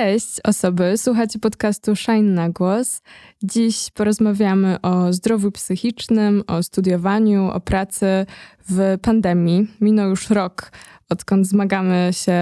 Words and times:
Cześć 0.00 0.40
osoby, 0.44 0.96
słuchacie 0.96 1.38
podcastu 1.38 1.96
Shine 1.96 2.34
na 2.34 2.50
głos. 2.50 3.02
Dziś 3.42 3.90
porozmawiamy 3.94 4.80
o 4.80 5.12
zdrowiu 5.12 5.52
psychicznym, 5.52 6.42
o 6.46 6.62
studiowaniu, 6.62 7.50
o 7.50 7.60
pracy 7.60 8.26
w 8.68 8.98
pandemii. 9.02 9.66
Minął 9.80 10.10
już 10.10 10.30
rok, 10.30 10.72
odkąd 11.10 11.46
zmagamy 11.46 12.10
się 12.12 12.34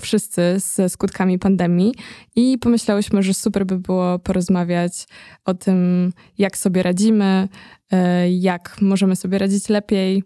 wszyscy 0.00 0.42
ze 0.56 0.88
skutkami 0.88 1.38
pandemii 1.38 1.94
i 2.36 2.58
pomyślałyśmy, 2.58 3.22
że 3.22 3.34
super 3.34 3.66
by 3.66 3.78
było 3.78 4.18
porozmawiać 4.18 5.06
o 5.44 5.54
tym, 5.54 6.12
jak 6.38 6.56
sobie 6.56 6.82
radzimy, 6.82 7.48
e, 7.92 8.30
jak 8.30 8.76
możemy 8.80 9.16
sobie 9.16 9.38
radzić 9.38 9.68
lepiej. 9.68 10.22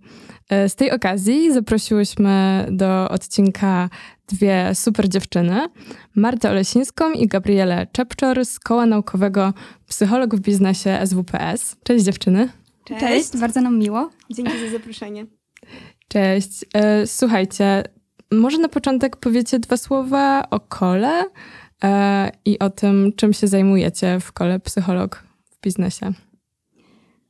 E, 0.48 0.68
z 0.68 0.74
tej 0.74 0.90
okazji 0.90 1.52
zaprosiłyśmy 1.52 2.66
do 2.70 3.08
odcinka 3.08 3.90
dwie 4.28 4.70
super 4.74 5.08
dziewczyny, 5.08 5.68
Martę 6.14 6.50
Olesińską 6.50 7.12
i 7.12 7.26
Gabrielę 7.26 7.86
Czepczor 7.92 8.44
z 8.44 8.58
Koła 8.58 8.86
Naukowego 8.86 9.52
Psycholog 9.88 10.36
w 10.36 10.40
Biznesie 10.40 10.98
SWPS. 11.06 11.76
Cześć 11.84 12.04
dziewczyny. 12.04 12.48
Cześć. 12.84 13.00
Cześć, 13.00 13.36
bardzo 13.36 13.60
nam 13.60 13.78
miło. 13.78 14.10
Dzięki 14.30 14.52
za 14.60 14.70
zaproszenie. 14.78 15.26
Cześć. 16.14 16.64
E, 16.74 17.06
słuchajcie, 17.06 17.84
może 18.32 18.58
na 18.58 18.68
początek 18.68 19.16
powiecie 19.16 19.58
dwa 19.58 19.76
słowa 19.76 20.50
o 20.50 20.60
kole 20.60 21.24
e, 21.84 22.30
i 22.44 22.58
o 22.58 22.70
tym, 22.70 23.12
czym 23.16 23.32
się 23.32 23.46
zajmujecie 23.46 24.20
w 24.20 24.32
kole 24.32 24.60
Psycholog 24.60 25.24
w 25.50 25.60
Biznesie. 25.60 26.12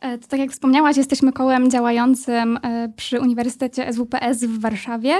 E, 0.00 0.18
to 0.18 0.28
tak 0.28 0.40
jak 0.40 0.50
wspomniałaś, 0.50 0.96
jesteśmy 0.96 1.32
kołem 1.32 1.70
działającym 1.70 2.58
przy 2.96 3.20
Uniwersytecie 3.20 3.92
SWPS 3.92 4.44
w 4.44 4.60
Warszawie 4.60 5.14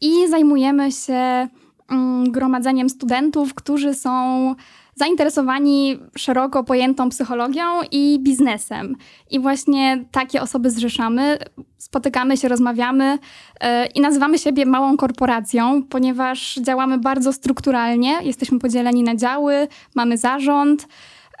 i 0.00 0.28
zajmujemy 0.28 0.92
się 0.92 1.48
mm, 1.88 2.32
gromadzeniem 2.32 2.90
studentów, 2.90 3.54
którzy 3.54 3.94
są 3.94 4.54
zainteresowani 4.96 5.98
szeroko 6.16 6.64
pojętą 6.64 7.08
psychologią 7.08 7.62
i 7.90 8.18
biznesem. 8.22 8.96
I 9.30 9.40
właśnie 9.40 10.04
takie 10.10 10.42
osoby 10.42 10.70
zrzeszamy, 10.70 11.38
spotykamy 11.78 12.36
się, 12.36 12.48
rozmawiamy 12.48 13.18
yy, 13.62 13.68
i 13.94 14.00
nazywamy 14.00 14.38
siebie 14.38 14.66
małą 14.66 14.96
korporacją, 14.96 15.82
ponieważ 15.82 16.54
działamy 16.54 16.98
bardzo 16.98 17.32
strukturalnie, 17.32 18.18
jesteśmy 18.22 18.58
podzieleni 18.58 19.02
na 19.02 19.16
działy, 19.16 19.68
mamy 19.94 20.18
zarząd. 20.18 20.88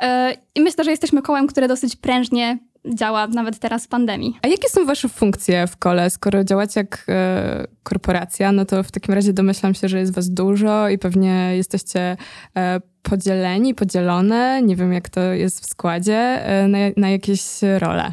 Yy, 0.02 0.08
I 0.54 0.60
myślę, 0.60 0.84
że 0.84 0.90
jesteśmy 0.90 1.22
kołem, 1.22 1.46
które 1.46 1.68
dosyć 1.68 1.96
prężnie 1.96 2.58
działa 2.94 3.26
nawet 3.26 3.58
teraz 3.58 3.84
w 3.84 3.88
pandemii. 3.88 4.38
A 4.42 4.48
jakie 4.48 4.68
są 4.68 4.86
wasze 4.86 5.08
funkcje 5.08 5.66
w 5.66 5.76
kole? 5.76 6.10
Skoro 6.10 6.44
działacie 6.44 6.80
jak 6.80 7.04
e, 7.08 7.66
korporacja, 7.82 8.52
no 8.52 8.64
to 8.64 8.82
w 8.82 8.90
takim 8.90 9.14
razie 9.14 9.32
domyślam 9.32 9.74
się, 9.74 9.88
że 9.88 9.98
jest 9.98 10.14
was 10.14 10.30
dużo 10.30 10.88
i 10.88 10.98
pewnie 10.98 11.56
jesteście 11.56 12.16
e, 12.56 12.80
podzieleni, 13.02 13.74
podzielone. 13.74 14.62
Nie 14.62 14.76
wiem, 14.76 14.92
jak 14.92 15.08
to 15.08 15.20
jest 15.20 15.60
w 15.60 15.66
składzie, 15.66 16.16
e, 16.46 16.68
na, 16.68 16.78
na 16.96 17.10
jakieś 17.10 17.42
role. 17.78 18.12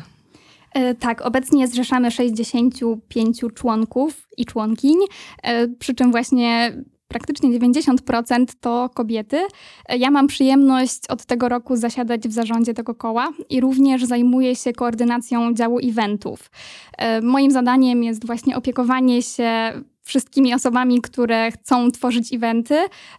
E, 0.73 0.95
tak, 0.95 1.21
obecnie 1.21 1.67
zrzeszamy 1.67 2.11
65 2.11 3.41
członków 3.55 4.27
i 4.37 4.45
członkiń, 4.45 4.97
e, 5.43 5.67
przy 5.67 5.95
czym 5.95 6.11
właśnie 6.11 6.77
praktycznie 7.07 7.59
90% 7.59 8.45
to 8.59 8.89
kobiety. 8.93 9.41
Ja 9.89 10.11
mam 10.11 10.27
przyjemność 10.27 10.99
od 11.09 11.25
tego 11.25 11.49
roku 11.49 11.75
zasiadać 11.75 12.27
w 12.27 12.31
zarządzie 12.31 12.73
tego 12.73 12.95
koła 12.95 13.29
i 13.49 13.61
również 13.61 14.05
zajmuję 14.05 14.55
się 14.55 14.73
koordynacją 14.73 15.53
działu 15.53 15.79
eventów. 15.83 16.51
E, 16.97 17.21
moim 17.21 17.51
zadaniem 17.51 18.03
jest 18.03 18.25
właśnie 18.25 18.57
opiekowanie 18.57 19.21
się 19.21 19.73
wszystkimi 20.03 20.53
osobami, 20.53 21.01
które 21.01 21.51
chcą 21.51 21.91
tworzyć 21.91 22.33
eventy. 22.33 22.75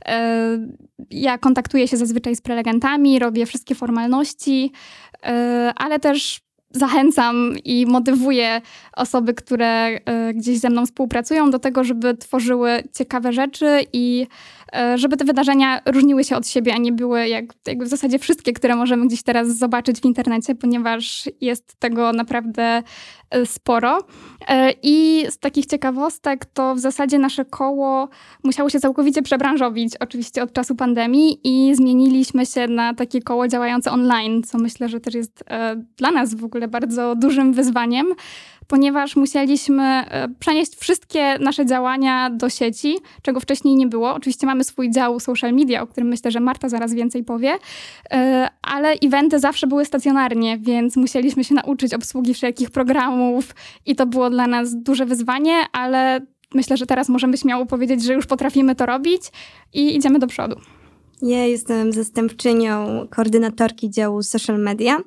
E, 0.07 0.59
ja 1.11 1.39
kontaktuję 1.39 1.89
się 1.89 1.97
zazwyczaj 1.97 2.37
z 2.37 2.41
prelegentami, 2.41 3.19
robię 3.19 3.47
wszystkie 3.47 3.75
formalności, 3.75 4.73
e, 5.23 5.73
ale 5.77 6.01
też 6.01 6.44
zachęcam 6.75 7.55
i 7.65 7.87
motywuję 7.87 8.61
osoby, 8.97 9.35
które 9.35 9.67
e, 9.67 10.35
gdzieś 10.35 10.59
ze 10.59 10.71
mną 10.71 10.87
współpracują 10.87 11.51
do 11.51 11.59
tego, 11.59 11.85
żeby 11.85 12.17
tworzyły 12.17 12.83
ciekawe 12.93 13.33
rzeczy 13.33 13.81
i 13.93 14.27
e, 14.77 14.99
żeby 14.99 15.17
te 15.17 15.25
wydarzenia 15.25 15.81
różniły 15.87 16.25
się 16.25 16.37
od 16.37 16.49
siebie, 16.49 16.75
a 16.75 16.79
nie 16.79 16.93
były 16.93 17.29
jak, 17.29 17.45
w 17.81 17.87
zasadzie 17.87 18.19
wszystkie, 18.19 18.53
które 18.53 18.77
możemy 18.77 19.07
gdzieś 19.07 19.23
teraz 19.23 19.49
zobaczyć 19.49 20.01
w 20.01 20.05
internecie, 20.05 20.55
ponieważ 20.55 21.29
jest 21.41 21.77
tego 21.79 22.13
naprawdę 22.13 22.83
e, 23.31 23.47
sporo. 23.47 23.99
I 24.83 25.27
z 25.31 25.39
takich 25.39 25.67
ciekawostek 25.67 26.45
to 26.45 26.75
w 26.75 26.79
zasadzie 26.79 27.19
nasze 27.19 27.45
koło 27.45 28.09
musiało 28.45 28.71
się 28.71 28.81
całkowicie 28.81 29.23
przebranżowić, 29.23 29.97
oczywiście 30.01 30.43
od 30.43 30.53
czasu 30.53 30.75
pandemii 30.75 31.41
i 31.45 31.75
zmieniliśmy 31.75 32.47
się 32.47 32.69
na 32.69 32.95
takie 32.95 33.23
koło 33.23 33.49
działające 33.49 33.91
online, 33.91 34.43
co 34.43 34.59
myślę, 34.59 34.89
że 34.89 35.01
też 35.01 35.15
jest 35.15 35.45
dla 35.97 36.11
nas 36.11 36.35
w 36.35 36.45
ogóle 36.45 36.64
bardzo 36.69 37.17
dużym 37.17 37.53
wyzwaniem, 37.53 38.07
ponieważ 38.67 39.17
musieliśmy 39.17 39.83
e, 39.83 40.29
przenieść 40.39 40.77
wszystkie 40.77 41.39
nasze 41.39 41.67
działania 41.67 42.31
do 42.31 42.51
sieci, 42.51 42.97
czego 43.23 43.41
wcześniej 43.41 43.75
nie 43.75 43.87
było. 43.87 44.15
Oczywiście 44.15 44.47
mamy 44.47 44.65
swój 44.65 44.91
dział 44.91 45.21
social 45.21 45.53
media, 45.53 45.83
o 45.83 45.87
którym 45.87 46.09
myślę, 46.09 46.31
że 46.31 46.41
Marta 46.41 46.69
zaraz 46.69 46.95
więcej 46.95 47.25
powie, 47.25 47.59
e, 48.11 48.49
ale 48.63 48.93
eventy 48.93 49.39
zawsze 49.39 49.67
były 49.67 49.85
stacjonarnie, 49.85 50.59
więc 50.59 50.97
musieliśmy 50.97 51.45
się 51.45 51.55
nauczyć 51.55 51.95
obsługi 51.95 52.35
wszelkich 52.35 52.71
programów 52.71 53.55
i 53.87 53.97
to 53.97 54.07
było 54.07 54.31
dla 54.31 54.47
nas 54.47 54.83
duże 54.83 55.07
wyzwanie, 55.07 55.55
ale 55.73 56.21
myślę, 56.55 56.77
że 56.77 56.87
teraz 56.87 57.09
możemy 57.09 57.37
śmiało 57.37 57.67
powiedzieć, 57.67 58.05
że 58.05 58.15
już 58.15 58.27
potrafimy 58.27 58.75
to 58.75 58.87
robić 58.87 59.23
i 59.75 59.97
idziemy 59.97 60.19
do 60.19 60.27
przodu. 60.27 60.57
Ja 61.23 61.47
jestem 61.47 61.93
zastępczynią 61.93 63.07
koordynatorki 63.11 63.91
działu 63.91 64.23
social 64.23 64.59
media 64.59 64.99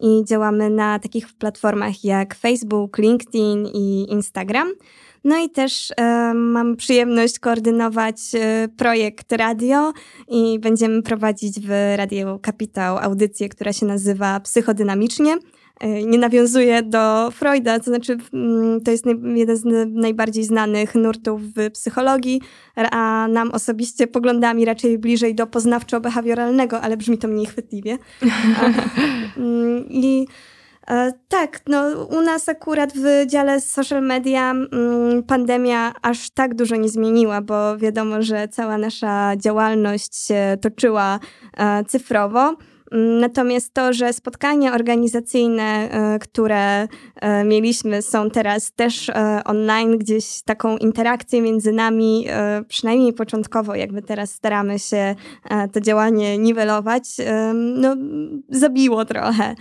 i 0.00 0.24
działamy 0.24 0.70
na 0.70 0.98
takich 0.98 1.32
platformach 1.32 2.04
jak 2.04 2.34
Facebook, 2.34 2.98
LinkedIn 2.98 3.66
i 3.74 4.06
Instagram. 4.10 4.68
No 5.24 5.36
i 5.44 5.50
też 5.50 5.92
e, 5.96 6.34
mam 6.34 6.76
przyjemność 6.76 7.38
koordynować 7.38 8.16
e, 8.34 8.68
projekt 8.76 9.32
radio 9.32 9.92
i 10.28 10.58
będziemy 10.58 11.02
prowadzić 11.02 11.60
w 11.60 11.70
Radio 11.96 12.38
Kapitał 12.38 12.98
audycję, 12.98 13.48
która 13.48 13.72
się 13.72 13.86
nazywa 13.86 14.40
Psychodynamicznie. 14.40 15.36
E, 15.80 16.02
nie 16.02 16.18
nawiązuje 16.18 16.82
do 16.82 17.30
Freuda, 17.30 17.78
to 17.78 17.84
znaczy 17.84 18.16
mm, 18.32 18.80
to 18.80 18.90
jest 18.90 19.04
jeden 19.34 19.56
z 19.56 19.64
najbardziej 19.88 20.44
znanych 20.44 20.94
nurtów 20.94 21.42
w 21.42 21.70
psychologii, 21.70 22.40
a 22.90 23.26
nam 23.30 23.50
osobiście 23.50 24.06
poglądami 24.06 24.64
raczej 24.64 24.98
bliżej 24.98 25.34
do 25.34 25.46
poznawczo-behawioralnego, 25.46 26.78
ale 26.82 26.96
brzmi 26.96 27.18
to 27.18 27.28
mniej 27.28 27.46
chwytliwie. 27.46 27.98
Mm, 29.36 29.84
I 29.88 30.26
e, 30.88 31.12
tak, 31.28 31.60
no 31.66 32.04
u 32.04 32.22
nas 32.22 32.48
akurat 32.48 32.92
w 32.92 33.26
dziale 33.26 33.60
social 33.60 34.02
media 34.02 34.50
mm, 34.50 35.22
pandemia 35.22 35.92
aż 36.02 36.30
tak 36.30 36.54
dużo 36.54 36.76
nie 36.76 36.88
zmieniła, 36.88 37.40
bo 37.40 37.76
wiadomo, 37.76 38.22
że 38.22 38.48
cała 38.48 38.78
nasza 38.78 39.36
działalność 39.36 40.26
się 40.26 40.58
toczyła 40.60 41.20
e, 41.56 41.84
cyfrowo. 41.84 42.56
Natomiast 42.92 43.74
to, 43.74 43.92
że 43.92 44.12
spotkania 44.12 44.74
organizacyjne, 44.74 45.62
e, 45.62 46.18
które 46.18 46.88
e, 47.14 47.44
mieliśmy, 47.44 48.02
są 48.02 48.30
teraz 48.30 48.72
też 48.72 49.08
e, 49.08 49.40
online, 49.44 49.98
gdzieś 49.98 50.42
taką 50.42 50.76
interakcję 50.76 51.42
między 51.42 51.72
nami, 51.72 52.26
przynajmniej 52.68 53.12
początkowo, 53.12 53.74
jakby 53.74 54.02
teraz 54.02 54.30
staramy 54.30 54.78
się 54.78 55.14
to 55.72 55.80
działanie 55.80 56.38
niwelować, 56.38 57.04
no, 57.54 57.96
zabiło 58.48 59.04
trochę. 59.04 59.54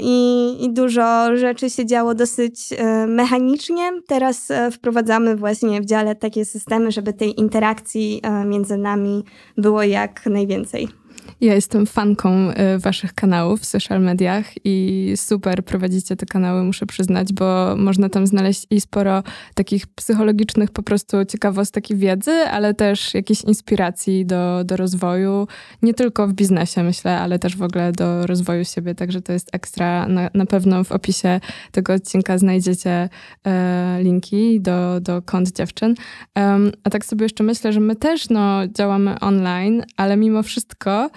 I, 0.00 0.56
I 0.64 0.72
dużo 0.72 1.36
rzeczy 1.36 1.70
się 1.70 1.86
działo 1.86 2.14
dosyć 2.14 2.68
mechanicznie. 3.06 3.90
Teraz 4.06 4.48
wprowadzamy 4.72 5.36
właśnie 5.36 5.80
w 5.80 5.86
dziale 5.86 6.14
takie 6.14 6.44
systemy, 6.44 6.90
żeby 6.90 7.12
tej 7.12 7.40
interakcji 7.40 8.22
między 8.46 8.76
nami 8.76 9.24
było 9.56 9.82
jak 9.82 10.26
najwięcej. 10.26 11.01
Ja 11.42 11.54
jestem 11.54 11.86
fanką 11.86 12.50
y, 12.50 12.78
waszych 12.78 13.14
kanałów 13.14 13.60
w 13.60 13.64
social 13.64 14.00
mediach 14.00 14.46
i 14.64 15.12
super 15.16 15.64
prowadzicie 15.64 16.16
te 16.16 16.26
kanały, 16.26 16.64
muszę 16.64 16.86
przyznać, 16.86 17.32
bo 17.32 17.76
można 17.76 18.08
tam 18.08 18.26
znaleźć 18.26 18.66
i 18.70 18.80
sporo 18.80 19.22
takich 19.54 19.86
psychologicznych 19.86 20.70
po 20.70 20.82
prostu 20.82 21.24
ciekawostek 21.24 21.90
i 21.90 21.96
wiedzy, 21.96 22.30
ale 22.30 22.74
też 22.74 23.14
jakiejś 23.14 23.42
inspiracji 23.42 24.26
do, 24.26 24.64
do 24.64 24.76
rozwoju, 24.76 25.48
nie 25.82 25.94
tylko 25.94 26.28
w 26.28 26.32
biznesie 26.32 26.82
myślę, 26.82 27.18
ale 27.18 27.38
też 27.38 27.56
w 27.56 27.62
ogóle 27.62 27.92
do 27.92 28.26
rozwoju 28.26 28.64
siebie, 28.64 28.94
także 28.94 29.22
to 29.22 29.32
jest 29.32 29.48
ekstra. 29.52 30.08
Na, 30.08 30.30
na 30.34 30.46
pewno 30.46 30.84
w 30.84 30.92
opisie 30.92 31.40
tego 31.72 31.92
odcinka 31.92 32.38
znajdziecie 32.38 33.08
e, 33.46 33.98
linki 34.02 34.60
do, 34.60 35.00
do 35.00 35.22
kont 35.22 35.52
dziewczyn. 35.52 35.94
Um, 36.36 36.72
a 36.84 36.90
tak 36.90 37.04
sobie 37.04 37.24
jeszcze 37.24 37.44
myślę, 37.44 37.72
że 37.72 37.80
my 37.80 37.96
też 37.96 38.28
no, 38.30 38.68
działamy 38.68 39.20
online, 39.20 39.82
ale 39.96 40.16
mimo 40.16 40.42
wszystko 40.42 41.10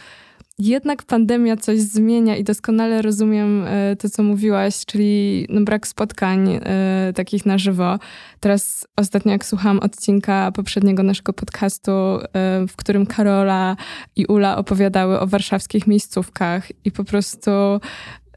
jednak 0.59 1.03
pandemia 1.03 1.57
coś 1.57 1.79
zmienia 1.79 2.35
i 2.35 2.43
doskonale 2.43 3.01
rozumiem 3.01 3.65
e, 3.67 3.95
to, 3.95 4.09
co 4.09 4.23
mówiłaś, 4.23 4.85
czyli 4.85 5.45
no, 5.49 5.61
brak 5.61 5.87
spotkań 5.87 6.49
e, 6.49 7.13
takich 7.15 7.45
na 7.45 7.57
żywo. 7.57 7.99
Teraz 8.39 8.87
ostatnio, 8.95 9.31
jak 9.31 9.45
słuchałam 9.45 9.79
odcinka 9.79 10.51
poprzedniego 10.51 11.03
naszego 11.03 11.33
podcastu, 11.33 11.91
e, 11.91 12.19
w 12.67 12.75
którym 12.75 13.05
Karola 13.05 13.75
i 14.15 14.25
Ula 14.25 14.57
opowiadały 14.57 15.19
o 15.19 15.27
warszawskich 15.27 15.87
miejscówkach 15.87 16.85
i 16.85 16.91
po 16.91 17.03
prostu 17.03 17.51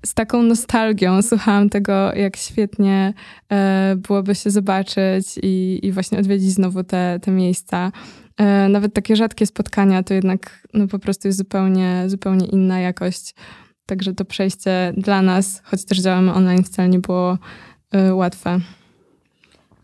z 0.07 0.15
taką 0.15 0.43
nostalgią 0.43 1.23
słuchałam 1.23 1.69
tego, 1.69 2.15
jak 2.15 2.37
świetnie 2.37 3.15
byłoby 3.97 4.35
się 4.35 4.51
zobaczyć 4.51 5.39
i, 5.43 5.81
i 5.83 5.93
właśnie 5.93 6.19
odwiedzić 6.19 6.51
znowu 6.51 6.85
te, 6.85 7.19
te 7.23 7.31
miejsca. 7.31 7.93
E, 8.39 8.69
nawet 8.69 8.95
takie 8.95 9.17
rzadkie 9.17 9.47
spotkania 9.47 10.03
to 10.03 10.15
jednak 10.15 10.69
no, 10.75 10.87
po 10.87 10.99
prostu 10.99 11.29
jest 11.29 11.39
zupełnie, 11.39 12.05
zupełnie 12.07 12.47
inna 12.47 12.81
jakość. 12.81 13.35
Także 13.87 14.15
to 14.15 14.25
przejście 14.25 14.93
dla 14.97 15.23
nas, 15.23 15.63
choć 15.65 15.85
też 15.85 15.99
działamy 15.99 16.33
online, 16.33 16.65
wcale 16.65 16.89
nie 16.89 16.99
było 16.99 17.39
y, 17.95 18.15
łatwe. 18.15 18.61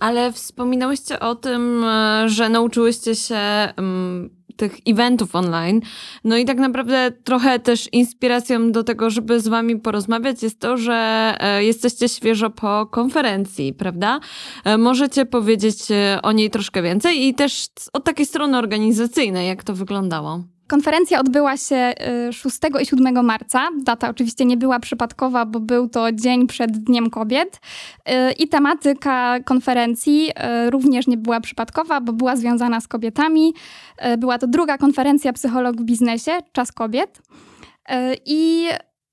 Ale 0.04 0.32
wspominałyście 0.32 1.20
o 1.20 1.34
tym, 1.34 1.84
e, 1.84 2.28
że 2.28 2.48
nauczyłyście 2.48 3.14
się 3.14 3.38
um, 3.76 4.30
tych 4.56 4.78
eventów 4.86 5.34
online. 5.34 5.80
No 6.24 6.36
i 6.36 6.44
tak 6.44 6.58
naprawdę 6.58 7.12
trochę 7.24 7.58
też 7.58 7.88
inspiracją 7.92 8.72
do 8.72 8.84
tego, 8.84 9.10
żeby 9.10 9.40
z 9.40 9.48
wami 9.48 9.76
porozmawiać 9.80 10.42
jest 10.42 10.60
to, 10.60 10.76
że 10.76 10.94
e, 11.40 11.64
jesteście 11.64 12.08
świeżo 12.08 12.50
po 12.50 12.86
konferencji, 12.86 13.72
prawda? 13.72 14.20
E, 14.64 14.78
możecie 14.78 15.26
powiedzieć 15.26 15.78
o 16.22 16.32
niej 16.32 16.50
troszkę 16.50 16.82
więcej 16.82 17.26
i 17.26 17.34
też 17.34 17.66
od 17.92 18.04
takiej 18.04 18.26
strony 18.26 18.58
organizacyjnej, 18.58 19.48
jak 19.48 19.64
to 19.64 19.74
wyglądało. 19.74 20.53
Konferencja 20.66 21.20
odbyła 21.20 21.56
się 21.56 21.93
6 22.32 22.56
y, 22.64 22.82
i 22.82 22.87
7 22.87 23.25
marca. 23.25 23.69
Data 23.82 24.11
oczywiście 24.11 24.44
nie 24.44 24.56
była 24.56 24.81
przypadkowa, 24.81 25.46
bo 25.46 25.61
był 25.61 25.88
to 25.88 26.12
dzień 26.12 26.46
przed 26.46 26.70
Dniem 26.70 27.11
Kobiet. 27.11 27.61
Y, 28.08 28.32
I 28.32 28.49
tematyka 28.49 29.40
konferencji 29.40 30.31
y, 30.66 30.70
również 30.70 31.06
nie 31.06 31.16
była 31.16 31.40
przypadkowa, 31.40 32.00
bo 32.00 32.12
była 32.12 32.37
związana 32.37 32.81
z 32.81 32.88
kobietami. 32.88 33.55
Była 34.19 34.38
to 34.38 34.46
druga 34.46 34.78
konferencja 34.78 35.32
Psycholog 35.32 35.76
w 35.76 35.84
biznesie, 35.84 36.32
Czas 36.52 36.72
Kobiet. 36.72 37.22
I 38.26 38.69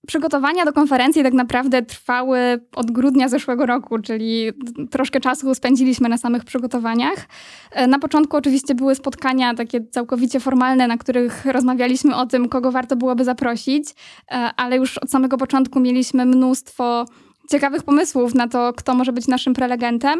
Przygotowania 0.08 0.66
do 0.66 0.74
konferencji 0.74 1.24
tak 1.24 1.34
naprawdę 1.34 1.82
trwały 1.82 2.40
od 2.76 2.92
grudnia 2.92 3.30
zeszłego 3.30 3.66
roku, 3.66 4.00
czyli 4.00 4.52
troszkę 4.92 5.20
czasu 5.20 5.56
spędziliśmy 5.56 6.10
na 6.10 6.18
samych 6.18 6.44
przygotowaniach. 6.44 7.28
E, 7.72 7.88
na 7.88 8.00
początku 8.00 8.38
oczywiście 8.38 8.76
były 8.76 8.96
spotkania 8.96 9.54
takie 9.54 9.86
całkowicie 9.86 10.40
formalne, 10.40 10.88
na 10.88 10.98
których 10.98 11.46
rozmawialiśmy 11.46 12.16
o 12.16 12.26
tym, 12.26 12.50
kogo 12.50 12.72
warto 12.72 12.96
byłoby 12.96 13.24
zaprosić, 13.24 13.90
e, 14.32 14.34
ale 14.58 14.78
już 14.78 14.98
od 14.98 15.12
samego 15.12 15.38
początku 15.38 15.80
mieliśmy 15.80 16.26
mnóstwo 16.26 17.06
ciekawych 17.52 17.84
pomysłów 17.84 18.36
na 18.36 18.48
to, 18.48 18.74
kto 18.74 18.96
może 18.96 19.14
być 19.14 19.28
naszym 19.28 19.54
prelegentem. 19.54 20.20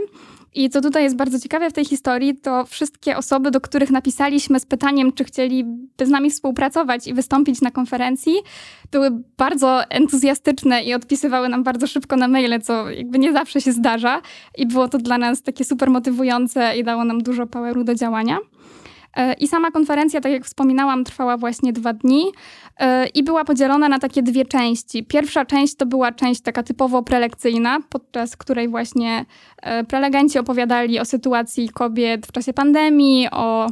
I 0.54 0.70
co 0.70 0.82
tutaj 0.82 1.04
jest 1.04 1.16
bardzo 1.16 1.40
ciekawe 1.40 1.70
w 1.70 1.74
tej 1.74 1.86
historii, 1.86 2.38
to 2.38 2.66
wszystkie 2.66 3.18
osoby, 3.18 3.52
do 3.52 3.62
których 3.62 3.92
napisaliśmy 3.92 4.60
z 4.60 4.66
pytaniem, 4.66 5.14
czy 5.14 5.24
chcieliby 5.24 6.06
z 6.06 6.10
nami 6.10 6.32
współpracować 6.32 7.08
i 7.08 7.14
wystąpić 7.14 7.62
na 7.62 7.72
konferencji, 7.72 8.34
były 8.92 9.10
bardzo 9.38 9.90
entuzjastyczne 9.90 10.84
i 10.84 10.94
odpisywały 10.94 11.50
nam 11.50 11.64
bardzo 11.64 11.88
szybko 11.88 12.16
na 12.16 12.28
maile, 12.28 12.62
co 12.62 12.90
jakby 12.90 13.20
nie 13.20 13.34
zawsze 13.34 13.62
się 13.62 13.72
zdarza. 13.72 14.22
I 14.58 14.68
było 14.68 14.88
to 14.88 14.98
dla 14.98 15.18
nas 15.18 15.42
takie 15.42 15.66
super 15.66 15.90
motywujące 15.90 16.78
i 16.78 16.84
dało 16.84 17.04
nam 17.04 17.24
dużo 17.24 17.48
poweru 17.48 17.84
do 17.84 17.96
działania. 17.96 18.38
E, 19.18 19.34
I 19.34 19.48
sama 19.48 19.72
konferencja, 19.72 20.22
tak 20.22 20.32
jak 20.32 20.46
wspominałam, 20.46 21.04
trwała 21.04 21.38
właśnie 21.38 21.74
dwa 21.74 21.94
dni 21.94 22.26
e, 22.78 23.08
i 23.08 23.24
była 23.24 23.46
podzielona 23.46 23.90
na 23.90 24.00
takie 24.00 24.24
dwie 24.24 24.46
części. 24.46 25.04
Pierwsza 25.04 25.46
część 25.46 25.76
to 25.76 25.86
była 25.86 26.12
część 26.12 26.42
taka 26.42 26.64
typowo 26.64 27.04
prelekcyjna, 27.04 27.80
podczas 27.90 28.38
której 28.38 28.68
właśnie 28.68 29.26
e, 29.62 29.84
prelegenci 29.84 30.40
opowiadali 30.40 31.00
o 31.00 31.06
sytuacji 31.06 31.70
kobiet 31.70 32.28
w 32.28 32.32
czasie 32.32 32.54
pandemii, 32.54 33.28
o 33.32 33.68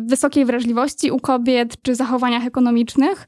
wysokiej 0.00 0.44
wrażliwości 0.44 1.10
u 1.10 1.20
kobiet 1.20 1.82
czy 1.82 1.94
zachowaniach 1.94 2.46
ekonomicznych. 2.46 3.26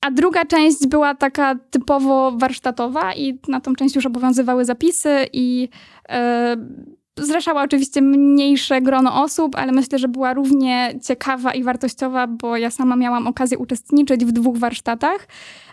A 0.00 0.10
druga 0.10 0.44
część 0.44 0.86
była 0.86 1.14
taka 1.14 1.54
typowo 1.70 2.32
warsztatowa 2.36 3.14
i 3.14 3.38
na 3.48 3.60
tą 3.60 3.74
część 3.74 3.96
już 3.96 4.06
obowiązywały 4.06 4.64
zapisy 4.64 5.26
i 5.32 5.68
zrzeszała 7.18 7.62
oczywiście 7.62 8.02
mniejsze 8.02 8.80
grono 8.80 9.22
osób, 9.22 9.56
ale 9.56 9.72
myślę, 9.72 9.98
że 9.98 10.08
była 10.08 10.34
równie 10.34 10.98
ciekawa 11.02 11.54
i 11.54 11.62
wartościowa, 11.62 12.26
bo 12.26 12.56
ja 12.56 12.70
sama 12.70 12.96
miałam 12.96 13.26
okazję 13.26 13.58
uczestniczyć 13.58 14.24
w 14.24 14.32
dwóch 14.32 14.58
warsztatach 14.58 15.28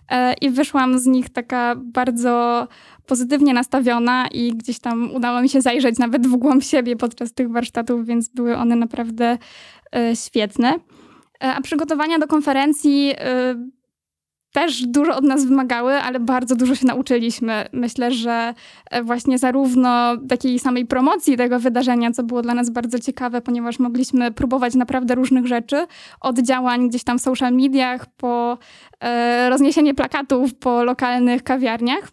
e, 0.10 0.34
i 0.34 0.50
wyszłam 0.50 1.00
z 1.00 1.06
nich 1.06 1.30
taka 1.30 1.76
bardzo 1.76 2.68
pozytywnie 3.06 3.54
nastawiona 3.54 4.28
i 4.32 4.52
gdzieś 4.52 4.80
tam 4.80 5.12
udało 5.16 5.42
mi 5.42 5.50
się 5.50 5.62
zajrzeć 5.62 5.98
nawet 5.98 6.28
w 6.28 6.36
głąb 6.36 6.64
siebie 6.64 6.96
podczas 6.96 7.34
tych 7.34 7.52
warsztatów, 7.52 8.06
więc 8.06 8.30
były 8.30 8.58
one 8.58 8.76
naprawdę 8.76 9.38
e, 9.96 10.16
świetne. 10.16 10.74
E, 11.44 11.54
a 11.56 11.62
przygotowania 11.62 12.20
do 12.20 12.28
konferencji 12.28 13.14
też 14.52 14.86
dużo 14.86 15.16
od 15.16 15.24
nas 15.24 15.46
wymagały, 15.46 15.94
ale 15.94 16.20
bardzo 16.20 16.56
dużo 16.56 16.76
się 16.76 16.88
nauczyliśmy. 16.88 17.66
Myślę, 17.74 18.12
że 18.12 18.54
e, 18.92 19.04
właśnie 19.04 19.38
zarówno 19.38 20.18
takiej 20.30 20.60
samej 20.60 20.86
promocji 20.86 21.38
tego 21.38 21.60
wydarzenia, 21.60 22.12
co 22.12 22.24
było 22.24 22.42
dla 22.42 22.54
nas 22.54 22.70
bardzo 22.70 23.00
ciekawe, 23.00 23.42
ponieważ 23.42 23.80
mogliśmy 23.80 24.32
próbować 24.32 24.76
naprawdę 24.76 25.16
różnych 25.16 25.48
rzeczy, 25.48 25.88
od 26.22 26.40
działań 26.40 26.90
gdzieś 26.90 27.04
tam 27.04 27.20
w 27.20 27.22
social 27.22 27.54
mediach, 27.54 28.06
po 28.18 28.58
e, 29.00 29.50
rozniesienie 29.50 29.94
plakatów 29.94 30.56
po 30.56 30.84
lokalnych 30.84 31.44
kawiarniach. 31.44 32.12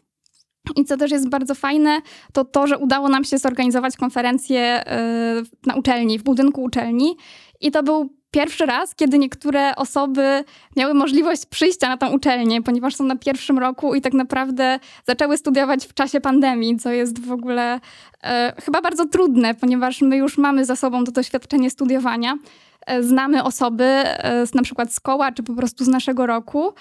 I 0.76 0.84
co 0.84 0.96
też 0.96 1.10
jest 1.10 1.28
bardzo 1.28 1.54
fajne, 1.54 2.00
to 2.32 2.44
to, 2.44 2.66
że 2.66 2.78
udało 2.78 3.08
nam 3.08 3.24
się 3.24 3.38
zorganizować 3.38 3.96
konferencję 3.96 4.60
e, 4.60 5.42
na 5.66 5.74
uczelni, 5.74 6.18
w 6.18 6.22
budynku 6.22 6.62
uczelni. 6.62 7.16
I 7.60 7.70
to 7.70 7.82
był 7.82 8.15
pierwszy 8.30 8.66
raz, 8.66 8.94
kiedy 8.94 9.18
niektóre 9.18 9.76
osoby 9.76 10.44
miały 10.76 10.94
możliwość 10.94 11.46
przyjścia 11.46 11.88
na 11.88 11.96
tą 11.96 12.10
uczelnię, 12.12 12.62
ponieważ 12.62 12.96
są 12.96 13.04
na 13.04 13.16
pierwszym 13.16 13.58
roku 13.58 13.94
i 13.94 14.00
tak 14.00 14.12
naprawdę 14.12 14.78
zaczęły 15.06 15.38
studiować 15.38 15.86
w 15.86 15.94
czasie 15.94 16.20
pandemii, 16.20 16.76
co 16.76 16.90
jest 16.90 17.26
w 17.26 17.32
ogóle 17.32 17.80
e, 18.24 18.52
chyba 18.64 18.82
bardzo 18.82 19.06
trudne, 19.06 19.54
ponieważ 19.54 20.00
my 20.00 20.16
już 20.16 20.38
mamy 20.38 20.64
za 20.64 20.76
sobą 20.76 21.04
to 21.04 21.12
doświadczenie 21.12 21.70
studiowania. 21.70 22.38
E, 22.86 23.02
znamy 23.02 23.44
osoby, 23.44 23.84
e, 23.84 24.44
na 24.54 24.62
przykład 24.62 24.92
z 24.92 25.00
koła, 25.00 25.32
czy 25.32 25.42
po 25.42 25.54
prostu 25.54 25.84
z 25.84 25.88
naszego 25.88 26.26
roku, 26.26 26.74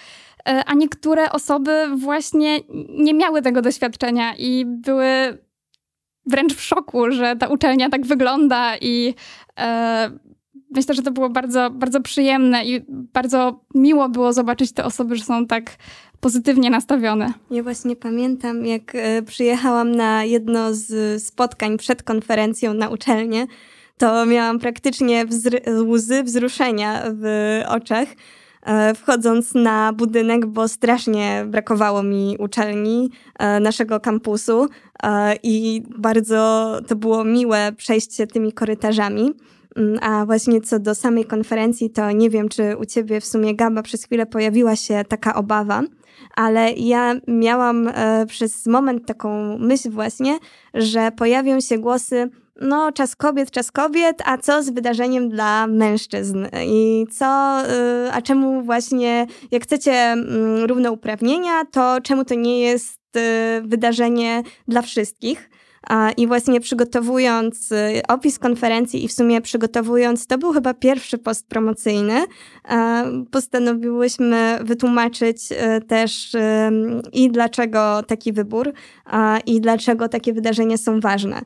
e, 0.50 0.64
a 0.66 0.74
niektóre 0.74 1.32
osoby 1.32 1.88
właśnie 1.98 2.60
nie 2.90 3.14
miały 3.14 3.42
tego 3.42 3.62
doświadczenia 3.62 4.36
i 4.36 4.66
były 4.66 5.38
wręcz 6.26 6.54
w 6.54 6.62
szoku, 6.62 7.12
że 7.12 7.36
ta 7.36 7.48
uczelnia 7.48 7.90
tak 7.90 8.06
wygląda 8.06 8.78
i 8.82 9.14
e, 9.60 10.10
myślę, 10.76 10.96
że 10.96 11.02
to 11.02 11.12
było 11.12 11.30
bardzo, 11.30 11.70
bardzo 11.70 12.02
przyjemne 12.02 12.66
i 12.66 12.86
bardzo 12.90 13.60
miło 13.76 14.10
było 14.10 14.34
zobaczyć 14.34 14.72
te 14.72 14.86
osoby, 14.86 15.16
że 15.16 15.24
są 15.24 15.48
tak 15.48 15.78
pozytywnie 16.20 16.70
nastawione. 16.70 17.34
Ja 17.52 17.64
właśnie 17.64 17.96
pamiętam, 17.96 18.66
jak 18.66 18.96
e, 18.96 19.22
przyjechałam 19.22 19.96
na 19.96 20.24
jedno 20.24 20.74
z 20.74 21.24
spotkań 21.24 21.78
przed 21.78 22.04
konferencją 22.04 22.74
na 22.74 22.90
uczelnię, 22.90 23.48
to 23.98 24.26
miałam 24.26 24.60
praktycznie 24.60 25.26
wzr- 25.26 25.88
łzy 25.88 26.24
wzruszenia 26.24 27.04
w 27.22 27.62
oczach 27.68 28.08
e, 28.64 28.94
wchodząc 28.96 29.56
na 29.56 29.94
budynek, 29.94 30.46
bo 30.46 30.68
strasznie 30.68 31.46
brakowało 31.48 32.04
mi 32.04 32.36
uczelni, 32.40 33.10
e, 33.40 33.60
naszego 33.60 34.00
kampusu 34.00 34.68
i 35.44 35.84
bardzo 35.98 36.72
to 36.88 36.96
było 36.96 37.24
miłe 37.24 37.72
przejście 37.78 38.28
tymi 38.28 38.54
korytarzami. 38.54 39.34
Mm, 39.76 40.00
a 40.02 40.26
właśnie 40.26 40.62
co 40.62 40.80
do 40.80 40.96
samej 40.96 41.26
konferencji, 41.26 41.90
to 41.90 42.12
nie 42.12 42.30
wiem, 42.30 42.50
czy 42.50 42.78
u 42.78 42.86
ciebie 42.86 43.22
w 43.22 43.26
sumie, 43.26 43.56
Gaba, 43.56 43.82
przez 43.84 44.04
chwilę 44.04 44.26
pojawiła 44.26 44.76
się 44.76 45.04
taka 45.08 45.36
obawa, 45.36 45.84
ale 46.36 46.72
ja 46.72 47.16
miałam 47.28 47.88
e, 47.88 48.26
przez 48.26 48.66
moment 48.66 49.06
taką 49.06 49.58
myśl 49.58 49.90
właśnie, 49.90 50.40
że 50.74 51.12
pojawią 51.12 51.60
się 51.60 51.78
głosy, 51.78 52.30
no, 52.62 52.92
czas 52.92 53.16
kobiet, 53.16 53.52
czas 53.52 53.72
kobiet, 53.72 54.22
a 54.26 54.38
co 54.38 54.64
z 54.64 54.70
wydarzeniem 54.70 55.30
dla 55.30 55.68
mężczyzn? 55.68 56.46
I 56.68 57.06
co, 57.12 57.26
e, 57.26 58.10
a 58.14 58.22
czemu 58.22 58.62
właśnie, 58.62 59.28
jak 59.52 59.64
chcecie 59.64 59.92
mm, 59.94 60.66
równouprawnienia, 60.66 61.66
to 61.72 61.98
czemu 62.04 62.26
to 62.26 62.36
nie 62.36 62.60
jest 62.60 63.00
e, 63.18 63.62
wydarzenie 63.66 64.44
dla 64.68 64.82
wszystkich? 64.82 65.50
I 66.18 66.28
właśnie 66.28 66.62
przygotowując 66.62 67.72
y, 67.72 68.02
opis 68.08 68.40
konferencji 68.40 69.04
i 69.04 69.08
w 69.08 69.12
sumie 69.12 69.42
przygotowując, 69.42 70.28
to 70.28 70.38
był 70.38 70.54
chyba 70.54 70.74
pierwszy 70.74 71.18
post 71.18 71.48
promocyjny, 71.48 72.26
postanowiłyśmy 73.32 74.60
wytłumaczyć 74.64 75.52
y, 75.52 75.82
też 75.82 76.36
i 77.14 77.32
dlaczego 77.32 78.04
taki 78.04 78.34
wybór 78.34 78.74
i 79.46 79.62
dlaczego 79.62 80.10
takie 80.10 80.34
wydarzenia 80.34 80.78
są 80.78 81.00
ważne. 81.00 81.42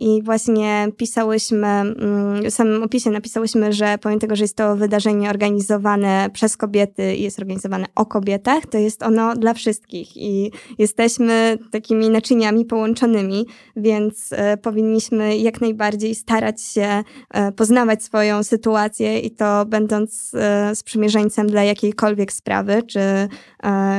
I 0.00 0.22
właśnie 0.22 0.88
pisałyśmy, 0.96 1.66
mm, 1.66 2.42
w 2.42 2.50
samym 2.50 2.82
opisie 2.82 3.10
napisałyśmy, 3.10 3.72
że 3.72 3.98
pomimo 3.98 4.20
tego, 4.20 4.36
że 4.36 4.44
jest 4.44 4.56
to 4.56 4.76
wydarzenie 4.76 5.30
organizowane 5.30 6.30
przez 6.32 6.56
kobiety 6.56 7.14
i 7.14 7.22
jest 7.22 7.38
organizowane 7.38 7.86
o 7.94 8.06
kobietach, 8.06 8.66
to 8.66 8.78
jest 8.78 9.02
ono 9.02 9.36
dla 9.36 9.54
wszystkich 9.54 10.16
i 10.16 10.52
jesteśmy 10.78 11.58
takimi 11.70 12.10
naczyniami 12.10 12.64
połączonymi, 12.64 13.46
więc 13.76 14.32
e, 14.32 14.56
powinniśmy 14.56 15.36
jak 15.36 15.60
najbardziej 15.60 16.14
starać 16.14 16.62
się 16.62 17.02
e, 17.30 17.52
poznawać 17.52 18.02
swoją 18.02 18.42
sytuację 18.42 19.18
i 19.18 19.30
to 19.30 19.66
będąc 19.66 20.34
e, 20.34 20.74
sprzymierzeńcem 20.74 21.46
dla 21.46 21.64
jakiejkolwiek 21.64 22.32
sprawy, 22.32 22.82
czy 22.82 23.00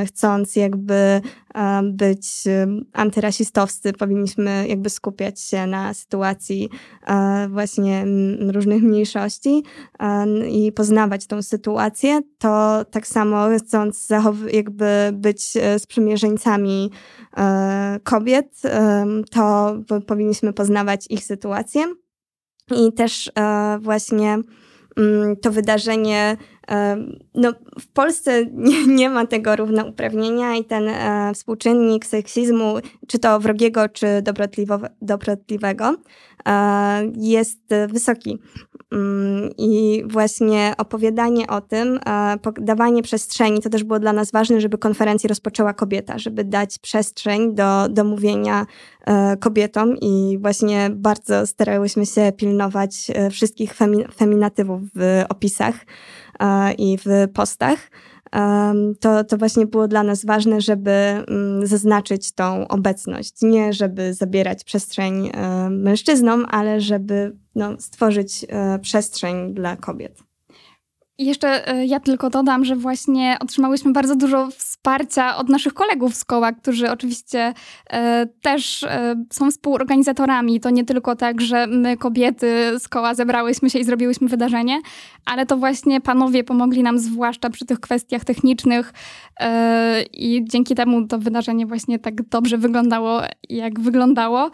chcąc 0.08 0.56
jakby 0.56 1.22
być 1.84 2.44
antyrasistowscy, 2.94 3.94
powinniśmy 3.94 4.66
jakby 4.68 4.90
skupiać 4.90 5.42
się 5.42 5.55
na 5.68 5.94
sytuacji 5.94 6.70
właśnie 7.50 8.06
różnych 8.40 8.84
mniejszości 8.84 9.64
i 10.50 10.72
poznawać 10.72 11.28
tą 11.28 11.42
sytuację, 11.42 12.22
to 12.38 12.86
tak 12.92 13.08
samo 13.08 13.48
chcąc 13.58 14.10
jakby 14.54 14.86
być 15.14 15.58
e, 15.58 15.80
sprzymierzeńcami 15.80 16.92
e, 17.38 18.00
kobiet, 18.04 18.62
to 19.32 19.76
powinniśmy 20.08 20.54
poznawać 20.54 21.06
ich 21.10 21.24
sytuację. 21.24 21.86
I 22.72 22.94
też 22.94 23.32
e, 23.36 23.80
właśnie 23.82 24.38
mm, 24.98 25.36
to 25.42 25.52
wydarzenie 25.52 26.38
no, 27.36 27.54
w 27.80 27.88
Polsce 27.88 28.46
nie, 28.54 28.88
nie, 28.88 29.10
ma 29.10 29.26
tego 29.28 29.56
równouprawnienia 29.56 30.56
i 30.56 30.64
ten 30.64 30.88
e, 30.88 31.32
współczynnik 31.34 32.06
seksizmu, 32.06 32.76
czy 33.08 33.20
to 33.20 33.40
wrogiego, 33.40 33.90
czy 33.90 34.08
dobrotliwego, 35.02 35.96
e, 36.48 37.12
jest 37.16 37.60
wysoki. 37.88 38.40
Mm, 38.92 39.50
I 39.58 40.04
właśnie 40.08 40.74
opowiadanie 40.78 41.48
o 41.48 41.62
tym, 41.62 42.00
e, 42.06 42.38
dawanie 42.62 43.04
przestrzeni, 43.04 43.62
to 43.62 43.70
też 43.70 43.84
było 43.84 44.00
dla 44.00 44.14
nas 44.14 44.32
ważne, 44.32 44.62
żeby 44.62 44.78
konferencję 44.78 45.28
rozpoczęła 45.28 45.74
kobieta, 45.74 46.18
żeby 46.18 46.44
dać 46.44 46.80
przestrzeń 46.80 47.56
do, 47.56 47.90
do 47.90 48.04
mówienia 48.04 48.66
e, 49.06 49.38
kobietom 49.38 49.98
i 50.02 50.38
właśnie 50.42 50.90
bardzo 50.96 51.48
starałyśmy 51.48 52.06
się 52.06 52.32
pilnować 52.38 53.12
e, 53.14 53.30
wszystkich 53.30 53.74
femi 53.74 54.06
feminatywów 54.16 54.82
w 54.96 55.24
opisach 55.30 55.76
i 56.78 56.98
w 56.98 57.32
postach. 57.34 57.80
To, 59.00 59.24
to 59.24 59.38
właśnie 59.38 59.66
było 59.66 59.88
dla 59.88 60.04
nas 60.04 60.26
ważne, 60.26 60.62
żeby 60.62 60.92
mm, 60.92 61.68
zaznaczyć 61.68 62.32
tą 62.32 62.68
obecność. 62.68 63.34
Nie 63.42 63.74
żeby 63.74 64.14
zabierać 64.14 64.64
przestrzeń 64.64 65.32
mężczyznom, 65.70 66.46
ale 66.50 66.82
żeby 66.82 67.36
no, 67.56 67.76
stworzyć 67.80 68.46
e, 68.50 68.80
przestrzeń 68.80 69.54
dla 69.54 69.76
kobiet. 69.76 70.25
Jeszcze 71.18 71.68
e, 71.68 71.86
ja 71.86 72.00
tylko 72.00 72.30
dodam, 72.30 72.66
że 72.66 72.76
właśnie 72.76 73.38
otrzymałyśmy 73.40 73.94
bardzo 73.94 74.16
dużo 74.16 74.50
wsparcia 74.52 75.38
od 75.38 75.50
naszych 75.50 75.74
kolegów 75.74 76.16
z 76.16 76.26
koła, 76.26 76.52
którzy 76.52 76.92
oczywiście 76.92 77.54
e, 77.90 78.26
też 78.42 78.84
e, 78.84 79.16
są 79.32 79.52
współorganizatorami. 79.52 80.60
To 80.60 80.70
nie 80.70 80.86
tylko 80.86 81.16
tak, 81.16 81.42
że 81.42 81.68
my 81.68 81.98
kobiety 81.98 82.80
z 82.80 82.88
koła 82.88 83.14
zebrałyśmy 83.14 83.70
się 83.70 83.80
i 83.80 83.84
zrobiłyśmy 83.84 84.28
wydarzenie, 84.28 84.82
ale 85.26 85.46
to 85.46 85.58
właśnie 85.58 86.02
panowie 86.02 86.44
pomogli 86.44 86.84
nam 86.84 87.00
zwłaszcza 87.00 87.50
przy 87.50 87.66
tych 87.66 87.80
kwestiach 87.80 88.26
technicznych 88.26 88.94
i 90.14 90.46
dzięki 90.52 90.76
temu 90.76 91.08
to 91.08 91.20
wydarzenie 91.20 91.66
właśnie 91.66 92.00
tak 92.00 92.30
dobrze 92.30 92.58
wyglądało, 92.58 93.22
jak 93.50 93.80
wyglądało. 93.80 94.52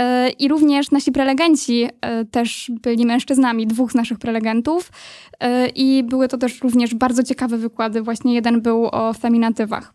E, 0.00 0.28
I 0.30 0.48
również 0.48 0.90
nasi 0.90 1.12
prelegenci 1.12 1.88
e, 2.00 2.24
też 2.24 2.70
byli 2.82 3.06
mężczyznami, 3.06 3.66
dwóch 3.66 3.92
z 3.92 3.94
naszych 3.94 4.18
prelegentów. 4.18 4.90
E, 5.40 5.68
I 5.68 6.04
były 6.04 6.28
to 6.28 6.38
też 6.38 6.62
również 6.62 6.94
bardzo 6.94 7.22
ciekawe 7.22 7.58
wykłady. 7.58 8.02
Właśnie 8.02 8.34
jeden 8.34 8.60
był 8.60 8.88
o 8.92 9.12
feminatywach. 9.12 9.94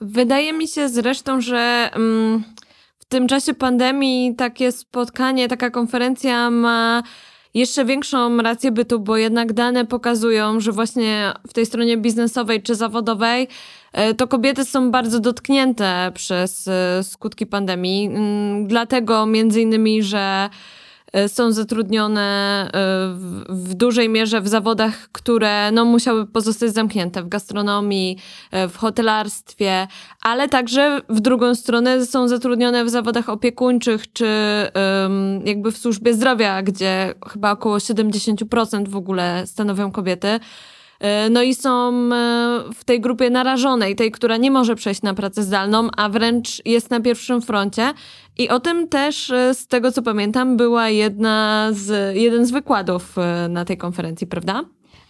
Wydaje 0.00 0.52
mi 0.52 0.68
się 0.68 0.88
zresztą, 0.88 1.40
że 1.40 1.90
mm, 1.94 2.44
w 2.98 3.04
tym 3.04 3.28
czasie 3.28 3.54
pandemii 3.54 4.34
takie 4.34 4.72
spotkanie, 4.72 5.48
taka 5.48 5.70
konferencja 5.70 6.50
ma 6.50 7.02
jeszcze 7.54 7.84
większą 7.84 8.36
rację 8.36 8.72
bytu, 8.72 9.00
bo 9.00 9.16
jednak 9.16 9.52
dane 9.52 9.84
pokazują, 9.84 10.60
że 10.60 10.72
właśnie 10.72 11.32
w 11.48 11.52
tej 11.52 11.66
stronie 11.66 11.96
biznesowej 11.96 12.62
czy 12.62 12.74
zawodowej 12.74 13.48
E, 13.92 14.14
to 14.14 14.28
kobiety 14.28 14.64
są 14.64 14.90
bardzo 14.90 15.20
dotknięte 15.20 16.12
przez 16.14 16.68
e, 16.68 17.02
skutki 17.02 17.46
pandemii. 17.46 18.06
Mm, 18.06 18.66
dlatego 18.66 19.26
między 19.26 19.60
innymi, 19.60 20.02
że 20.02 20.50
są 21.28 21.52
zatrudnione 21.52 22.70
w, 23.14 23.44
w, 23.48 23.74
dużej 23.74 24.08
mierze 24.08 24.40
w 24.40 24.48
zawodach, 24.48 25.08
które 25.12 25.72
no, 25.72 25.84
musiały 25.84 26.26
pozostać 26.26 26.70
zamknięte 26.70 27.22
w 27.22 27.28
gastronomii, 27.28 28.18
w 28.68 28.76
hotelarstwie, 28.76 29.86
ale 30.22 30.48
także 30.48 31.00
w 31.08 31.20
drugą 31.20 31.54
stronę 31.54 32.06
są 32.06 32.28
zatrudnione 32.28 32.84
w 32.84 32.90
zawodach 32.90 33.28
opiekuńczych 33.28 34.12
czy 34.12 34.26
jakby 35.44 35.72
w 35.72 35.78
służbie 35.78 36.14
zdrowia, 36.14 36.62
gdzie 36.62 37.14
chyba 37.32 37.50
około 37.50 37.78
70% 37.78 38.88
w 38.88 38.96
ogóle 38.96 39.46
stanowią 39.46 39.92
kobiety. 39.92 40.40
E, 41.02 41.30
no 41.30 41.42
i 41.42 41.54
są 41.54 41.88
e, 41.90 42.62
w 42.74 42.84
tej 42.84 43.00
grupie 43.00 43.30
narażonej, 43.30 43.96
tej, 43.96 44.10
która 44.10 44.36
nie 44.36 44.50
może 44.50 44.74
przejść 44.74 45.02
na 45.02 45.14
pracę 45.14 45.42
zdalną, 45.42 45.88
a 45.96 46.08
wręcz 46.08 46.62
jest 46.64 46.90
na 46.90 47.00
pierwszym 47.00 47.42
froncie. 47.42 47.92
I 48.38 48.48
o 48.48 48.60
tym 48.60 48.88
też, 48.88 49.30
e, 49.30 49.54
z 49.54 49.66
tego 49.66 49.92
co 49.92 50.02
pamiętam, 50.02 50.56
była 50.56 50.88
jedna 50.88 51.68
z, 51.72 52.16
jeden 52.16 52.46
z 52.46 52.50
wykładów 52.50 53.16
na 53.48 53.64
tej 53.64 53.76
konferencji, 53.76 54.26
prawda? 54.26 54.62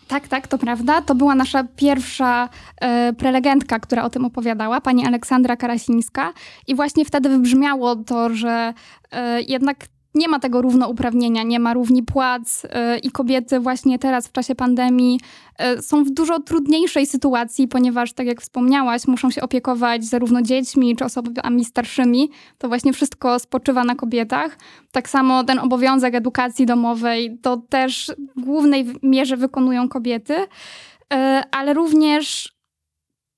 Tak, 0.08 0.28
tak, 0.28 0.46
to 0.46 0.58
prawda. 0.58 1.02
To 1.02 1.14
była 1.14 1.34
nasza 1.34 1.64
pierwsza 1.76 2.48
e, 2.80 3.12
prelegentka, 3.12 3.80
która 3.80 4.04
o 4.04 4.10
tym 4.10 4.24
opowiadała, 4.24 4.80
pani 4.80 5.06
Aleksandra 5.06 5.56
Karasińska. 5.56 6.32
I 6.66 6.74
właśnie 6.74 7.04
wtedy 7.04 7.28
wybrzmiało 7.28 7.96
to, 7.96 8.34
że 8.34 8.74
e, 9.10 9.42
jednak 9.42 9.86
nie 10.14 10.28
ma 10.28 10.38
tego 10.38 10.62
równouprawnienia, 10.62 11.42
nie 11.42 11.60
ma 11.60 11.74
równi 11.74 12.02
płac 12.02 12.62
yy, 12.62 12.98
i 12.98 13.10
kobiety 13.10 13.60
właśnie 13.60 13.98
teraz 13.98 14.28
w 14.28 14.32
czasie 14.32 14.54
pandemii 14.54 15.20
yy, 15.58 15.82
są 15.82 16.04
w 16.04 16.10
dużo 16.10 16.40
trudniejszej 16.40 17.06
sytuacji, 17.06 17.68
ponieważ 17.68 18.12
tak 18.12 18.26
jak 18.26 18.40
wspomniałaś, 18.40 19.06
muszą 19.06 19.30
się 19.30 19.42
opiekować 19.42 20.04
zarówno 20.04 20.42
dziećmi 20.42 20.96
czy 20.96 21.04
osobami 21.04 21.64
starszymi. 21.64 22.30
To 22.58 22.68
właśnie 22.68 22.92
wszystko 22.92 23.38
spoczywa 23.38 23.84
na 23.84 23.94
kobietach. 23.94 24.58
Tak 24.90 25.08
samo 25.08 25.44
ten 25.44 25.58
obowiązek 25.58 26.14
edukacji 26.14 26.66
domowej 26.66 27.38
to 27.42 27.56
też 27.56 28.12
w 28.36 28.40
głównej 28.40 28.86
mierze 29.02 29.36
wykonują 29.36 29.88
kobiety, 29.88 30.34
yy, 30.34 31.16
ale 31.50 31.74
również 31.74 32.52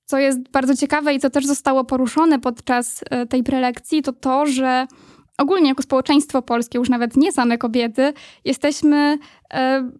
co 0.06 0.18
jest 0.18 0.48
bardzo 0.50 0.76
ciekawe 0.76 1.14
i 1.14 1.18
co 1.18 1.30
też 1.30 1.46
zostało 1.46 1.84
poruszone 1.84 2.38
podczas 2.38 3.04
tej 3.28 3.42
prelekcji, 3.42 4.02
to 4.02 4.12
to, 4.12 4.46
że 4.46 4.86
ogólnie 5.38 5.68
jako 5.68 5.82
społeczeństwo 5.82 6.42
polskie, 6.42 6.78
już 6.78 6.88
nawet 6.88 7.16
nie 7.16 7.32
same 7.32 7.58
kobiety, 7.58 8.12
jesteśmy 8.44 9.18
e, 9.54 9.90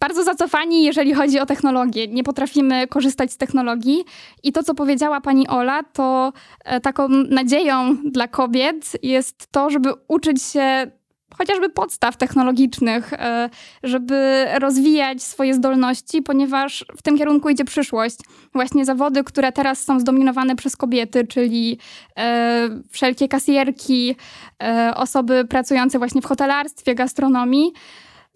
bardzo 0.00 0.24
zacofani, 0.24 0.84
jeżeli 0.84 1.14
chodzi 1.14 1.40
o 1.40 1.46
technologię. 1.46 2.08
Nie 2.08 2.24
potrafimy 2.24 2.86
korzystać 2.86 3.32
z 3.32 3.36
technologii. 3.36 4.04
I 4.42 4.52
to, 4.52 4.62
co 4.62 4.74
powiedziała 4.74 5.20
pani 5.20 5.48
Ola, 5.48 5.82
to 5.82 6.32
e, 6.64 6.80
taką 6.80 7.08
nadzieją 7.08 7.96
dla 8.04 8.28
kobiet 8.28 8.92
jest 9.02 9.46
to, 9.52 9.70
żeby 9.70 9.92
uczyć 10.08 10.42
się 10.42 10.90
chociażby 11.34 11.68
podstaw 11.68 12.16
technologicznych, 12.16 13.12
e, 13.12 13.50
żeby 13.82 14.46
rozwijać 14.58 15.22
swoje 15.22 15.54
zdolności, 15.54 16.22
ponieważ 16.22 16.84
w 16.96 17.02
tym 17.02 17.18
kierunku 17.18 17.48
idzie 17.48 17.64
przyszłość. 17.64 18.16
Właśnie 18.52 18.84
zawody, 18.84 19.24
które 19.24 19.52
teraz 19.52 19.84
są 19.84 20.00
zdominowane 20.00 20.56
przez 20.56 20.76
kobiety, 20.76 21.26
czyli 21.26 21.78
e, 22.18 22.68
wszelkie 22.90 23.28
kasjerki, 23.28 24.16
e, 24.62 24.92
osoby 24.96 25.44
pracujące 25.44 25.98
właśnie 25.98 26.22
w 26.22 26.26
hotelarstwie, 26.26 26.94
gastronomii, 26.94 27.72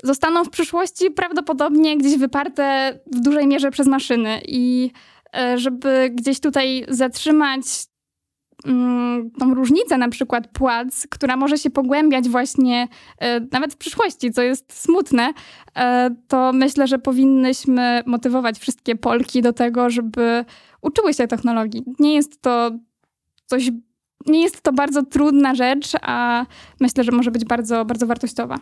zostaną 0.02 0.44
w 0.44 0.50
przyszłości 0.50 1.11
prawdopodobnie 1.11 1.97
gdzieś 1.97 2.16
wyparte 2.18 2.99
w 3.12 3.20
dużej 3.20 3.47
mierze 3.47 3.70
przez 3.70 3.87
maszyny. 3.87 4.40
I 4.49 4.90
żeby 5.56 6.11
gdzieś 6.14 6.40
tutaj 6.40 6.85
zatrzymać 6.88 7.62
tą 9.38 9.55
różnicę 9.55 9.99
na 9.99 10.09
przykład 10.09 10.49
płac, 10.49 11.07
która 11.11 11.37
może 11.37 11.59
się 11.59 11.71
pogłębiać 11.71 12.29
właśnie 12.29 12.88
e, 13.19 13.40
nawet 13.40 13.75
w 13.75 13.76
przyszłości, 13.76 14.31
co 14.31 14.43
jest 14.43 14.83
smutne, 14.83 15.33
e, 15.76 16.11
to 16.29 16.52
myślę, 16.52 16.87
że 16.87 16.99
powinnyśmy 16.99 18.02
motywować 18.07 18.59
wszystkie 18.59 18.97
Polki 18.97 19.43
do 19.43 19.52
tego, 19.52 19.90
żeby 19.90 20.45
uczyły 20.83 21.14
się 21.14 21.26
technologii. 21.26 21.85
Nie 21.99 22.14
jest 22.14 22.43
to 22.43 22.71
coś, 23.47 23.71
nie 24.26 24.43
jest 24.43 24.61
to 24.61 24.73
bardzo 24.73 25.02
trudna 25.02 25.55
rzecz, 25.55 25.93
a 26.02 26.47
myślę, 26.81 27.05
że 27.05 27.12
może 27.12 27.31
być 27.31 27.45
bardzo, 27.45 27.85
bardzo 27.85 28.07
wartościowa. 28.07 28.59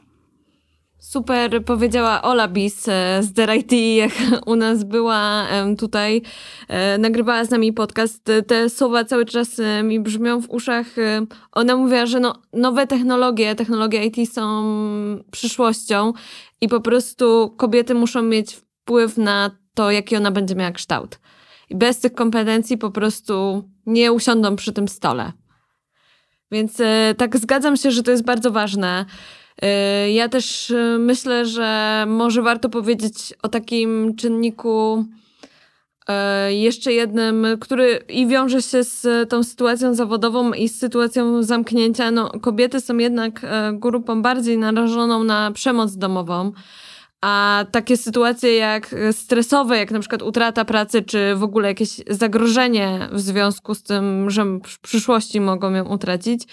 Super 0.99 1.65
powiedziała 1.65 2.23
Ola 2.23 2.49
Bis 2.49 2.89
e, 2.89 3.23
z 3.23 3.33
DRIT, 3.33 3.73
jak 3.97 4.13
u 4.47 4.57
nas 4.57 4.85
była 4.85 5.47
tutaj, 5.79 6.23
e, 6.69 6.99
nagrywała 6.99 7.45
z 7.45 7.51
nami 7.51 7.73
podcast. 7.73 8.25
Te 8.47 8.71
słowa 8.71 9.05
cały 9.05 9.25
czas 9.25 9.59
e, 9.59 9.83
mi 9.83 10.01
brzmią 10.01 10.43
w 10.43 10.51
uszach. 10.51 10.87
Ona 11.53 11.77
mówiła, 11.77 12.07
że 12.07 12.21
no, 12.21 12.43
nowe 12.53 12.87
technologie, 12.87 13.55
technologie 13.55 14.05
IT 14.05 14.33
są 14.33 14.75
przyszłością 15.31 16.13
i 16.61 16.69
po 16.69 16.81
prostu 16.81 17.55
kobiety 17.57 17.95
muszą 17.95 18.23
mieć 18.23 18.55
wpływ 18.55 19.17
na 19.17 19.51
to, 19.75 19.91
jaki 19.91 20.17
ona 20.17 20.31
będzie 20.31 20.55
miała 20.55 20.73
kształt. 20.73 21.21
I 21.71 21.77
bez 21.77 22.01
tych 22.01 22.15
kompetencji 22.15 22.79
po 22.79 22.91
prostu 22.91 23.65
nie 23.87 24.13
usiądą 24.13 24.57
przy 24.57 24.73
tym 24.73 24.89
stole. 24.89 25.33
Więc 26.51 26.83
tak 27.17 27.37
zgadzam 27.37 27.77
się, 27.77 27.91
że 27.91 28.03
to 28.03 28.11
jest 28.11 28.25
bardzo 28.25 28.51
ważne. 28.51 29.07
Y, 29.65 30.11
ja 30.11 30.29
też 30.29 30.71
y, 30.71 30.97
myślę, 30.99 31.47
że 31.47 32.05
może 32.09 32.43
warto 32.43 32.69
powiedzieć 32.69 33.35
o 33.43 33.49
takim 33.49 34.17
czynniku 34.17 35.05
y, 36.49 36.55
jeszcze 36.55 36.93
jednym, 36.93 37.47
który 37.61 38.05
i 38.09 38.27
wiąże 38.27 38.63
się 38.63 38.85
z 38.85 39.31
tą 39.31 39.43
sytuacją 39.43 39.95
zawodową 39.95 40.53
i 40.53 40.69
z 40.69 40.79
sytuacją 40.79 41.43
zamknięcia. 41.43 42.11
No, 42.11 42.31
kobiety 42.31 42.81
są 42.81 42.97
jednak 42.99 43.47
grupą 43.73 44.23
bardziej 44.23 44.59
narażoną 44.59 45.25
na 45.25 45.51
przemoc 45.53 45.97
domową. 45.97 46.53
A 47.21 47.65
takie 47.71 47.97
sytuacje 47.97 48.57
jak 48.57 48.95
stresowe, 49.13 49.79
jak 49.79 49.91
na 49.91 50.01
przykład 50.01 50.23
utrata 50.23 50.65
pracy, 50.65 51.03
czy 51.03 51.35
w 51.35 51.43
ogóle 51.43 51.69
jakieś 51.69 52.01
zagrożenie 52.11 53.09
w 53.13 53.21
związku 53.21 53.75
z 53.75 53.83
tym, 53.83 54.31
że 54.31 54.45
w 54.45 54.81
przyszłości 54.81 55.41
mogą 55.41 55.71
ją 55.71 55.85
utracić, 55.89 56.45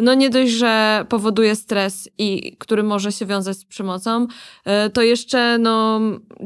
no 0.00 0.14
nie 0.14 0.30
dość, 0.30 0.52
że 0.52 1.04
powoduje 1.08 1.56
stres 1.56 2.08
i 2.18 2.56
który 2.58 2.82
może 2.82 3.12
się 3.12 3.26
wiązać 3.26 3.56
z 3.56 3.64
przemocą, 3.64 4.26
e, 4.64 4.90
to 4.90 5.02
jeszcze 5.02 5.58
no, 5.58 6.00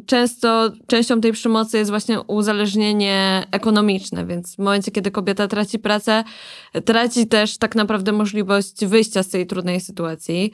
często 0.06 0.70
częścią 0.87 1.20
tej 1.20 1.32
przemocy 1.32 1.78
jest 1.78 1.90
właśnie 1.90 2.20
uzależnienie 2.20 3.46
ekonomiczne, 3.50 4.26
więc 4.26 4.54
w 4.54 4.58
momencie, 4.58 4.90
kiedy 4.90 5.11
kobieta 5.11 5.49
traci 5.49 5.78
pracę, 5.78 6.25
traci 6.84 7.26
też 7.26 7.58
tak 7.58 7.75
naprawdę 7.75 8.12
możliwość 8.12 8.84
wyjścia 8.87 9.23
z 9.23 9.28
tej 9.28 9.46
trudnej 9.46 9.80
sytuacji. 9.80 10.52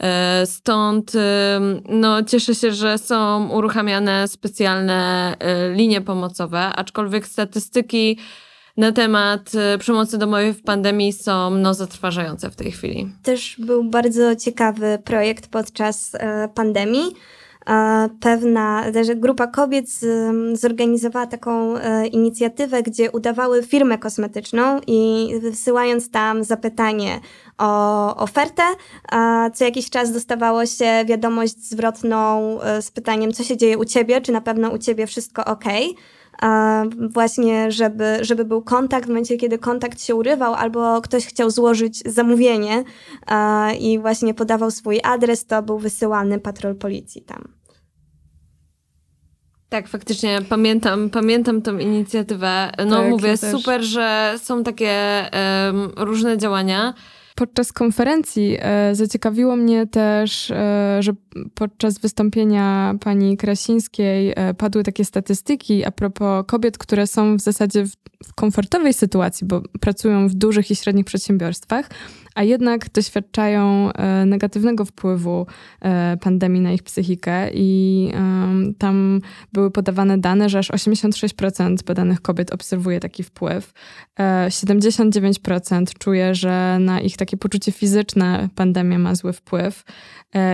E, 0.00 0.46
stąd 0.46 1.12
no, 1.88 2.22
cieszę 2.22 2.54
się, 2.54 2.72
że 2.72 2.98
są 2.98 3.48
uruchamiane 3.48 4.28
specjalne 4.28 5.34
e, 5.38 5.74
linie 5.74 6.00
pomocowe, 6.00 6.60
aczkolwiek 6.60 7.26
statystyki 7.26 8.18
na 8.76 8.92
temat 8.92 9.52
e, 9.54 9.78
przemocy 9.78 10.18
domowej 10.18 10.52
w 10.52 10.62
pandemii 10.62 11.12
są 11.12 11.50
no, 11.50 11.74
zatrważające 11.74 12.50
w 12.50 12.56
tej 12.56 12.72
chwili. 12.72 13.12
Też 13.22 13.56
był 13.58 13.84
bardzo 13.84 14.36
ciekawy 14.36 14.98
projekt 15.04 15.46
podczas 15.46 16.14
e, 16.14 16.48
pandemii. 16.54 17.12
E, 17.66 18.08
pewna 18.20 18.84
grupa 19.16 19.46
kobiet 19.46 19.86
zorganizowała 20.52 21.26
taką 21.26 21.74
inicjatywę, 22.12 22.82
gdzie 22.82 23.10
udawały 23.10 23.62
firmę 23.62 23.98
kosmetyczną 23.98 24.80
i 24.86 25.28
wysyłając 25.40 26.10
tam 26.10 26.44
zapytanie 26.44 27.20
o 27.58 28.16
ofertę, 28.16 28.62
co 29.54 29.64
jakiś 29.64 29.90
czas 29.90 30.12
dostawało 30.12 30.66
się 30.66 31.04
wiadomość 31.06 31.58
zwrotną 31.58 32.58
z 32.80 32.90
pytaniem, 32.90 33.32
co 33.32 33.44
się 33.44 33.56
dzieje 33.56 33.78
u 33.78 33.84
ciebie, 33.84 34.20
czy 34.20 34.32
na 34.32 34.40
pewno 34.40 34.70
u 34.70 34.78
ciebie 34.78 35.06
wszystko 35.06 35.44
ok 35.44 35.64
właśnie, 37.10 37.72
żeby, 37.72 38.18
żeby 38.20 38.44
był 38.44 38.62
kontakt 38.62 39.06
w 39.06 39.08
momencie, 39.08 39.36
kiedy 39.36 39.58
kontakt 39.58 40.02
się 40.02 40.14
urywał, 40.14 40.54
albo 40.54 41.00
ktoś 41.00 41.26
chciał 41.26 41.50
złożyć 41.50 41.98
zamówienie 42.12 42.84
i 43.80 43.98
właśnie 43.98 44.34
podawał 44.34 44.70
swój 44.70 45.00
adres, 45.02 45.46
to 45.46 45.62
był 45.62 45.78
wysyłany 45.78 46.40
patrol 46.40 46.74
policji 46.74 47.22
tam. 47.22 47.54
Tak, 49.68 49.88
faktycznie 49.88 50.40
pamiętam, 50.48 51.10
pamiętam 51.10 51.62
tą 51.62 51.78
inicjatywę. 51.78 52.72
No 52.86 52.96
tak, 52.96 53.10
mówię, 53.10 53.28
ja 53.28 53.36
super, 53.36 53.82
że 53.82 54.34
są 54.42 54.64
takie 54.64 55.24
um, 55.66 55.92
różne 55.96 56.38
działania. 56.38 56.94
Podczas 57.34 57.72
konferencji 57.72 58.56
e, 58.60 58.94
zaciekawiło 58.94 59.56
mnie 59.56 59.86
też, 59.86 60.50
e, 60.50 60.96
że 61.00 61.12
podczas 61.54 61.98
wystąpienia 61.98 62.94
pani 63.00 63.36
Krasińskiej 63.36 64.32
e, 64.36 64.54
padły 64.54 64.82
takie 64.82 65.04
statystyki 65.04 65.84
a 65.84 65.90
propos 65.90 66.44
kobiet, 66.46 66.78
które 66.78 67.06
są 67.06 67.36
w 67.36 67.40
zasadzie 67.40 67.84
w, 67.86 67.90
w 68.24 68.34
komfortowej 68.34 68.94
sytuacji, 68.94 69.46
bo 69.46 69.62
pracują 69.80 70.28
w 70.28 70.34
dużych 70.34 70.70
i 70.70 70.76
średnich 70.76 71.04
przedsiębiorstwach, 71.04 71.90
a 72.34 72.42
jednak 72.42 72.90
doświadczają 72.92 73.92
e, 73.92 74.26
negatywnego 74.26 74.84
wpływu 74.84 75.46
e, 75.80 76.16
pandemii 76.16 76.60
na 76.60 76.72
ich 76.72 76.82
psychikę 76.82 77.50
i 77.54 78.10
tam 78.78 79.20
były 79.52 79.70
podawane 79.70 80.18
dane, 80.18 80.48
że 80.48 80.58
aż 80.58 80.70
86% 80.70 81.84
badanych 81.84 82.20
kobiet 82.20 82.52
obserwuje 82.52 83.00
taki 83.00 83.22
wpływ. 83.22 83.72
79% 84.18 85.82
e, 85.82 85.86
czuje, 85.98 86.34
że 86.34 86.78
na 86.80 87.00
ich 87.00 87.16
takie 87.16 87.36
poczucie 87.36 87.72
fizyczne 87.72 88.48
pandemia 88.54 88.98
ma 88.98 89.14
zły 89.14 89.32
wpływ. 89.32 89.84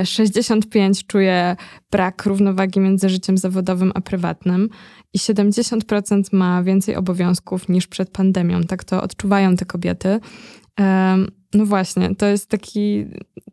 65% 0.02 1.06
czuje 1.06 1.56
brak 1.90 2.26
równowagi 2.26 2.80
między 2.80 3.08
życiem 3.08 3.38
zawodowym 3.38 3.92
a 3.94 4.00
prywatnym 4.00 4.68
i 5.14 5.18
70% 5.18 6.22
ma 6.32 6.62
więcej 6.62 6.96
obowiązków 6.96 7.68
niż 7.68 7.86
przed 7.86 8.10
pandemią. 8.10 8.62
Tak 8.62 8.84
to 8.84 9.02
odczuwają 9.02 9.56
te 9.56 9.64
kobiety. 9.64 10.20
No 11.54 11.66
właśnie, 11.66 12.14
to 12.14 12.26
jest 12.26 12.48
taki 12.48 13.06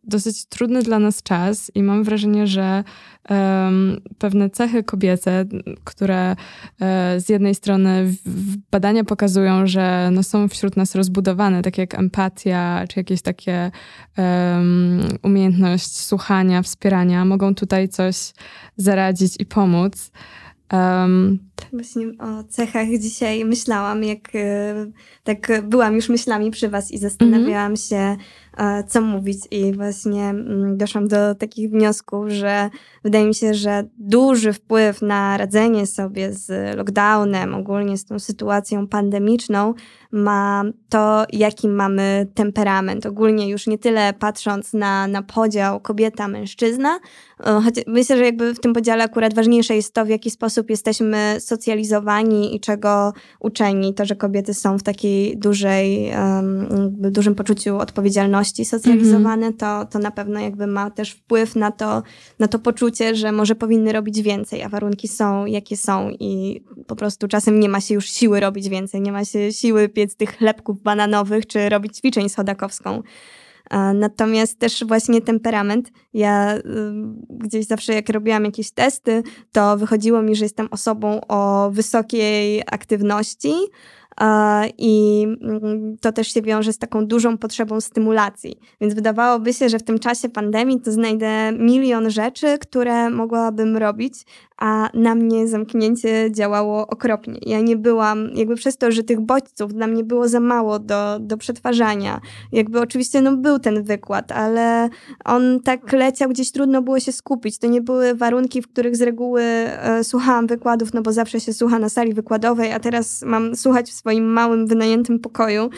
dosyć 0.04 0.46
trudny 0.46 0.84
dla 0.84 1.00
nas 1.00 1.24
czas 1.24 1.72
i 1.76 1.84
mam 1.84 2.04
wrażenie, 2.04 2.48
że 2.48 2.84
um, 3.30 4.02
pewne 4.18 4.50
cechy 4.50 4.84
kobiece, 4.84 5.46
które 5.84 6.28
um, 6.28 6.38
z 7.20 7.30
jednej 7.30 7.56
strony 7.56 8.06
w, 8.06 8.16
w 8.26 8.58
badania 8.72 9.04
pokazują, 9.04 9.68
że 9.68 10.10
no, 10.12 10.24
są 10.24 10.48
wśród 10.48 10.78
nas 10.78 10.96
rozbudowane, 10.96 11.62
takie 11.62 11.82
jak 11.82 11.96
empatia, 11.96 12.86
czy 12.90 13.00
jakieś 13.00 13.22
takie 13.22 13.72
um, 14.18 15.02
umiejętność 15.24 15.98
słuchania, 15.98 16.62
wspierania, 16.62 17.26
mogą 17.26 17.56
tutaj 17.56 17.90
coś 17.90 18.34
zaradzić 18.78 19.36
i 19.40 19.46
pomóc. 19.46 20.12
Um, 20.74 21.40
Właśnie 21.74 22.08
o 22.08 22.44
cechach 22.44 22.88
dzisiaj 23.00 23.46
myślałam, 23.46 24.04
jak 24.04 24.36
e, 24.36 24.76
tak 25.24 25.62
byłam 25.64 25.96
już 25.96 26.10
myślami 26.10 26.52
przy 26.52 26.70
Was 26.70 26.92
i 26.92 26.98
zastanawiałam 26.98 27.66
mm 27.66 27.76
-hmm. 27.76 27.90
się, 27.90 28.18
co 28.88 29.02
mówić, 29.02 29.38
i 29.52 29.74
właśnie 29.74 30.24
mm, 30.24 30.78
doszłam 30.78 31.08
do 31.08 31.36
takich 31.36 31.70
wniosków, 31.70 32.30
że 32.30 32.70
wydaje 33.04 33.26
mi 33.26 33.36
się, 33.36 33.54
że 33.54 33.84
duży 33.98 34.54
wpływ 34.54 35.02
na 35.02 35.38
radzenie 35.38 35.88
sobie 35.88 36.34
z 36.34 36.78
lockdownem, 36.78 37.56
ogólnie 37.56 37.98
z 37.98 38.06
tą 38.06 38.20
sytuacją 38.20 38.88
pandemiczną, 38.88 39.74
ma 40.12 40.64
to, 40.90 41.26
jaki 41.34 41.68
mamy 41.68 42.28
temperament. 42.34 43.06
Ogólnie 43.06 43.50
już 43.50 43.68
nie 43.68 43.78
tyle 43.78 44.14
patrząc 44.14 44.74
na, 44.74 45.08
na 45.08 45.22
podział 45.22 45.80
kobieta-mężczyzna, 45.80 47.00
e, 47.40 47.62
choć 47.64 47.76
myślę, 47.88 48.18
że 48.18 48.26
jakby 48.26 48.54
w 48.54 48.60
tym 48.60 48.74
podziale 48.74 49.04
akurat 49.04 49.34
ważniejsze 49.34 49.76
jest 49.76 49.94
to, 49.94 50.06
w 50.06 50.10
jaki 50.10 50.32
sposób 50.32 50.70
jesteśmy 50.70 51.36
socjalizowani 51.40 52.56
i 52.56 52.60
czego 52.60 53.14
uczeni. 53.40 53.94
To, 53.94 54.06
że 54.06 54.16
kobiety 54.16 54.54
są 54.54 54.78
w 54.78 54.84
takiej 54.84 55.38
dużej, 55.38 56.12
um, 56.16 56.68
dużym 57.12 57.36
poczuciu 57.36 57.78
odpowiedzialności 57.78 58.47
socjalizowane, 58.66 59.46
mm 59.46 59.54
-hmm. 59.54 59.60
to, 59.60 59.86
to 59.86 60.00
na 60.00 60.12
pewno 60.12 60.40
jakby 60.40 60.68
ma 60.68 60.92
też 60.92 61.12
wpływ 61.12 61.56
na 61.56 61.72
to, 61.72 62.04
na 62.40 62.48
to 62.48 62.60
poczucie, 62.60 63.16
że 63.16 63.32
może 63.32 63.56
powinny 63.56 63.94
robić 63.94 64.22
więcej, 64.22 64.64
a 64.64 64.70
warunki 64.70 65.08
są 65.08 65.46
jakie 65.46 65.78
są 65.78 66.10
i 66.10 66.64
po 66.88 66.96
prostu 66.96 67.28
czasem 67.28 67.60
nie 67.60 67.70
ma 67.70 67.82
się 67.82 67.94
już 67.94 68.10
siły 68.10 68.40
robić 68.40 68.70
więcej, 68.70 69.02
nie 69.02 69.12
ma 69.12 69.26
się 69.26 69.54
siły 69.54 69.90
piec 69.90 70.16
tych 70.16 70.38
chlebków 70.38 70.82
bananowych 70.82 71.48
czy 71.48 71.70
robić 71.70 71.98
ćwiczeń 71.98 72.30
z 72.30 72.36
chodakowską. 72.36 73.04
Natomiast 73.94 74.60
też 74.60 74.84
właśnie 74.86 75.22
temperament. 75.22 75.92
Ja 76.14 76.58
y, 76.58 76.62
gdzieś 77.30 77.66
zawsze, 77.66 77.94
jak 77.94 78.10
robiłam 78.10 78.46
jakieś 78.46 78.72
testy, 78.72 79.24
to 79.52 79.78
wychodziło 79.78 80.22
mi, 80.22 80.36
że 80.36 80.46
jestem 80.46 80.68
osobą 80.72 81.22
o 81.28 81.70
wysokiej 81.72 82.64
aktywności, 82.66 83.54
i 84.78 85.24
mm, 85.42 85.98
to 86.02 86.12
też 86.12 86.34
się 86.34 86.42
wiąże 86.42 86.74
z 86.74 86.78
taką 86.78 87.06
dużą 87.08 87.38
potrzebą 87.38 87.82
stymulacji. 87.82 88.60
Więc 88.82 88.94
wydawałoby 88.94 89.54
się, 89.54 89.70
że 89.70 89.80
w 89.80 89.84
tym 89.84 90.00
czasie 90.00 90.30
pandemii 90.30 90.82
to 90.82 90.92
znajdę 90.92 91.52
milion 91.52 92.10
rzeczy, 92.10 92.58
które 92.58 93.10
mogłabym 93.10 93.78
robić, 93.78 94.14
a 94.58 94.90
na 94.94 95.16
mnie 95.16 95.48
zamknięcie 95.48 96.32
działało 96.32 96.88
okropnie. 96.88 97.40
Ja 97.42 97.62
nie 97.62 97.76
byłam, 97.76 98.30
jakby 98.34 98.56
przez 98.56 98.78
to, 98.78 98.92
że 98.92 99.04
tych 99.04 99.22
bodźców 99.22 99.74
dla 99.74 99.88
mnie 99.88 100.04
było 100.04 100.28
za 100.28 100.40
mało 100.40 100.80
do, 100.80 101.20
do 101.20 101.38
przetwarzania. 101.38 102.22
Jakby 102.52 102.80
oczywiście 102.80 103.22
no, 103.22 103.38
był 103.38 103.60
ten 103.60 103.84
wykład, 103.84 104.32
ale 104.32 104.90
on 105.26 105.60
tak 105.64 105.92
leciał, 105.94 106.30
gdzieś 106.30 106.52
trudno 106.52 106.82
było 106.82 107.00
się 107.00 107.12
skupić. 107.12 107.60
To 107.60 107.68
nie 107.68 107.82
były 107.82 108.16
warunki, 108.16 108.62
w 108.62 108.68
których 108.68 108.96
z 108.96 109.02
reguły 109.02 109.42
e, 109.42 110.04
słuchałam 110.04 110.48
wykładów, 110.48 110.94
no 110.94 111.02
bo 111.02 111.14
zawsze 111.14 111.40
się 111.40 111.54
słucha 111.54 111.80
na 111.80 111.90
sali 111.90 112.14
wykładowej, 112.14 112.72
a 112.74 112.80
teraz 112.80 113.22
mam 113.22 113.56
słuchać 113.56 113.92
w 113.92 113.94
swoim 114.08 114.34
małym, 114.34 114.68
wynajętym 114.68 115.20
pokoju. 115.20 115.70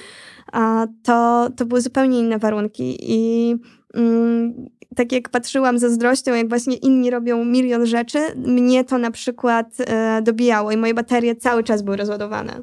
To, 1.03 1.49
to 1.57 1.65
były 1.65 1.81
zupełnie 1.81 2.19
inne 2.19 2.39
warunki 2.39 2.97
i 3.01 3.55
mm, 3.93 4.53
tak 4.95 5.11
jak 5.11 5.29
patrzyłam 5.29 5.79
zazdrością, 5.79 6.33
jak 6.33 6.49
właśnie 6.49 6.75
inni 6.75 7.09
robią 7.09 7.45
milion 7.45 7.85
rzeczy, 7.85 8.19
mnie 8.35 8.83
to 8.83 8.97
na 8.97 9.11
przykład 9.11 9.67
e, 9.79 10.21
dobijało 10.21 10.71
i 10.71 10.77
moje 10.77 10.93
baterie 10.93 11.35
cały 11.35 11.63
czas 11.63 11.81
były 11.81 11.97
rozładowane. 11.97 12.61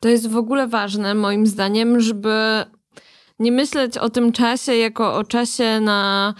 To 0.00 0.08
jest 0.08 0.28
w 0.28 0.36
ogóle 0.36 0.68
ważne, 0.68 1.14
moim 1.14 1.46
zdaniem, 1.46 2.00
żeby 2.00 2.34
nie 3.38 3.52
myśleć 3.52 3.98
o 3.98 4.10
tym 4.10 4.32
czasie 4.32 4.74
jako 4.74 5.14
o 5.14 5.24
czasie 5.24 5.80
na 5.80 6.34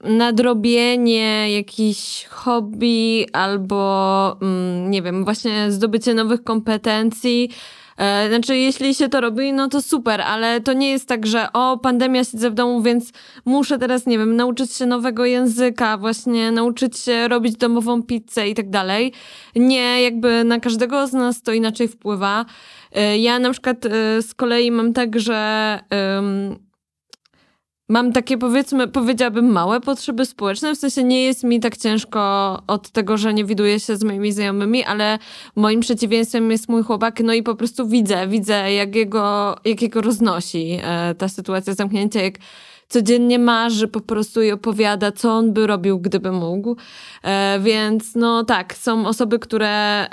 nadrobienie 0.00 1.52
jakichś 1.52 2.24
hobby 2.24 3.26
albo, 3.32 4.36
mm, 4.42 4.90
nie 4.90 5.02
wiem, 5.02 5.24
właśnie 5.24 5.72
zdobycie 5.72 6.14
nowych 6.14 6.44
kompetencji. 6.44 7.50
E, 7.96 8.28
znaczy, 8.28 8.56
jeśli 8.56 8.94
się 8.94 9.08
to 9.08 9.20
robi, 9.20 9.52
no 9.52 9.68
to 9.68 9.82
super, 9.82 10.20
ale 10.20 10.60
to 10.60 10.72
nie 10.72 10.90
jest 10.90 11.08
tak, 11.08 11.26
że 11.26 11.52
o, 11.52 11.78
pandemia 11.78 12.24
siedzę 12.24 12.50
w 12.50 12.54
domu, 12.54 12.82
więc 12.82 13.12
muszę 13.44 13.78
teraz, 13.78 14.06
nie 14.06 14.18
wiem, 14.18 14.36
nauczyć 14.36 14.72
się 14.72 14.86
nowego 14.86 15.24
języka, 15.24 15.98
właśnie 15.98 16.52
nauczyć 16.52 16.98
się 16.98 17.28
robić 17.28 17.56
domową 17.56 18.02
pizzę 18.02 18.48
i 18.48 18.54
tak 18.54 18.70
dalej. 18.70 19.12
Nie, 19.56 20.02
jakby 20.02 20.44
na 20.44 20.60
każdego 20.60 21.06
z 21.06 21.12
nas 21.12 21.42
to 21.42 21.52
inaczej 21.52 21.88
wpływa. 21.88 22.44
E, 22.92 23.18
ja 23.18 23.38
na 23.38 23.50
przykład 23.50 23.86
e, 23.86 24.22
z 24.22 24.34
kolei 24.34 24.70
mam 24.70 24.92
tak, 24.92 25.20
że 25.20 25.34
mam 27.88 28.12
takie 28.12 28.38
powiedzmy, 28.38 28.88
powiedziałabym 28.88 29.52
małe 29.52 29.80
potrzeby 29.80 30.26
społeczne, 30.26 30.74
w 30.74 30.78
sensie 30.78 31.04
nie 31.04 31.24
jest 31.24 31.44
mi 31.44 31.60
tak 31.60 31.76
ciężko 31.76 32.62
od 32.66 32.90
tego, 32.90 33.16
że 33.16 33.34
nie 33.34 33.44
widuję 33.44 33.80
się 33.80 33.96
z 33.96 34.04
moimi 34.04 34.32
znajomymi, 34.32 34.84
ale 34.84 35.18
moim 35.56 35.80
przeciwieństwem 35.80 36.50
jest 36.50 36.68
mój 36.68 36.82
chłopak, 36.82 37.20
no 37.20 37.32
i 37.32 37.42
po 37.42 37.54
prostu 37.54 37.88
widzę, 37.88 38.28
widzę 38.28 38.72
jak 38.72 38.96
jego, 38.96 39.56
jak 39.64 39.82
jego 39.82 40.00
roznosi 40.00 40.78
e, 40.82 41.14
ta 41.14 41.28
sytuacja 41.28 41.74
zamknięcia, 41.74 42.22
jak 42.22 42.34
codziennie 42.88 43.38
marzy 43.38 43.88
po 43.88 44.00
prostu 44.00 44.42
i 44.42 44.50
opowiada, 44.50 45.12
co 45.12 45.32
on 45.32 45.52
by 45.52 45.66
robił, 45.66 46.00
gdyby 46.00 46.32
mógł. 46.32 46.76
E, 47.22 47.58
więc 47.62 48.14
no 48.14 48.44
tak, 48.44 48.74
są 48.74 49.06
osoby, 49.06 49.38
które 49.38 50.06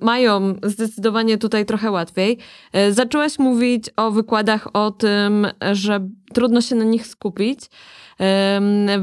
mają 0.00 0.54
zdecydowanie 0.62 1.38
tutaj 1.38 1.66
trochę 1.66 1.90
łatwiej. 1.90 2.38
E, 2.72 2.92
zaczęłaś 2.92 3.38
mówić 3.38 3.90
o 3.96 4.10
wykładach 4.10 4.68
o 4.72 4.90
tym, 4.90 5.46
że 5.72 6.08
trudno 6.32 6.60
się 6.60 6.74
na 6.74 6.84
nich 6.84 7.06
skupić. 7.06 7.60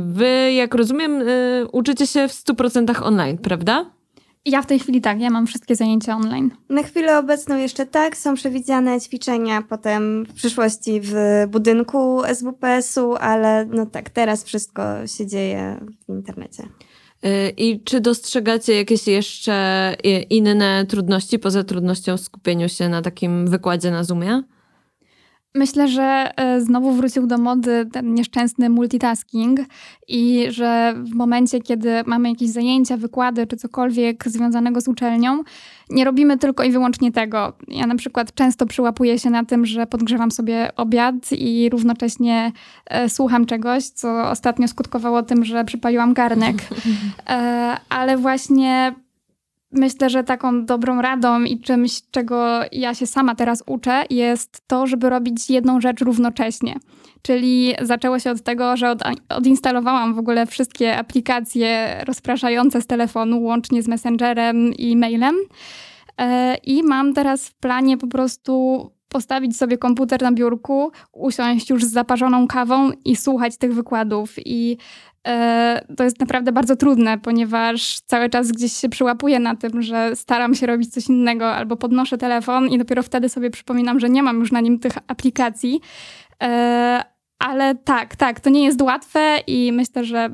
Wy, 0.05 0.53
jak 0.53 0.75
rozumiem, 0.75 1.21
e, 1.21 1.25
uczycie 1.71 2.07
się 2.07 2.27
w 2.27 2.31
100% 2.31 3.03
online, 3.03 3.37
prawda? 3.37 4.00
Ja 4.45 4.61
w 4.61 4.65
tej 4.65 4.79
chwili 4.79 5.01
tak, 5.01 5.19
ja 5.19 5.29
mam 5.29 5.47
wszystkie 5.47 5.75
zajęcia 5.75 6.15
online. 6.15 6.51
Na 6.69 6.83
chwilę 6.83 7.19
obecną 7.19 7.57
jeszcze 7.57 7.85
tak, 7.85 8.17
są 8.17 8.35
przewidziane 8.35 9.01
ćwiczenia 9.01 9.61
potem 9.61 10.25
w 10.25 10.33
przyszłości 10.33 11.01
w 11.03 11.13
budynku 11.47 12.21
SWPS-u, 12.33 13.15
ale 13.15 13.65
no 13.65 13.85
tak, 13.85 14.09
teraz 14.09 14.43
wszystko 14.43 15.07
się 15.07 15.27
dzieje 15.27 15.79
w 16.07 16.09
internecie. 16.09 16.63
Y, 17.25 17.53
I 17.57 17.83
czy 17.83 18.01
dostrzegacie 18.01 18.75
jakieś 18.75 19.07
jeszcze 19.07 19.95
inne 20.29 20.85
trudności 20.85 21.39
poza 21.39 21.63
trudnością 21.63 22.17
w 22.17 22.21
skupieniu 22.21 22.69
się 22.69 22.89
na 22.89 23.01
takim 23.01 23.47
wykładzie 23.47 23.91
na 23.91 24.03
Zoomie? 24.03 24.43
Myślę, 25.55 25.87
że 25.87 26.31
e, 26.35 26.61
znowu 26.61 26.91
wrócił 26.91 27.27
do 27.27 27.37
mody 27.37 27.89
ten 27.91 28.13
nieszczęsny 28.13 28.69
multitasking 28.69 29.59
i 30.07 30.45
że 30.49 30.93
w 30.97 31.15
momencie, 31.15 31.59
kiedy 31.59 32.03
mamy 32.05 32.29
jakieś 32.29 32.49
zajęcia, 32.49 32.97
wykłady 32.97 33.47
czy 33.47 33.57
cokolwiek 33.57 34.23
związanego 34.27 34.81
z 34.81 34.87
uczelnią, 34.87 35.43
nie 35.89 36.05
robimy 36.05 36.37
tylko 36.37 36.63
i 36.63 36.71
wyłącznie 36.71 37.11
tego. 37.11 37.53
Ja 37.67 37.87
na 37.87 37.95
przykład 37.95 38.33
często 38.33 38.65
przyłapuję 38.65 39.19
się 39.19 39.29
na 39.29 39.45
tym, 39.45 39.65
że 39.65 39.87
podgrzewam 39.87 40.31
sobie 40.31 40.75
obiad 40.75 41.15
i 41.31 41.69
równocześnie 41.69 42.51
e, 42.85 43.09
słucham 43.09 43.45
czegoś, 43.45 43.83
co 43.83 44.29
ostatnio 44.29 44.67
skutkowało 44.67 45.23
tym, 45.23 45.45
że 45.45 45.65
przypaliłam 45.65 46.13
garnek. 46.13 46.55
E, 47.29 47.77
ale 47.89 48.17
właśnie 48.17 48.95
Myślę, 49.71 50.09
że 50.09 50.23
taką 50.23 50.65
dobrą 50.65 51.01
radą 51.01 51.43
i 51.43 51.59
czymś, 51.59 52.01
czego 52.11 52.61
ja 52.71 52.93
się 52.93 53.07
sama 53.07 53.35
teraz 53.35 53.63
uczę, 53.67 54.03
jest 54.09 54.67
to, 54.67 54.87
żeby 54.87 55.09
robić 55.09 55.49
jedną 55.49 55.81
rzecz 55.81 56.01
równocześnie. 56.01 56.75
Czyli 57.21 57.73
zaczęło 57.81 58.19
się 58.19 58.31
od 58.31 58.41
tego, 58.41 58.77
że 58.77 58.91
od, 58.91 59.03
odinstalowałam 59.29 60.13
w 60.13 60.19
ogóle 60.19 60.45
wszystkie 60.45 60.97
aplikacje 60.97 62.01
rozpraszające 62.07 62.81
z 62.81 62.87
telefonu, 62.87 63.43
łącznie 63.43 63.83
z 63.83 63.87
Messengerem 63.87 64.73
i 64.73 64.97
mailem. 64.97 65.35
E, 66.17 66.55
I 66.55 66.83
mam 66.83 67.13
teraz 67.13 67.47
w 67.49 67.53
planie 67.53 67.97
po 67.97 68.07
prostu 68.07 68.91
postawić 69.11 69.57
sobie 69.57 69.77
komputer 69.77 70.21
na 70.21 70.31
biurku, 70.31 70.91
usiąść 71.13 71.69
już 71.69 71.85
z 71.85 71.91
zaparzoną 71.91 72.47
kawą 72.47 72.91
i 73.05 73.15
słuchać 73.15 73.57
tych 73.57 73.73
wykładów. 73.73 74.33
I 74.45 74.77
E, 75.27 75.85
to 75.97 76.03
jest 76.03 76.19
naprawdę 76.19 76.51
bardzo 76.51 76.75
trudne, 76.75 77.17
ponieważ 77.17 77.99
cały 77.99 78.29
czas 78.29 78.51
gdzieś 78.51 78.73
się 78.73 78.89
przyłapuję 78.89 79.39
na 79.39 79.55
tym, 79.55 79.81
że 79.81 80.15
staram 80.15 80.55
się 80.55 80.67
robić 80.67 80.93
coś 80.93 81.07
innego 81.07 81.55
albo 81.55 81.77
podnoszę 81.77 82.17
telefon 82.17 82.67
i 82.67 82.77
dopiero 82.77 83.03
wtedy 83.03 83.29
sobie 83.29 83.49
przypominam, 83.49 83.99
że 83.99 84.09
nie 84.09 84.23
mam 84.23 84.39
już 84.39 84.51
na 84.51 84.61
nim 84.61 84.79
tych 84.79 84.93
aplikacji. 85.07 85.81
E, 86.43 87.03
ale 87.39 87.75
tak, 87.75 88.15
tak, 88.15 88.39
to 88.39 88.49
nie 88.49 88.63
jest 88.63 88.81
łatwe 88.81 89.37
i 89.47 89.71
myślę, 89.71 90.03
że 90.03 90.29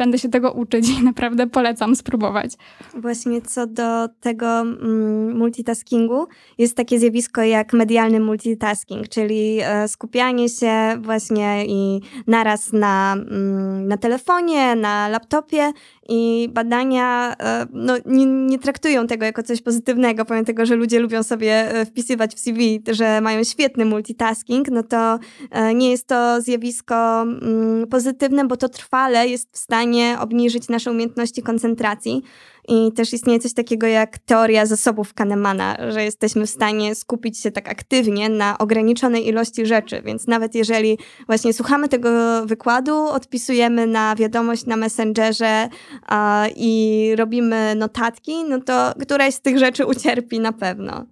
będę 0.00 0.18
się 0.18 0.28
tego 0.28 0.52
uczyć 0.52 0.88
i 1.00 1.04
naprawdę 1.04 1.46
polecam 1.46 1.96
spróbować. 1.96 2.52
Właśnie 2.94 3.42
co 3.42 3.66
do 3.66 4.08
tego 4.20 4.60
mm, 4.60 5.38
multitaskingu, 5.38 6.26
jest 6.58 6.76
takie 6.76 6.98
zjawisko 6.98 7.42
jak 7.42 7.72
medialny 7.72 8.20
multitasking, 8.20 9.08
czyli 9.08 9.58
e, 9.62 9.88
skupianie 9.88 10.48
się 10.48 10.72
właśnie 11.00 11.66
i 11.66 12.00
naraz 12.26 12.72
na, 12.72 13.12
mm, 13.12 13.88
na 13.88 13.96
telefonie, 13.96 14.76
na 14.76 15.08
laptopie 15.08 15.72
i 16.08 16.48
badania 16.52 17.36
e, 17.40 17.66
no, 17.72 17.94
nie, 18.06 18.26
nie, 18.26 18.58
traktują 18.58 19.06
tego 19.06 19.24
jako 19.24 19.42
coś 19.42 19.62
pozytywnego, 19.62 20.24
pomimo 20.24 20.46
tego, 20.46 20.66
że 20.66 20.76
ludzie 20.76 21.00
lubią 21.00 21.22
sobie 21.22 21.74
e, 21.74 21.86
wpisywać 21.86 22.34
w 22.34 22.38
CV, 22.38 22.82
że 22.90 23.20
mają 23.20 23.44
świetny 23.44 23.84
multitasking, 23.84 24.68
no 24.68 24.82
to 24.82 25.18
nie 25.74 25.90
jest 25.90 26.06
to 26.06 26.40
zjawisko 26.40 27.22
mm, 27.22 27.86
pozytywne, 27.90 28.44
bo 28.44 28.56
to 28.56 28.68
trwale 28.68 29.28
jest 29.28 29.48
w 29.52 29.58
stanie 29.58 29.89
obniżyć 30.20 30.68
nasze 30.68 30.90
umiejętności 30.90 31.42
koncentracji. 31.42 32.22
I 32.68 32.92
też 32.92 33.12
istnieje 33.12 33.40
coś 33.40 33.52
takiego 33.52 33.86
jak 33.86 34.18
teoria 34.18 34.66
zasobów 34.66 35.14
Kahnemana, 35.14 35.76
że 35.88 36.04
jesteśmy 36.04 36.46
w 36.46 36.50
stanie 36.50 36.94
skupić 36.94 37.38
się 37.38 37.50
tak 37.50 37.68
aktywnie 37.68 38.28
na 38.28 38.58
ograniczonej 38.58 39.28
ilości 39.28 39.66
rzeczy. 39.66 40.02
Więc 40.02 40.26
nawet 40.26 40.54
jeżeli 40.54 40.98
właśnie 41.26 41.52
słuchamy 41.52 41.88
tego 41.88 42.10
wykładu, 42.46 42.94
odpisujemy 42.96 43.86
na 43.86 44.14
wiadomość 44.16 44.66
na 44.66 44.76
Messengerze 44.76 45.68
a, 46.06 46.46
i 46.56 47.12
robimy 47.16 47.74
notatki, 47.74 48.44
no 48.44 48.60
to 48.60 48.92
któraś 49.02 49.34
z 49.34 49.40
tych 49.40 49.58
rzeczy 49.58 49.86
ucierpi 49.86 50.40
na 50.40 50.52
pewno. 50.52 51.06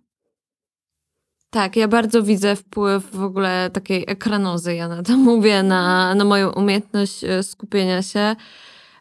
Tak, 1.50 1.76
ja 1.76 1.88
bardzo 1.88 2.22
widzę 2.22 2.56
wpływ 2.56 3.10
w 3.10 3.22
ogóle 3.22 3.70
takiej 3.72 4.04
ekranozy, 4.08 4.74
ja 4.74 4.88
na 4.88 5.02
to 5.02 5.16
mówię, 5.32 5.62
na, 5.62 6.14
na 6.14 6.24
moją 6.24 6.52
umiejętność 6.52 7.24
e, 7.24 7.42
skupienia 7.42 8.02
się. 8.02 8.36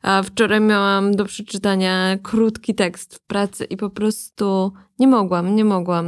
A 0.01 0.23
wczoraj 0.23 0.61
miałam 0.61 1.15
do 1.15 1.25
przeczytania 1.25 2.17
krótki 2.23 2.75
tekst 2.75 3.15
w 3.15 3.19
pracy 3.19 3.65
i 3.65 3.77
po 3.77 3.89
prostu 3.89 4.73
nie 4.99 5.07
mogłam, 5.07 5.55
nie 5.55 5.65
mogłam 5.65 6.07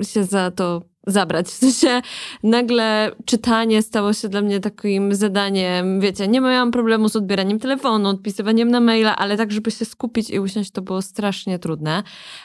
y, 0.00 0.04
się 0.04 0.24
za 0.24 0.50
to 0.50 0.82
zabrać. 1.06 1.46
W 1.46 1.50
sensie 1.50 2.02
nagle 2.42 3.10
czytanie 3.24 3.82
stało 3.82 4.12
się 4.12 4.28
dla 4.28 4.40
mnie 4.40 4.60
takim 4.60 5.14
zadaniem, 5.14 6.00
wiecie, 6.00 6.28
nie 6.28 6.40
miałam 6.40 6.70
problemu 6.70 7.08
z 7.08 7.16
odbieraniem 7.16 7.58
telefonu, 7.58 8.08
odpisywaniem 8.08 8.70
na 8.70 8.80
maila, 8.80 9.16
ale 9.16 9.36
tak, 9.36 9.52
żeby 9.52 9.70
się 9.70 9.84
skupić 9.84 10.30
i 10.30 10.40
usiąść, 10.40 10.70
to 10.70 10.82
było 10.82 11.02
strasznie 11.02 11.58
trudne. 11.58 12.02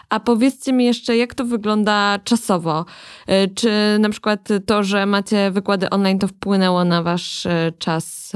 A 0.10 0.20
powiedzcie 0.20 0.74
mi 0.74 0.86
jeszcze, 0.86 1.17
jak 1.17 1.36
to 1.36 1.46
wygląda 1.46 2.20
czasowo? 2.24 2.86
Y, 3.30 3.54
czy 3.56 3.72
na 4.00 4.10
przykład 4.10 4.50
to, 4.65 4.84
że 4.84 5.06
macie 5.06 5.52
wykłady 5.52 5.89
online, 5.89 6.20
to 6.20 6.28
wpłynęło 6.28 6.84
na 6.84 7.04
wasz 7.04 7.46
y, 7.46 7.74
czas 7.80 8.32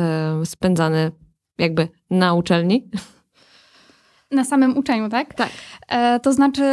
spędzany 0.46 1.12
jakby 1.58 1.88
na 2.10 2.34
uczelni? 2.34 2.90
Na 4.32 4.46
samym 4.46 4.78
uczeniu, 4.78 5.10
tak? 5.10 5.34
Tak. 5.34 5.50
E, 5.88 6.20
to 6.20 6.34
znaczy, 6.34 6.64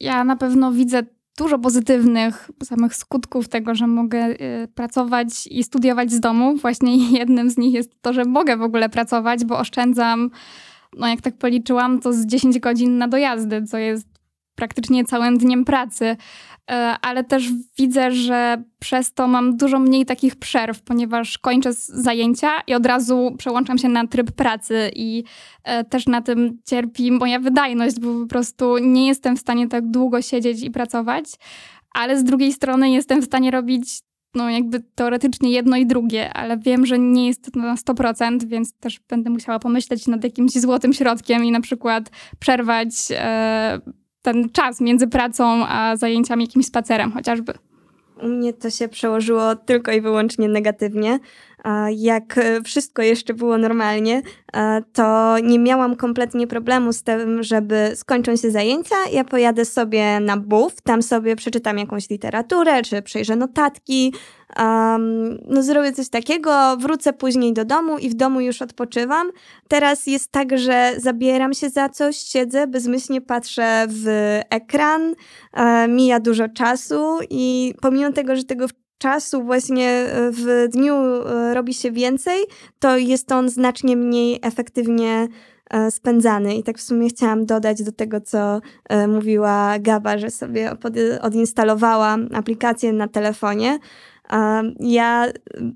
ja 0.00 0.24
na 0.24 0.36
pewno 0.36 0.72
widzę 0.72 1.02
dużo 1.38 1.58
pozytywnych 1.58 2.50
samych 2.64 2.94
skutków 2.94 3.48
tego, 3.48 3.74
że 3.74 3.86
mogę 3.86 4.18
e, 4.18 4.68
pracować 4.68 5.46
i 5.46 5.64
studiować 5.64 6.12
z 6.12 6.20
domu. 6.20 6.56
Właśnie 6.56 6.96
jednym 7.18 7.50
z 7.50 7.58
nich 7.58 7.74
jest 7.74 8.02
to, 8.02 8.12
że 8.12 8.24
mogę 8.24 8.56
w 8.56 8.62
ogóle 8.62 8.88
pracować, 8.88 9.44
bo 9.44 9.58
oszczędzam, 9.58 10.30
no 10.96 11.08
jak 11.08 11.20
tak 11.20 11.36
policzyłam, 11.38 12.00
to 12.00 12.12
z 12.12 12.26
10 12.26 12.58
godzin 12.58 12.98
na 12.98 13.08
dojazdy, 13.08 13.62
co 13.62 13.78
jest 13.78 14.11
praktycznie 14.54 15.04
całym 15.04 15.38
dniem 15.38 15.64
pracy. 15.64 16.16
E, 16.70 16.96
ale 17.02 17.24
też 17.24 17.48
widzę, 17.78 18.12
że 18.12 18.62
przez 18.78 19.14
to 19.14 19.28
mam 19.28 19.56
dużo 19.56 19.78
mniej 19.78 20.06
takich 20.06 20.36
przerw, 20.36 20.82
ponieważ 20.82 21.38
kończę 21.38 21.72
zajęcia 21.72 22.50
i 22.66 22.74
od 22.74 22.86
razu 22.86 23.34
przełączam 23.38 23.78
się 23.78 23.88
na 23.88 24.06
tryb 24.06 24.30
pracy 24.30 24.90
i 24.96 25.24
e, 25.64 25.84
też 25.84 26.06
na 26.06 26.22
tym 26.22 26.58
cierpi 26.66 27.12
moja 27.12 27.38
wydajność, 27.38 28.00
bo 28.00 28.20
po 28.20 28.26
prostu 28.26 28.78
nie 28.78 29.06
jestem 29.06 29.36
w 29.36 29.40
stanie 29.40 29.68
tak 29.68 29.90
długo 29.90 30.22
siedzieć 30.22 30.62
i 30.62 30.70
pracować, 30.70 31.24
ale 31.94 32.18
z 32.18 32.24
drugiej 32.24 32.52
strony 32.52 32.90
jestem 32.90 33.22
w 33.22 33.24
stanie 33.24 33.50
robić 33.50 34.02
no 34.34 34.50
jakby 34.50 34.80
teoretycznie 34.80 35.50
jedno 35.50 35.76
i 35.76 35.86
drugie, 35.86 36.32
ale 36.32 36.58
wiem, 36.58 36.86
że 36.86 36.98
nie 36.98 37.26
jest 37.26 37.52
to 37.52 37.60
na 37.60 37.74
100%, 37.74 38.44
więc 38.44 38.78
też 38.78 39.00
będę 39.08 39.30
musiała 39.30 39.58
pomyśleć 39.58 40.06
nad 40.06 40.24
jakimś 40.24 40.52
złotym 40.52 40.92
środkiem 40.92 41.44
i 41.44 41.50
na 41.50 41.60
przykład 41.60 42.10
przerwać 42.38 42.88
e, 43.10 43.80
ten 44.22 44.50
czas 44.50 44.80
między 44.80 45.06
pracą 45.06 45.66
a 45.68 45.96
zajęciami 45.96 46.44
jakimś 46.44 46.66
spacerem 46.66 47.12
chociażby. 47.12 47.52
U 48.22 48.28
mnie 48.28 48.52
to 48.52 48.70
się 48.70 48.88
przełożyło 48.88 49.56
tylko 49.56 49.92
i 49.92 50.00
wyłącznie 50.00 50.48
negatywnie. 50.48 51.18
Jak 51.96 52.40
wszystko 52.64 53.02
jeszcze 53.02 53.34
było 53.34 53.58
normalnie, 53.58 54.22
to 54.92 55.36
nie 55.42 55.58
miałam 55.58 55.96
kompletnie 55.96 56.46
problemu 56.46 56.92
z 56.92 57.02
tym, 57.02 57.42
żeby 57.42 57.92
skończą 57.94 58.36
się 58.36 58.50
zajęcia, 58.50 58.96
ja 59.12 59.24
pojadę 59.24 59.64
sobie 59.64 60.20
na 60.20 60.36
BUF, 60.36 60.80
tam 60.80 61.02
sobie 61.02 61.36
przeczytam 61.36 61.78
jakąś 61.78 62.10
literaturę, 62.10 62.82
czy 62.82 63.02
przejrzę 63.02 63.36
notatki, 63.36 64.12
Um, 64.56 65.38
no 65.48 65.62
zrobię 65.62 65.92
coś 65.92 66.08
takiego, 66.08 66.76
wrócę 66.76 67.12
później 67.12 67.52
do 67.52 67.64
domu 67.64 67.98
i 67.98 68.08
w 68.08 68.14
domu 68.14 68.40
już 68.40 68.62
odpoczywam. 68.62 69.30
Teraz 69.68 70.06
jest 70.06 70.32
tak, 70.32 70.58
że 70.58 70.92
zabieram 70.96 71.54
się 71.54 71.70
za 71.70 71.88
coś, 71.88 72.16
siedzę, 72.16 72.66
bezmyślnie 72.66 73.20
patrzę 73.20 73.86
w 73.88 74.06
ekran, 74.50 75.14
e, 75.52 75.88
mija 75.88 76.20
dużo 76.20 76.48
czasu 76.48 77.18
i 77.30 77.74
pomimo 77.80 78.12
tego, 78.12 78.36
że 78.36 78.44
tego 78.44 78.66
czasu 79.02 79.42
właśnie 79.42 79.88
e, 79.88 80.30
w 80.30 80.68
dniu 80.68 80.94
e, 80.94 81.54
robi 81.54 81.74
się 81.74 81.92
więcej, 81.92 82.44
to 82.78 82.96
jest 82.96 83.32
on 83.32 83.48
znacznie 83.48 83.96
mniej 83.96 84.38
efektywnie 84.42 85.28
e, 85.70 85.90
spędzany. 85.90 86.54
I 86.54 86.62
tak 86.62 86.78
w 86.78 86.82
sumie 86.82 87.08
chciałam 87.08 87.46
dodać 87.46 87.82
do 87.82 87.92
tego, 87.92 88.20
co 88.20 88.60
mówiła 89.08 89.78
Gaba, 89.78 90.18
że 90.18 90.30
sobie 90.30 90.76
odinstalowała 91.20 92.16
aplikację 92.34 92.92
na 92.92 93.08
telefonie. 93.08 93.78
Ja 94.80 95.26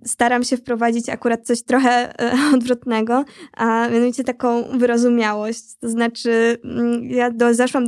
staram 0.05 0.45
się 0.45 0.57
wprowadzić 0.57 1.09
akurat 1.09 1.47
coś 1.47 1.63
trochę 1.63 2.21
e, 2.21 2.33
odwrotnego, 2.55 3.25
a 3.53 3.89
mianowicie 3.89 4.25
taką 4.25 4.63
wyrozumiałość. 4.79 5.63
To 5.81 5.89
znaczy, 5.89 6.59
mm, 6.65 7.05
ja 7.05 7.31
do, 7.31 7.55
zaszłam, 7.55 7.85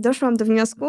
doszłam 0.00 0.36
do 0.36 0.44
wniosku, 0.44 0.86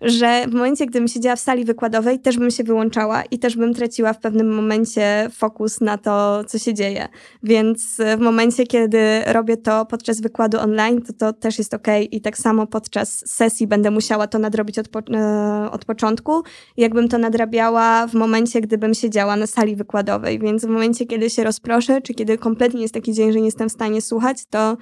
że 0.00 0.44
w 0.48 0.54
momencie, 0.54 0.86
gdybym 0.86 1.08
siedziała 1.08 1.36
w 1.36 1.40
sali 1.40 1.64
wykładowej, 1.64 2.20
też 2.20 2.38
bym 2.38 2.50
się 2.50 2.64
wyłączała 2.64 3.22
i 3.22 3.38
też 3.38 3.56
bym 3.56 3.74
traciła 3.74 4.12
w 4.12 4.20
pewnym 4.20 4.54
momencie 4.54 5.28
fokus 5.32 5.80
na 5.80 5.98
to, 5.98 6.44
co 6.44 6.58
się 6.58 6.74
dzieje. 6.74 7.08
Więc 7.42 7.98
w 8.18 8.20
momencie, 8.20 8.66
kiedy 8.66 8.98
robię 9.26 9.56
to 9.56 9.86
podczas 9.86 10.20
wykładu 10.20 10.58
online, 10.58 11.02
to 11.02 11.12
to 11.12 11.32
też 11.32 11.58
jest 11.58 11.74
ok 11.74 11.86
i 12.10 12.20
tak 12.20 12.38
samo 12.38 12.66
podczas 12.66 13.30
sesji 13.30 13.66
będę 13.66 13.90
musiała 13.90 14.26
to 14.26 14.38
nadrobić 14.38 14.78
od, 14.78 14.88
po, 14.88 14.98
e, 14.98 15.70
od 15.70 15.84
początku, 15.84 16.42
jakbym 16.76 17.08
to 17.08 17.18
nadrabiała 17.18 18.06
w 18.06 18.14
momencie, 18.14 18.31
gdybym 18.60 18.94
siedziała 18.94 19.36
na 19.36 19.46
sali 19.46 19.76
wykładowej. 19.76 20.38
Więc 20.38 20.64
w 20.64 20.68
momencie, 20.68 21.06
kiedy 21.06 21.30
się 21.30 21.44
rozproszę, 21.44 22.00
czy 22.00 22.14
kiedy 22.14 22.38
kompletnie 22.38 22.82
jest 22.82 22.94
taki 22.94 23.12
dzień, 23.12 23.32
że 23.32 23.38
nie 23.38 23.44
jestem 23.44 23.68
w 23.68 23.72
stanie 23.72 24.00
słuchać, 24.00 24.46
to 24.50 24.76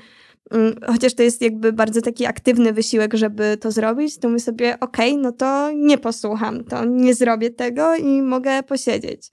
Mm, 0.51 0.75
chociaż 0.87 1.15
to 1.15 1.23
jest 1.23 1.43
jakby 1.43 1.73
bardzo 1.73 2.01
taki 2.01 2.27
aktywny 2.27 2.73
wysiłek, 2.73 3.15
żeby 3.15 3.57
to 3.61 3.71
zrobić, 3.71 4.19
to 4.19 4.29
my 4.29 4.41
sobie, 4.41 4.81
okej, 4.81 5.11
okay, 5.11 5.23
no 5.23 5.33
to 5.33 5.71
nie 5.73 5.99
posłucham, 5.99 6.65
to 6.65 6.85
nie 6.85 7.15
zrobię 7.15 7.51
tego 7.51 7.97
i 7.97 8.23
mogę 8.23 8.63
posiedzieć. 8.63 9.31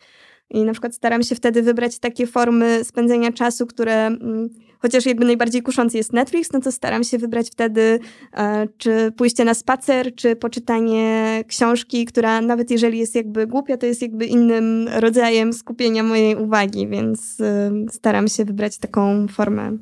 I 0.49 0.63
na 0.63 0.71
przykład 0.71 0.95
staram 0.95 1.23
się 1.23 1.35
wtedy 1.35 1.63
wybrać 1.63 1.99
takie 1.99 2.27
formy 2.27 2.83
spędzenia 2.83 3.31
czasu, 3.31 3.67
które 3.67 4.05
mm, 4.05 4.49
chociaż 4.79 5.05
jakby 5.05 5.25
najbardziej 5.25 5.61
kuszący 5.61 5.97
jest 5.97 6.13
Netflix, 6.13 6.51
no 6.53 6.59
to 6.59 6.71
staram 6.71 7.03
się 7.03 7.17
wybrać 7.17 7.49
wtedy 7.51 7.99
e, 8.33 8.67
czy 8.77 9.11
pójście 9.11 9.45
na 9.45 9.53
spacer, 9.53 10.15
czy 10.15 10.35
poczytanie 10.35 11.43
książki, 11.47 12.05
która 12.05 12.41
nawet 12.41 12.71
jeżeli 12.71 12.99
jest 12.99 13.15
jakby 13.15 13.47
głupia, 13.47 13.77
to 13.77 13.85
jest 13.85 14.01
jakby 14.01 14.25
innym 14.25 14.87
rodzajem 14.95 15.53
skupienia 15.53 16.03
mojej 16.03 16.35
uwagi, 16.35 16.87
więc 16.87 17.41
e, 17.41 17.71
staram 17.91 18.27
się 18.27 18.45
wybrać 18.45 18.77
taką 18.77 19.27
formę. 19.27 19.77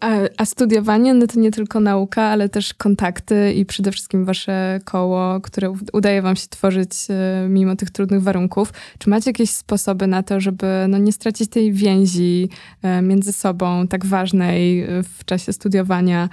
A, 0.00 0.10
a, 0.36 0.44
studiowanie 0.44 1.14
no 1.14 1.26
to 1.26 1.40
nie 1.40 1.50
tylko 1.50 1.80
nauka, 1.80 2.22
ale 2.22 2.48
też 2.48 2.74
kontakty 2.74 3.52
i 3.52 3.66
przede 3.66 3.92
wszystkim 3.92 4.24
wasze 4.24 4.80
koło, 4.84 5.40
które 5.40 5.74
udaje 5.92 6.22
wam 6.22 6.36
się 6.36 6.48
tworzyć 6.48 6.90
e, 7.10 7.48
mimo 7.48 7.76
tych 7.76 7.90
trudnych 7.90 8.22
warunków. 8.22 8.72
Czy 8.98 9.10
macie 9.10 9.30
jakieś 9.30 9.50
sposoby 9.50 10.06
na 10.06 10.22
to, 10.22 10.40
żeby 10.40 10.66
no, 10.88 10.98
nie 10.98 11.12
stracić 11.12 11.50
tej 11.50 11.72
więzi 11.72 12.48
e, 12.82 13.02
między 13.02 13.32
sobą 13.32 13.88
tak 13.88 14.06
ważnej 14.06 14.82
e, 14.82 15.02
w 15.02 15.24
czasie 15.24 15.52
studiowania 15.52 16.28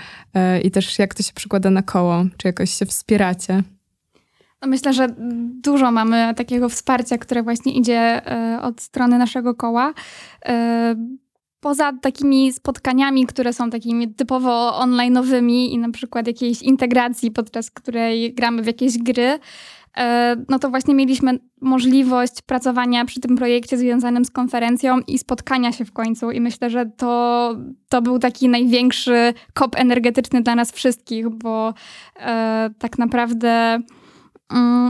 i 0.64 0.72
też 0.72 1.00
jak 1.00 1.14
to 1.14 1.24
się 1.24 1.34
przykłada 1.34 1.70
na 1.70 1.82
koło? 1.82 2.26
Czy 2.38 2.48
jakoś 2.48 2.72
się 2.72 2.86
wspieracie? 2.86 3.64
No 4.62 4.68
myślę, 4.68 4.94
że 4.94 5.08
dużo 5.64 5.92
mamy 5.92 6.34
takiego 6.36 6.70
wsparcia, 6.70 7.18
które 7.18 7.44
właśnie 7.44 7.74
idzie 7.74 8.22
od 8.62 8.82
strony 8.82 9.18
naszego 9.18 9.56
koła 9.56 9.94
poza 11.60 11.94
takimi 12.02 12.54
spotkaniami, 12.54 13.26
które 13.26 13.54
są 13.54 13.70
takimi 13.70 14.14
typowo 14.14 14.80
online'owymi 14.82 15.70
i 15.70 15.78
na 15.78 15.92
przykład 15.92 16.28
jakiejś 16.28 16.62
integracji, 16.62 17.32
podczas 17.32 17.72
której 17.72 18.34
gramy 18.34 18.62
w 18.62 18.66
jakieś 18.66 18.98
gry, 18.98 19.40
e, 19.98 20.36
no 20.50 20.60
to 20.60 20.70
właśnie 20.70 20.96
mieliśmy 20.96 21.40
możliwość 21.62 22.42
pracowania 22.42 23.06
przy 23.06 23.20
tym 23.20 23.36
projekcie 23.38 23.78
związanym 23.78 24.26
z 24.26 24.32
konferencją 24.32 25.00
i 25.08 25.18
spotkania 25.18 25.72
się 25.72 25.86
w 25.86 25.94
końcu. 25.94 26.32
I 26.32 26.42
myślę, 26.42 26.70
że 26.70 26.86
to, 26.86 27.56
to 27.90 28.02
był 28.02 28.20
taki 28.20 28.50
największy 28.50 29.34
kop 29.54 29.76
energetyczny 29.76 30.42
dla 30.42 30.56
nas 30.56 30.72
wszystkich, 30.72 31.30
bo 31.30 31.74
e, 32.16 32.70
tak 32.80 32.98
naprawdę 32.98 33.80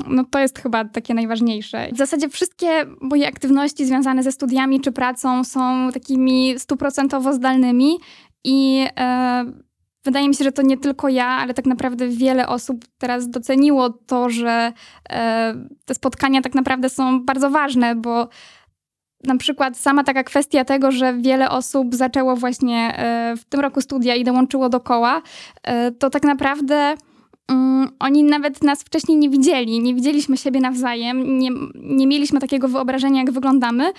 no 0.08 0.24
to 0.32 0.40
jest 0.40 0.60
chyba 0.60 0.86
takie 0.86 1.14
najważniejsze. 1.14 1.90
W 1.94 1.98
zasadzie 1.98 2.30
wszystkie 2.30 2.86
moje 3.02 3.28
aktywności 3.28 3.86
związane 3.86 4.24
ze 4.24 4.32
studiami 4.32 4.82
czy 4.82 4.92
pracą 4.92 5.44
są 5.44 5.90
takimi 5.94 6.60
stuprocentowo 6.60 7.34
zdalnymi 7.34 7.98
i 8.44 8.88
e, 9.00 9.46
wydaje 10.06 10.30
mi 10.30 10.36
się, 10.36 10.44
że 10.44 10.52
to 10.52 10.62
nie 10.62 10.78
tylko 10.78 11.10
ja, 11.10 11.26
ale 11.26 11.54
tak 11.54 11.66
naprawdę 11.66 12.08
wiele 12.08 12.48
osób 12.48 12.86
teraz 12.98 13.30
doceniło 13.30 13.90
to, 13.90 14.30
że 14.30 14.74
e, 15.10 15.54
te 15.86 15.96
spotkania 15.96 16.42
tak 16.42 16.56
naprawdę 16.56 16.90
są 16.90 17.26
bardzo 17.26 17.50
ważne, 17.50 17.96
bo 17.96 18.28
na 19.24 19.38
przykład 19.38 19.78
sama 19.78 20.04
taka 20.04 20.24
kwestia 20.24 20.66
tego, 20.66 20.92
że 20.92 21.14
wiele 21.14 21.50
osób 21.50 21.96
zaczęło 21.96 22.36
właśnie 22.36 22.98
e, 22.98 23.34
w 23.38 23.46
tym 23.46 23.60
roku 23.60 23.82
studia 23.82 24.16
i 24.16 24.24
dołączyło 24.24 24.70
do 24.70 24.80
koła, 24.80 25.22
to 26.00 26.10
tak 26.10 26.24
naprawdę 26.24 26.96
um, 27.50 27.90
oni 28.00 28.24
nawet 28.24 28.64
nas 28.64 28.84
wcześniej 28.84 29.18
nie 29.18 29.30
widzieli, 29.30 29.80
nie 29.80 29.96
widzieliśmy 29.96 30.38
siebie 30.38 30.60
nawzajem, 30.60 31.40
nie, 31.40 31.50
nie 31.76 32.08
mieliśmy 32.08 32.40
takiego 32.40 32.68
wyobrażenia, 32.68 33.22
jak 33.22 33.32
wyglądamy 33.32 33.92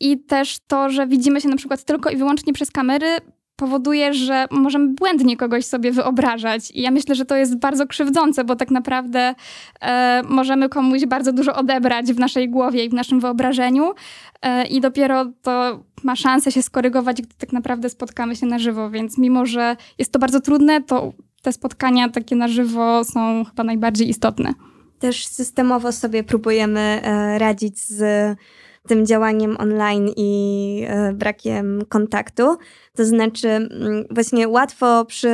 i 0.00 0.18
też 0.18 0.58
to, 0.66 0.90
że 0.90 1.06
widzimy 1.06 1.40
się 1.40 1.48
na 1.48 1.56
przykład 1.56 1.84
tylko 1.84 2.10
i 2.10 2.16
wyłącznie 2.16 2.52
przez 2.52 2.70
kamery, 2.70 3.06
powoduje, 3.56 4.14
że 4.14 4.46
możemy 4.50 4.88
błędnie 4.88 5.36
kogoś 5.36 5.64
sobie 5.64 5.92
wyobrażać. 5.92 6.70
I 6.70 6.82
ja 6.82 6.90
myślę, 6.90 7.14
że 7.14 7.24
to 7.24 7.36
jest 7.36 7.58
bardzo 7.58 7.86
krzywdzące, 7.86 8.44
bo 8.44 8.56
tak 8.56 8.70
naprawdę 8.70 9.34
e, 9.80 10.22
możemy 10.28 10.68
komuś 10.68 11.06
bardzo 11.06 11.32
dużo 11.32 11.54
odebrać 11.54 12.12
w 12.12 12.18
naszej 12.18 12.50
głowie 12.50 12.84
i 12.84 12.88
w 12.88 12.94
naszym 12.94 13.20
wyobrażeniu 13.20 13.92
e, 14.42 14.66
i 14.66 14.80
dopiero 14.80 15.26
to 15.42 15.80
ma 16.04 16.16
szansę 16.16 16.52
się 16.52 16.62
skorygować, 16.62 17.22
gdy 17.22 17.34
tak 17.38 17.52
naprawdę 17.52 17.88
spotkamy 17.88 18.36
się 18.36 18.46
na 18.46 18.58
żywo. 18.58 18.90
Więc 18.90 19.18
mimo, 19.18 19.46
że 19.46 19.76
jest 19.98 20.12
to 20.12 20.18
bardzo 20.18 20.40
trudne, 20.40 20.82
to 20.82 21.12
te 21.44 21.52
spotkania 21.52 22.08
takie 22.08 22.36
na 22.36 22.48
żywo 22.48 23.04
są 23.04 23.44
chyba 23.44 23.64
najbardziej 23.64 24.08
istotne. 24.08 24.54
Też 24.98 25.26
systemowo 25.26 25.92
sobie 25.92 26.24
próbujemy 26.24 26.80
e, 26.80 27.38
radzić 27.38 27.78
z 27.78 28.02
tym 28.88 29.06
działaniem 29.06 29.56
online 29.60 30.10
i 30.16 30.84
e, 30.88 31.12
brakiem 31.12 31.82
kontaktu. 31.88 32.56
To 32.96 33.04
znaczy, 33.04 33.48
mm, 33.48 34.04
właśnie 34.10 34.48
łatwo 34.48 35.04
przy, 35.04 35.28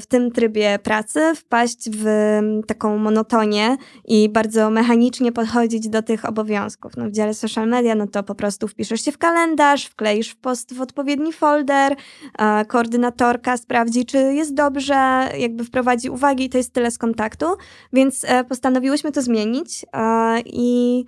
w 0.00 0.06
tym 0.08 0.30
trybie 0.30 0.78
pracy 0.82 1.34
wpaść 1.34 1.90
w 1.90 2.06
taką 2.66 2.98
monotonię 2.98 3.76
i 4.04 4.28
bardzo 4.28 4.70
mechanicznie 4.70 5.32
podchodzić 5.32 5.88
do 5.88 6.02
tych 6.02 6.24
obowiązków. 6.24 6.96
No, 6.96 7.08
w 7.08 7.12
dziale 7.12 7.34
social 7.34 7.68
media, 7.68 7.94
no 7.94 8.06
to 8.06 8.22
po 8.22 8.34
prostu 8.34 8.68
wpiszesz 8.68 9.04
się 9.04 9.12
w 9.12 9.18
kalendarz, 9.18 9.86
wkleisz 9.86 10.28
w 10.30 10.36
post 10.36 10.74
w 10.74 10.80
odpowiedni 10.80 11.32
folder, 11.32 11.96
koordynatorka 12.68 13.56
sprawdzi, 13.56 14.06
czy 14.06 14.18
jest 14.18 14.54
dobrze, 14.54 15.28
jakby 15.38 15.64
wprowadzi 15.64 16.10
uwagi 16.10 16.44
i 16.44 16.48
to 16.48 16.58
jest 16.58 16.72
tyle 16.72 16.90
z 16.90 16.98
kontaktu. 16.98 17.46
Więc 17.92 18.24
e, 18.28 18.44
postanowiłyśmy 18.44 19.12
to 19.12 19.22
zmienić 19.22 19.86
i 20.46 21.04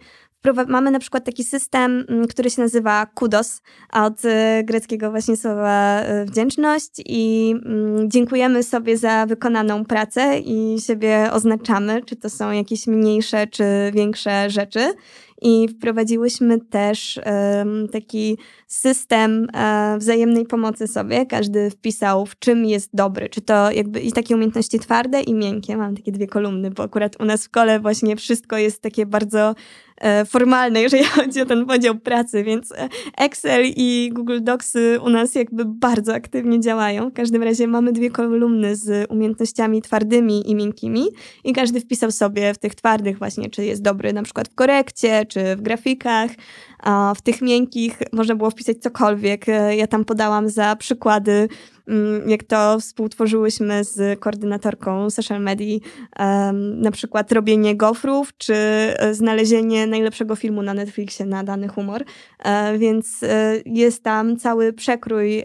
mamy 0.68 0.90
na 0.90 0.98
przykład 0.98 1.24
taki 1.24 1.44
system, 1.44 2.04
mm, 2.08 2.26
który 2.26 2.50
się 2.50 2.62
nazywa 2.62 3.06
kudos, 3.06 3.62
od 3.92 4.24
y, 4.24 4.28
greckiego 4.64 5.10
właśnie 5.10 5.36
słowa 5.36 6.02
y, 6.02 6.24
wdzięczność 6.24 6.90
i 7.06 7.54
mm, 7.66 8.10
dziękujemy 8.10 8.62
sobie 8.62 8.96
za 8.96 9.26
wykonaną 9.26 9.84
pracę 9.84 10.38
i 10.38 10.76
siebie 10.80 11.28
oznaczamy, 11.32 12.02
czy 12.02 12.16
to 12.16 12.30
są 12.30 12.50
jakieś 12.50 12.86
mniejsze, 12.86 13.46
czy 13.46 13.64
większe 13.94 14.50
rzeczy. 14.50 14.94
I 15.42 15.68
wprowadziłyśmy 15.68 16.60
też 16.60 17.20
um, 17.26 17.88
taki 17.88 18.38
system 18.66 19.46
um, 19.54 19.98
wzajemnej 19.98 20.46
pomocy 20.46 20.88
sobie. 20.88 21.26
Każdy 21.26 21.70
wpisał, 21.70 22.26
w 22.26 22.38
czym 22.38 22.64
jest 22.64 22.90
dobry, 22.92 23.28
czy 23.28 23.40
to 23.40 23.70
jakby 23.70 24.00
i 24.00 24.12
takie 24.12 24.34
umiejętności 24.34 24.78
twarde 24.78 25.20
i 25.20 25.34
miękkie. 25.34 25.76
Mam 25.76 25.96
takie 25.96 26.12
dwie 26.12 26.26
kolumny, 26.26 26.70
bo 26.70 26.82
akurat 26.82 27.20
u 27.20 27.24
nas 27.24 27.40
w 27.40 27.44
szkole 27.44 27.80
właśnie 27.80 28.16
wszystko 28.16 28.56
jest 28.56 28.82
takie 28.82 29.06
bardzo 29.06 29.54
E, 29.96 30.24
formalne, 30.24 30.82
jeżeli 30.86 31.04
chodzi 31.04 31.40
o 31.40 31.46
ten 31.46 31.66
podział 31.66 31.94
pracy, 31.94 32.44
więc 32.44 32.72
e, 32.72 32.88
Excel 33.18 33.64
i 33.76 34.10
Google 34.12 34.38
Docsy 34.42 34.98
u 35.04 35.08
nas 35.08 35.34
jakby 35.34 35.64
bardzo 35.64 36.14
aktywnie 36.14 36.60
działają. 36.60 37.10
W 37.10 37.12
każdym 37.12 37.42
razie 37.42 37.66
mamy 37.66 37.92
dwie 37.92 38.10
kolumny 38.10 38.76
z 38.76 39.10
umiejętnościami 39.10 39.82
twardymi 39.82 40.50
i 40.50 40.54
miękkimi 40.54 41.04
i 41.44 41.52
każdy 41.52 41.80
wpisał 41.80 42.10
sobie 42.10 42.54
w 42.54 42.58
tych 42.58 42.74
twardych 42.74 43.18
właśnie, 43.18 43.50
czy 43.50 43.64
jest 43.64 43.82
dobry 43.82 44.12
na 44.12 44.22
przykład 44.22 44.48
w 44.48 44.54
korekcie, 44.54 45.23
czy 45.26 45.56
w 45.56 45.62
grafikach, 45.62 46.30
w 47.16 47.22
tych 47.22 47.42
miękkich 47.42 47.98
można 48.12 48.34
było 48.34 48.50
wpisać 48.50 48.78
cokolwiek. 48.78 49.46
Ja 49.76 49.86
tam 49.86 50.04
podałam 50.04 50.48
za 50.48 50.76
przykłady 50.76 51.48
jak 52.26 52.42
to 52.42 52.80
współtworzyłyśmy 52.80 53.84
z 53.84 54.20
koordynatorką 54.20 55.10
social 55.10 55.42
media, 55.42 55.78
na 56.76 56.90
przykład 56.90 57.32
robienie 57.32 57.76
gofrów, 57.76 58.36
czy 58.38 58.54
e, 58.54 59.14
znalezienie 59.14 59.86
najlepszego 59.86 60.36
filmu 60.36 60.62
na 60.62 60.74
Netflixie 60.74 61.26
na 61.26 61.44
dany 61.44 61.68
humor. 61.68 62.04
E, 62.44 62.78
więc 62.78 63.22
e, 63.22 63.56
jest 63.66 64.02
tam 64.02 64.36
cały 64.36 64.72
przekrój 64.72 65.44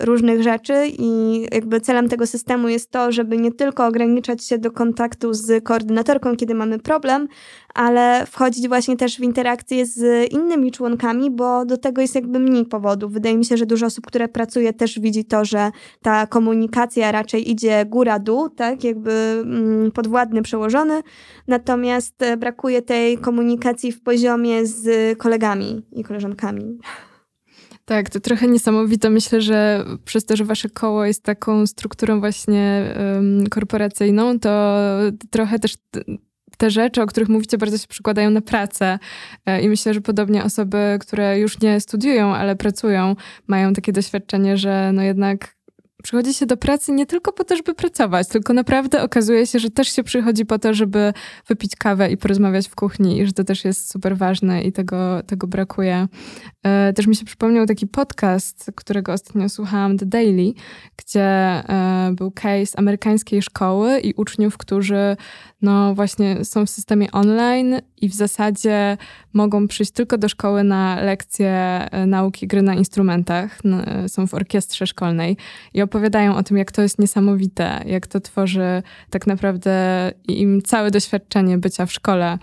różnych 0.00 0.42
rzeczy 0.42 0.74
i 0.98 1.40
jakby 1.52 1.80
celem 1.80 2.08
tego 2.08 2.26
systemu 2.26 2.68
jest 2.68 2.90
to, 2.90 3.12
żeby 3.12 3.36
nie 3.36 3.52
tylko 3.52 3.86
ograniczać 3.86 4.44
się 4.44 4.58
do 4.58 4.70
kontaktu 4.70 5.34
z 5.34 5.64
koordynatorką, 5.64 6.36
kiedy 6.36 6.54
mamy 6.54 6.78
problem, 6.78 7.28
ale 7.74 8.26
wchodzić 8.26 8.68
właśnie 8.68 8.96
też 8.96 9.16
w 9.16 9.20
interakcje 9.20 9.86
z 9.86 10.32
innymi 10.32 10.72
członkami, 10.72 11.30
bo 11.30 11.64
do 11.64 11.76
tego 11.76 12.02
jest 12.02 12.14
jakby 12.14 12.38
mniej 12.38 12.66
powodów. 12.66 13.12
Wydaje 13.12 13.36
mi 13.36 13.44
się, 13.44 13.56
że 13.56 13.66
dużo 13.66 13.86
osób, 13.86 14.06
które 14.06 14.28
pracuje, 14.28 14.72
też 14.72 15.00
widzi 15.00 15.24
to, 15.24 15.44
że 15.44 15.70
ta 16.02 16.26
komunikacja 16.26 17.12
raczej 17.12 17.50
idzie 17.50 17.84
góra-dół, 17.86 18.48
tak, 18.48 18.84
jakby 18.84 19.12
mm, 19.44 19.90
podwładny 19.90 20.42
przełożony, 20.42 21.02
natomiast 21.48 22.22
e, 22.22 22.36
brakuje 22.36 22.82
tej 22.82 23.18
komunikacji 23.18 23.92
w 23.92 24.02
poziomie 24.02 24.66
z 24.66 25.18
kolegami 25.18 25.86
i 25.92 26.04
koleżankami. 26.04 26.78
Tak, 27.84 28.10
to 28.10 28.20
trochę 28.20 28.48
niesamowite. 28.48 29.10
Myślę, 29.10 29.40
że 29.40 29.84
przez 30.04 30.24
to, 30.24 30.36
że 30.36 30.44
wasze 30.44 30.68
koło 30.68 31.04
jest 31.04 31.24
taką 31.24 31.66
strukturą 31.66 32.20
właśnie 32.20 32.94
um, 33.14 33.46
korporacyjną, 33.46 34.38
to 34.38 34.76
trochę 35.30 35.58
też 35.58 35.76
te 36.60 36.70
rzeczy, 36.70 37.02
o 37.02 37.06
których 37.06 37.28
mówicie, 37.28 37.58
bardzo 37.58 37.78
się 37.78 37.86
przykładają 37.88 38.30
na 38.30 38.40
pracę. 38.40 38.98
E, 39.46 39.60
I 39.60 39.68
myślę, 39.68 39.94
że 39.94 40.00
podobnie 40.00 40.44
osoby, 40.44 40.98
które 41.00 41.38
już 41.38 41.60
nie 41.60 41.80
studiują, 41.80 42.34
ale 42.34 42.56
pracują, 42.56 43.16
mają 43.46 43.72
takie 43.72 43.92
doświadczenie, 43.92 44.56
że 44.56 44.90
no 44.92 45.02
jednak 45.02 45.56
przychodzi 46.02 46.34
się 46.34 46.46
do 46.46 46.56
pracy 46.56 46.92
nie 46.92 47.06
tylko 47.06 47.32
po 47.32 47.44
to, 47.44 47.56
żeby 47.56 47.74
pracować, 47.74 48.28
tylko 48.28 48.52
naprawdę 48.52 49.02
okazuje 49.02 49.46
się, 49.46 49.58
że 49.58 49.70
też 49.70 49.88
się 49.88 50.02
przychodzi 50.02 50.46
po 50.46 50.58
to, 50.58 50.74
żeby 50.74 51.12
wypić 51.46 51.76
kawę 51.76 52.10
i 52.10 52.16
porozmawiać 52.16 52.68
w 52.68 52.74
kuchni 52.74 53.18
i 53.18 53.26
że 53.26 53.32
to 53.32 53.44
też 53.44 53.64
jest 53.64 53.90
super 53.90 54.16
ważne 54.16 54.62
i 54.62 54.72
tego, 54.72 55.22
tego 55.22 55.46
brakuje. 55.46 56.08
E, 56.62 56.92
też 56.92 57.06
mi 57.06 57.16
się 57.16 57.24
przypomniał 57.24 57.66
taki 57.66 57.86
podcast, 57.86 58.70
którego 58.76 59.12
ostatnio 59.12 59.48
słuchałam, 59.48 59.98
The 59.98 60.06
Daily, 60.06 60.52
gdzie 60.96 61.22
e, 61.22 62.10
był 62.12 62.30
case 62.30 62.78
amerykańskiej 62.78 63.42
szkoły 63.42 64.00
i 64.00 64.14
uczniów, 64.14 64.58
którzy 64.58 65.16
no 65.62 65.94
właśnie 65.94 66.44
są 66.44 66.66
w 66.66 66.70
systemie 66.70 67.10
online 67.12 67.80
i 68.00 68.08
w 68.08 68.14
zasadzie 68.14 68.96
mogą 69.32 69.68
przyjść 69.68 69.92
tylko 69.92 70.18
do 70.18 70.28
szkoły 70.28 70.64
na 70.64 71.00
lekcje 71.00 71.50
e, 71.50 72.06
nauki 72.06 72.46
gry 72.46 72.62
na 72.62 72.74
instrumentach. 72.74 73.60
Są 74.06 74.26
w 74.26 74.34
orkiestrze 74.34 74.86
szkolnej 74.86 75.36
i 75.74 75.82
opowiadają 75.82 76.36
o 76.36 76.42
tym, 76.42 76.56
jak 76.56 76.72
to 76.72 76.82
jest 76.82 76.98
niesamowite, 76.98 77.82
jak 77.86 78.06
to 78.06 78.20
tworzy 78.20 78.82
tak 79.10 79.26
naprawdę 79.26 80.12
im 80.28 80.62
całe 80.62 80.90
doświadczenie 80.90 81.58
bycia 81.58 81.86
w 81.86 81.92
szkole, 81.92 82.38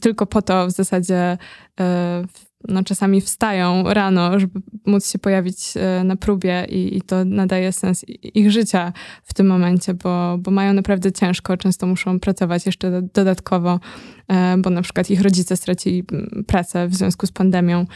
tylko 0.00 0.26
po 0.26 0.42
to 0.42 0.66
w 0.66 0.70
zasadzie 0.70 1.38
e, 1.80 2.24
no, 2.68 2.84
czasami 2.84 3.20
wstają 3.20 3.84
rano, 3.94 4.40
żeby 4.40 4.60
móc 4.86 5.10
się 5.10 5.18
pojawić 5.18 5.74
e, 5.76 6.04
na 6.04 6.16
próbie 6.16 6.66
i, 6.68 6.96
i, 6.96 7.02
to 7.02 7.24
nadaje 7.24 7.72
sens 7.72 8.04
ich 8.34 8.50
życia 8.50 8.92
w 9.22 9.34
tym 9.34 9.46
momencie, 9.46 9.94
bo, 9.94 10.38
bo 10.38 10.50
mają 10.50 10.72
naprawdę 10.72 11.12
ciężko, 11.12 11.56
często 11.56 11.86
muszą 11.86 12.20
pracować 12.20 12.66
jeszcze 12.66 13.02
dodatkowo, 13.02 13.80
e, 14.28 14.56
bo 14.58 14.70
na 14.70 14.82
przykład 14.82 15.10
ich 15.10 15.20
rodzice 15.20 15.56
stracili 15.56 16.04
pracę 16.46 16.88
w 16.88 16.94
związku 16.94 17.26
z 17.26 17.32
pandemią. 17.32 17.86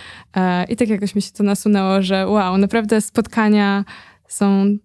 I 0.69 0.77
tak 0.77 0.89
jakoś 0.89 1.15
mi 1.15 1.23
się 1.23 1.33
to 1.33 1.45
nasunęło, 1.45 2.03
że 2.03 2.27
wow, 2.27 2.59
naprawdę 2.59 3.01
spotkania 3.01 3.85
są 4.29 4.77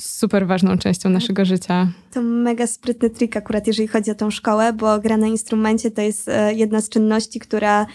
super 0.00 0.46
ważną 0.46 0.78
częścią 0.78 1.10
naszego 1.10 1.44
życia. 1.44 1.88
To 2.12 2.22
mega 2.22 2.66
sprytny 2.66 3.10
trik 3.10 3.36
akurat, 3.36 3.66
jeżeli 3.66 3.88
chodzi 3.88 4.10
o 4.10 4.14
tą 4.14 4.30
szkołę, 4.30 4.72
bo 4.72 4.98
gra 4.98 5.16
na 5.16 5.26
instrumencie 5.26 5.90
to 5.90 6.02
jest 6.02 6.28
e, 6.28 6.54
jedna 6.54 6.80
z 6.80 6.88
czynności, 6.88 7.40
która 7.40 7.86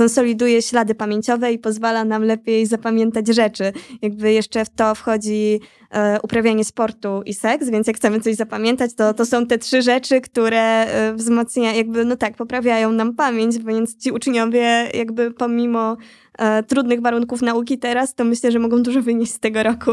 konsoliduje 0.00 0.62
ślady 0.62 0.94
pamięciowe 0.94 1.52
i 1.52 1.58
pozwala 1.58 2.04
nam 2.04 2.22
lepiej 2.22 2.66
zapamiętać 2.66 3.28
rzeczy. 3.28 3.72
Jakby 4.02 4.32
jeszcze 4.32 4.64
w 4.64 4.70
to 4.70 4.94
wchodzi 4.94 5.60
e, 5.90 6.18
uprawianie 6.22 6.64
sportu 6.64 7.22
i 7.26 7.34
seks, 7.34 7.70
więc 7.70 7.86
jak 7.86 7.96
chcemy 7.96 8.20
coś 8.20 8.34
zapamiętać, 8.34 8.94
to, 8.94 9.14
to 9.14 9.26
są 9.26 9.46
te 9.46 9.58
trzy 9.58 9.82
rzeczy, 9.82 10.20
które 10.20 10.60
e, 10.60 11.14
wzmacniają, 11.14 11.76
jakby, 11.76 12.04
no 12.04 12.16
tak, 12.16 12.36
poprawiają 12.36 12.92
nam 12.92 13.14
pamięć, 13.14 13.58
więc 13.58 13.96
ci 13.96 14.12
uczniowie 14.12 14.90
jakby 14.94 15.30
pomimo 15.30 15.96
e, 16.38 16.62
trudnych 16.62 17.00
warunków 17.00 17.42
nauki 17.42 17.78
teraz, 17.78 18.14
to 18.14 18.24
myślę, 18.24 18.52
że 18.52 18.58
mogą 18.58 18.82
dużo 18.82 19.02
wynieść 19.02 19.32
z 19.32 19.40
tego 19.40 19.62
roku. 19.62 19.90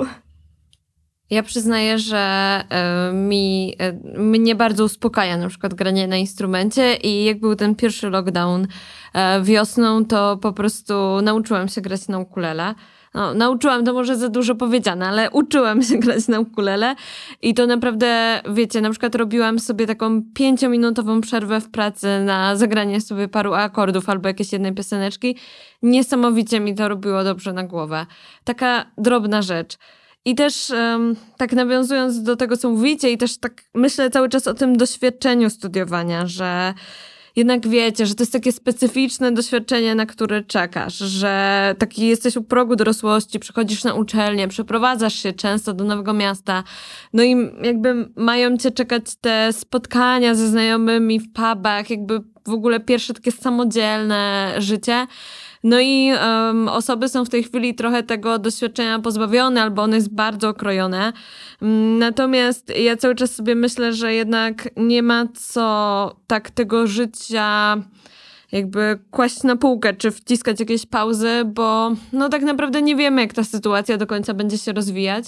Ja 1.30 1.44
przyznaję, 1.44 2.00
że 2.00 2.63
y, 3.10 3.13
mi, 3.13 3.76
y, 4.16 4.20
mnie 4.20 4.56
bardzo 4.56 4.84
uspokaja 4.84 5.38
na 5.38 5.50
przykład 5.50 5.74
granie 5.74 6.08
na 6.08 6.18
instrumencie 6.18 6.96
i 6.96 7.24
jak 7.24 7.40
był 7.40 7.56
ten 7.56 7.76
pierwszy 7.76 8.10
lockdown 8.10 8.63
y, 8.63 9.44
wiosną, 9.44 10.06
to 10.06 10.38
po 10.38 10.54
prostu 10.54 11.22
nauczyłam 11.22 11.68
się 11.68 11.82
grać 11.82 12.08
na 12.08 12.20
ukulele. 12.20 12.76
No, 13.13 13.34
nauczyłam, 13.34 13.86
to 13.86 13.94
może 13.94 14.16
za 14.16 14.30
dużo 14.30 14.56
powiedziane, 14.56 15.08
ale 15.08 15.32
uczyłam 15.42 15.82
się 15.84 15.98
grać 15.98 16.28
na 16.28 16.40
ukulele 16.40 16.96
i 17.42 17.54
to 17.54 17.68
naprawdę, 17.68 18.42
wiecie, 18.50 18.82
na 18.82 18.90
przykład 18.90 19.16
robiłam 19.16 19.60
sobie 19.60 19.88
taką 19.88 20.22
pięciominutową 20.34 21.22
przerwę 21.22 21.62
w 21.62 21.70
pracy 21.70 22.08
na 22.26 22.56
zagranie 22.56 23.02
sobie 23.02 23.28
paru 23.28 23.54
akordów 23.54 24.10
albo 24.10 24.28
jakieś 24.28 24.54
jednej 24.54 24.74
pioseneczki. 24.74 25.38
Niesamowicie 25.82 26.60
mi 26.60 26.76
to 26.76 26.90
robiło 26.90 27.24
dobrze 27.24 27.54
na 27.54 27.63
głowę. 27.63 28.06
Taka 28.44 28.86
drobna 28.98 29.42
rzecz. 29.42 29.78
I 30.28 30.36
też 30.36 30.70
um, 30.70 31.16
tak 31.38 31.54
nawiązując 31.54 32.24
do 32.24 32.36
tego, 32.36 32.58
co 32.58 32.70
mówicie, 32.70 33.12
i 33.12 33.18
też 33.18 33.38
tak 33.38 33.63
myślę 33.74 34.10
cały 34.10 34.30
czas 34.30 34.48
o 34.48 34.54
tym 34.54 34.78
doświadczeniu 34.78 35.50
studiowania, 35.50 36.28
że 36.28 36.74
jednak 37.36 37.68
wiecie, 37.68 38.06
że 38.06 38.16
to 38.16 38.24
jest 38.24 38.34
takie 38.34 38.52
specyficzne 38.52 39.32
doświadczenie, 39.32 39.96
na 39.96 40.06
które 40.06 40.44
czekasz, 40.44 40.98
że 40.98 41.76
taki 41.80 42.08
jesteś 42.08 42.36
u 42.36 42.44
progu 42.44 42.76
dorosłości, 42.76 43.40
przychodzisz 43.40 43.84
na 43.84 43.94
uczelnię, 43.94 44.48
przeprowadzasz 44.48 45.16
się 45.16 45.34
często 45.34 45.74
do 45.74 45.84
nowego 45.84 46.13
miasta, 46.13 46.63
no 47.13 47.24
i 47.24 47.36
jakby 47.63 48.10
mają 48.16 48.58
cię 48.58 48.72
czekać 48.72 49.04
te 49.22 49.54
spotkania 49.54 50.36
ze 50.36 50.48
znajomymi 50.48 51.20
w 51.20 51.34
pubach, 51.34 51.90
jakby 51.90 52.22
w 52.48 52.54
ogóle 52.54 52.80
pierwsze 52.80 53.13
takie 53.13 53.32
samodzielne 53.32 54.54
życie. 54.58 55.08
No 55.63 55.80
i 55.80 56.12
um, 56.12 56.67
osoby 56.67 57.10
są 57.10 57.26
w 57.26 57.30
tej 57.30 57.43
chwili 57.43 57.76
trochę 57.76 58.04
tego 58.04 58.39
doświadczenia 58.39 59.00
pozbawione, 59.00 59.62
albo 59.62 59.82
ono 59.82 59.96
jest 59.96 60.13
bardzo 60.13 60.50
okrojone. 60.50 61.13
Mm, 61.62 62.00
natomiast 62.00 62.74
ja 62.80 62.98
cały 62.98 63.15
czas 63.15 63.36
sobie 63.36 63.56
myślę, 63.56 63.93
że 63.93 64.13
jednak 64.13 64.70
nie 64.78 65.04
ma 65.04 65.26
co 65.34 66.15
tak 66.28 66.50
tego 66.50 66.88
życia 66.88 67.78
jakby 68.52 69.00
kłaść 69.12 69.43
na 69.43 69.56
półkę, 69.56 69.93
czy 69.93 70.12
wciskać 70.12 70.60
jakieś 70.60 70.86
pauzy, 70.86 71.41
bo 71.46 71.91
no 72.13 72.30
tak 72.30 72.41
naprawdę 72.41 72.82
nie 72.82 72.96
wiemy, 72.96 73.22
jak 73.22 73.34
ta 73.34 73.43
sytuacja 73.43 73.98
do 73.98 74.08
końca 74.08 74.34
będzie 74.34 74.58
się 74.58 74.74
rozwijać, 74.74 75.26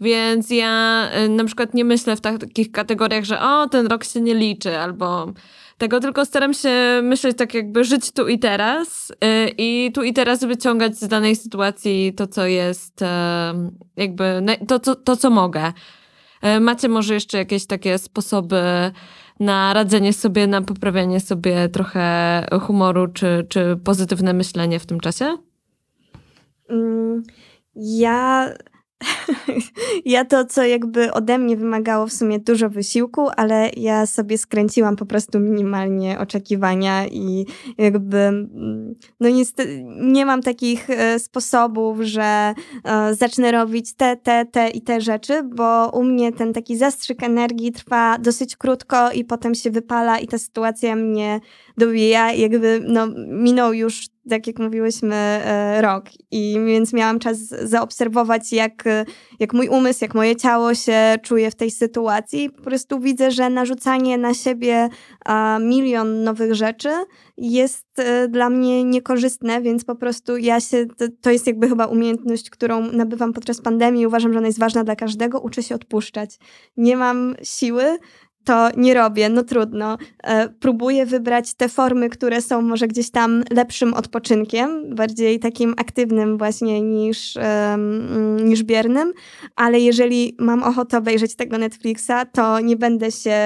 więc 0.00 0.50
ja 0.50 1.04
y, 1.24 1.28
na 1.28 1.44
przykład 1.44 1.74
nie 1.74 1.84
myślę 1.84 2.16
w 2.16 2.20
takich 2.20 2.72
kategoriach, 2.72 3.24
że 3.24 3.40
o, 3.40 3.68
ten 3.68 3.86
rok 3.86 4.04
się 4.04 4.20
nie 4.20 4.34
liczy, 4.34 4.78
albo 4.78 5.32
tego, 5.78 6.00
tylko 6.00 6.24
staram 6.24 6.54
się 6.54 7.00
myśleć 7.02 7.36
tak 7.36 7.54
jakby 7.54 7.84
żyć 7.84 8.12
tu 8.12 8.28
i 8.28 8.38
teraz 8.38 9.12
yy, 9.22 9.48
i 9.58 9.92
tu 9.94 10.02
i 10.02 10.12
teraz 10.12 10.44
wyciągać 10.44 10.98
z 10.98 11.08
danej 11.08 11.36
sytuacji 11.36 12.12
to, 12.16 12.26
co 12.26 12.46
jest 12.46 13.00
yy, 13.00 13.06
jakby 13.96 14.42
to, 14.68 14.78
to, 14.78 14.94
to, 14.94 15.16
co 15.16 15.30
mogę. 15.30 15.72
Yy, 16.42 16.60
macie 16.60 16.88
może 16.88 17.14
jeszcze 17.14 17.38
jakieś 17.38 17.66
takie 17.66 17.98
sposoby 17.98 18.62
na 19.40 19.74
radzenie 19.74 20.12
sobie, 20.12 20.46
na 20.46 20.62
poprawianie 20.62 21.20
sobie 21.20 21.68
trochę 21.68 22.46
humoru 22.60 23.08
czy, 23.08 23.46
czy 23.48 23.76
pozytywne 23.84 24.32
myślenie 24.32 24.78
w 24.78 24.86
tym 24.86 25.00
czasie? 25.00 25.36
Mm, 26.70 27.22
ja 27.76 28.48
ja 30.04 30.24
to, 30.24 30.44
co 30.44 30.64
jakby 30.64 31.12
ode 31.12 31.38
mnie 31.38 31.56
wymagało 31.56 32.06
w 32.06 32.12
sumie 32.12 32.38
dużo 32.38 32.70
wysiłku, 32.70 33.28
ale 33.36 33.70
ja 33.76 34.06
sobie 34.06 34.38
skręciłam 34.38 34.96
po 34.96 35.06
prostu 35.06 35.40
minimalnie 35.40 36.18
oczekiwania 36.18 37.06
i 37.06 37.46
jakby 37.78 38.18
mm, 38.18 38.94
no 39.20 39.28
niestety 39.28 39.84
nie 40.00 40.26
mam 40.26 40.42
takich 40.42 40.90
e, 40.90 41.18
sposobów, 41.18 42.00
że 42.00 42.54
e, 42.84 43.14
zacznę 43.14 43.52
robić 43.52 43.94
te, 43.94 44.16
te, 44.16 44.46
te 44.46 44.68
i 44.68 44.82
te 44.82 45.00
rzeczy, 45.00 45.42
bo 45.42 45.90
u 45.90 46.04
mnie 46.04 46.32
ten 46.32 46.52
taki 46.52 46.76
zastrzyk 46.76 47.22
energii 47.22 47.72
trwa 47.72 48.18
dosyć 48.18 48.56
krótko 48.56 49.12
i 49.12 49.24
potem 49.24 49.54
się 49.54 49.70
wypala 49.70 50.18
i 50.18 50.28
ta 50.28 50.38
sytuacja 50.38 50.96
mnie 50.96 51.40
dobija. 51.76 52.32
Jakby 52.32 52.80
no, 52.88 53.06
minął 53.28 53.72
już 53.72 54.08
tak 54.28 54.46
jak 54.46 54.58
mówiłyśmy, 54.58 55.14
e, 55.14 55.82
rok. 55.82 56.04
I 56.30 56.56
więc 56.66 56.92
miałam 56.92 57.18
czas 57.18 57.38
zaobserwować, 57.48 58.52
jak, 58.52 58.84
jak 59.40 59.52
mój 59.52 59.68
umysł, 59.68 59.98
jak 60.04 60.14
moje 60.14 60.36
ciało 60.36 60.74
się 60.74 61.16
czuje 61.22 61.50
w 61.50 61.54
tej 61.54 61.70
sytuacji. 61.70 62.50
Po 62.50 62.62
prostu 62.62 63.00
widzę, 63.00 63.30
że 63.30 63.50
narzucanie 63.50 64.18
na 64.18 64.34
siebie 64.34 64.88
milion 65.60 66.24
nowych 66.24 66.54
rzeczy 66.54 66.90
jest 67.36 67.86
e, 67.98 68.28
dla 68.28 68.50
mnie 68.50 68.84
niekorzystne, 68.84 69.62
więc 69.62 69.84
po 69.84 69.94
prostu 69.94 70.36
ja 70.36 70.60
się, 70.60 70.86
to 71.20 71.30
jest 71.30 71.46
jakby 71.46 71.68
chyba 71.68 71.86
umiejętność, 71.86 72.50
którą 72.50 72.92
nabywam 72.92 73.32
podczas 73.32 73.60
pandemii. 73.60 74.06
Uważam, 74.06 74.32
że 74.32 74.38
ona 74.38 74.46
jest 74.46 74.58
ważna 74.58 74.84
dla 74.84 74.96
każdego. 74.96 75.40
Uczę 75.40 75.62
się 75.62 75.74
odpuszczać. 75.74 76.38
Nie 76.76 76.96
mam 76.96 77.34
siły 77.42 77.98
to 78.48 78.68
nie 78.76 78.94
robię, 78.94 79.28
no 79.28 79.42
trudno. 79.42 79.98
E, 80.24 80.48
próbuję 80.48 81.06
wybrać 81.06 81.54
te 81.54 81.68
formy, 81.68 82.08
które 82.08 82.42
są 82.42 82.62
może 82.62 82.88
gdzieś 82.88 83.10
tam 83.10 83.44
lepszym 83.50 83.94
odpoczynkiem, 83.94 84.94
bardziej 84.94 85.38
takim 85.38 85.74
aktywnym 85.76 86.38
właśnie 86.38 86.80
niż, 86.80 87.34
niż 88.44 88.62
biernym, 88.62 89.12
ale 89.56 89.80
jeżeli 89.80 90.36
mam 90.38 90.62
ochotę 90.62 90.98
obejrzeć 90.98 91.36
tego 91.36 91.58
Netflixa, 91.58 92.12
to 92.32 92.60
nie 92.60 92.76
będę 92.76 93.12
się 93.12 93.36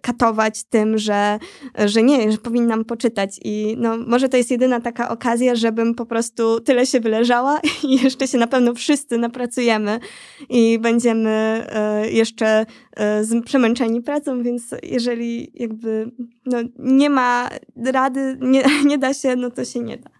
katować 0.00 0.64
tym, 0.64 0.98
że, 0.98 1.38
że 1.86 2.02
nie, 2.02 2.32
że 2.32 2.38
powinnam 2.38 2.84
poczytać 2.84 3.40
i 3.44 3.76
no, 3.78 3.96
może 3.96 4.28
to 4.28 4.36
jest 4.36 4.50
jedyna 4.50 4.80
taka 4.80 5.08
okazja, 5.08 5.54
żebym 5.54 5.94
po 5.94 6.06
prostu 6.06 6.60
tyle 6.60 6.86
się 6.86 7.00
wyleżała 7.00 7.60
i 7.88 8.02
jeszcze 8.02 8.28
się 8.28 8.38
na 8.38 8.46
pewno 8.46 8.74
wszyscy 8.74 9.18
napracujemy 9.18 10.00
i 10.48 10.78
będziemy 10.78 11.30
e, 11.68 12.10
jeszcze 12.10 12.66
e, 12.96 13.22
przemęczeni 13.44 14.02
pracą, 14.02 14.41
więc 14.42 14.74
jeżeli 14.82 15.50
jakby 15.54 16.10
no, 16.46 16.58
nie 16.78 17.10
ma 17.10 17.48
rady, 17.84 18.38
nie, 18.40 18.64
nie 18.90 18.98
da 18.98 19.14
się, 19.14 19.36
no 19.36 19.50
to 19.50 19.64
się 19.64 19.80
nie 19.80 19.96
da. 19.96 20.10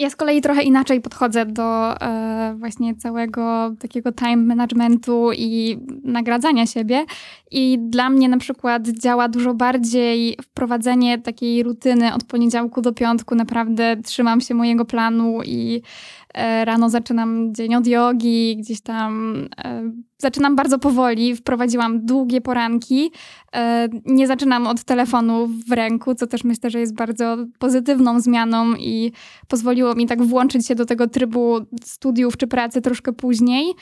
Ja 0.00 0.10
z 0.10 0.16
kolei 0.16 0.40
trochę 0.40 0.62
inaczej 0.62 1.00
podchodzę 1.00 1.46
do 1.46 2.00
e, 2.00 2.54
właśnie 2.58 2.94
całego 2.96 3.74
takiego 3.80 4.12
time 4.12 4.36
managementu 4.36 5.32
i 5.32 5.78
nagradzania 6.04 6.66
siebie. 6.66 7.04
I 7.50 7.78
dla 7.78 8.10
mnie 8.10 8.28
na 8.28 8.38
przykład 8.38 8.88
działa 8.88 9.28
dużo 9.28 9.54
bardziej 9.54 10.36
wprowadzenie 10.42 11.18
takiej 11.18 11.62
rutyny 11.62 12.14
od 12.14 12.24
poniedziałku 12.24 12.82
do 12.82 12.92
piątku. 12.92 13.34
Naprawdę 13.34 13.96
trzymam 13.96 14.40
się 14.40 14.54
mojego 14.54 14.84
planu 14.84 15.42
i 15.44 15.82
rano 16.64 16.90
zaczynam 16.90 17.54
dzień 17.54 17.74
od 17.74 17.86
jogi, 17.86 18.56
gdzieś 18.56 18.80
tam 18.80 19.36
e, 19.64 19.82
zaczynam 20.18 20.56
bardzo 20.56 20.78
powoli. 20.78 21.36
Wprowadziłam 21.36 22.06
długie 22.06 22.40
poranki. 22.40 23.10
E, 23.54 23.88
nie 24.04 24.26
zaczynam 24.26 24.66
od 24.66 24.84
telefonu 24.84 25.48
w 25.68 25.72
ręku, 25.72 26.14
co 26.14 26.26
też 26.26 26.44
myślę, 26.44 26.70
że 26.70 26.80
jest 26.80 26.94
bardzo 26.94 27.36
pozytywną 27.58 28.20
zmianą 28.20 28.74
i 28.74 29.12
pozwoliło 29.48 29.94
mi 29.94 30.06
tak 30.06 30.22
włączyć 30.22 30.66
się 30.66 30.74
do 30.74 30.86
tego 30.86 31.08
trybu 31.08 31.58
studiów 31.84 32.36
czy 32.36 32.46
pracy 32.46 32.80
troszkę 32.80 33.12
później. 33.12 33.74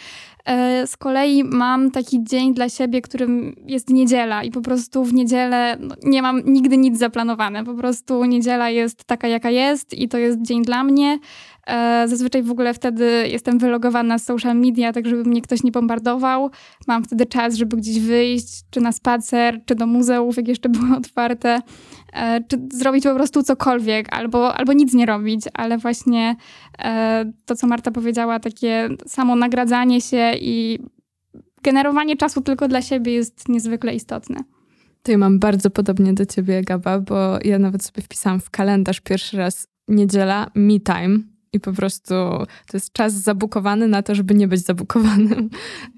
Z 0.86 0.96
kolei 0.96 1.44
mam 1.44 1.90
taki 1.90 2.24
dzień 2.24 2.54
dla 2.54 2.68
siebie, 2.68 3.02
którym 3.02 3.56
jest 3.66 3.90
niedziela 3.90 4.42
i 4.42 4.50
po 4.50 4.60
prostu 4.60 5.04
w 5.04 5.14
niedzielę 5.14 5.76
no, 5.80 5.94
nie 6.02 6.22
mam 6.22 6.42
nigdy 6.44 6.76
nic 6.76 6.98
zaplanowane. 6.98 7.64
Po 7.64 7.74
prostu 7.74 8.24
niedziela 8.24 8.70
jest 8.70 9.04
taka, 9.04 9.28
jaka 9.28 9.50
jest 9.50 9.94
i 9.94 10.08
to 10.08 10.18
jest 10.18 10.42
dzień 10.42 10.62
dla 10.62 10.84
mnie. 10.84 11.18
E, 11.68 12.08
zazwyczaj 12.08 12.42
w 12.42 12.50
ogóle 12.50 12.74
wtedy 12.74 13.28
jestem 13.28 13.58
wylogowana 13.58 14.18
z 14.18 14.24
social 14.24 14.56
media, 14.56 14.92
tak 14.92 15.06
żeby 15.06 15.24
mnie 15.24 15.42
ktoś 15.42 15.62
nie 15.62 15.72
bombardował. 15.72 16.50
Mam 16.86 17.04
wtedy 17.04 17.26
czas, 17.26 17.54
żeby 17.54 17.76
gdzieś 17.76 18.00
wyjść, 18.00 18.62
czy 18.70 18.80
na 18.80 18.92
spacer, 18.92 19.60
czy 19.66 19.74
do 19.74 19.86
muzeów, 19.86 20.36
jak 20.36 20.48
jeszcze 20.48 20.68
były 20.78 20.96
otwarte, 20.96 21.60
e, 22.12 22.40
czy 22.48 22.58
zrobić 22.72 23.04
po 23.04 23.14
prostu 23.14 23.42
cokolwiek, 23.42 24.16
albo, 24.16 24.54
albo 24.54 24.72
nic 24.72 24.94
nie 24.94 25.06
robić, 25.06 25.44
ale 25.54 25.78
właśnie 25.78 26.36
e, 26.78 27.32
to, 27.44 27.56
co 27.56 27.66
Marta 27.66 27.90
powiedziała, 27.90 28.40
takie 28.40 28.88
samo 29.06 29.36
nagradzanie 29.36 30.00
się 30.00 30.32
i 30.40 30.78
generowanie 31.62 32.16
czasu 32.16 32.40
tylko 32.40 32.68
dla 32.68 32.82
siebie 32.82 33.12
jest 33.12 33.48
niezwykle 33.48 33.94
istotne. 33.94 34.36
To 35.02 35.12
ja 35.12 35.18
mam 35.18 35.38
bardzo 35.38 35.70
podobnie 35.70 36.12
do 36.12 36.26
ciebie, 36.26 36.62
Gaba, 36.62 37.00
bo 37.00 37.38
ja 37.44 37.58
nawet 37.58 37.84
sobie 37.84 38.02
wpisałam 38.02 38.40
w 38.40 38.50
kalendarz 38.50 39.00
pierwszy 39.00 39.36
raz 39.36 39.68
niedziela, 39.88 40.50
me 40.54 40.80
time, 40.80 41.18
i 41.52 41.60
po 41.60 41.72
prostu 41.72 42.14
to 42.66 42.74
jest 42.74 42.92
czas 42.92 43.12
zabukowany 43.12 43.88
na 43.88 44.02
to, 44.02 44.14
żeby 44.14 44.34
nie 44.34 44.48
być 44.48 44.60
zabukowanym. 44.60 45.50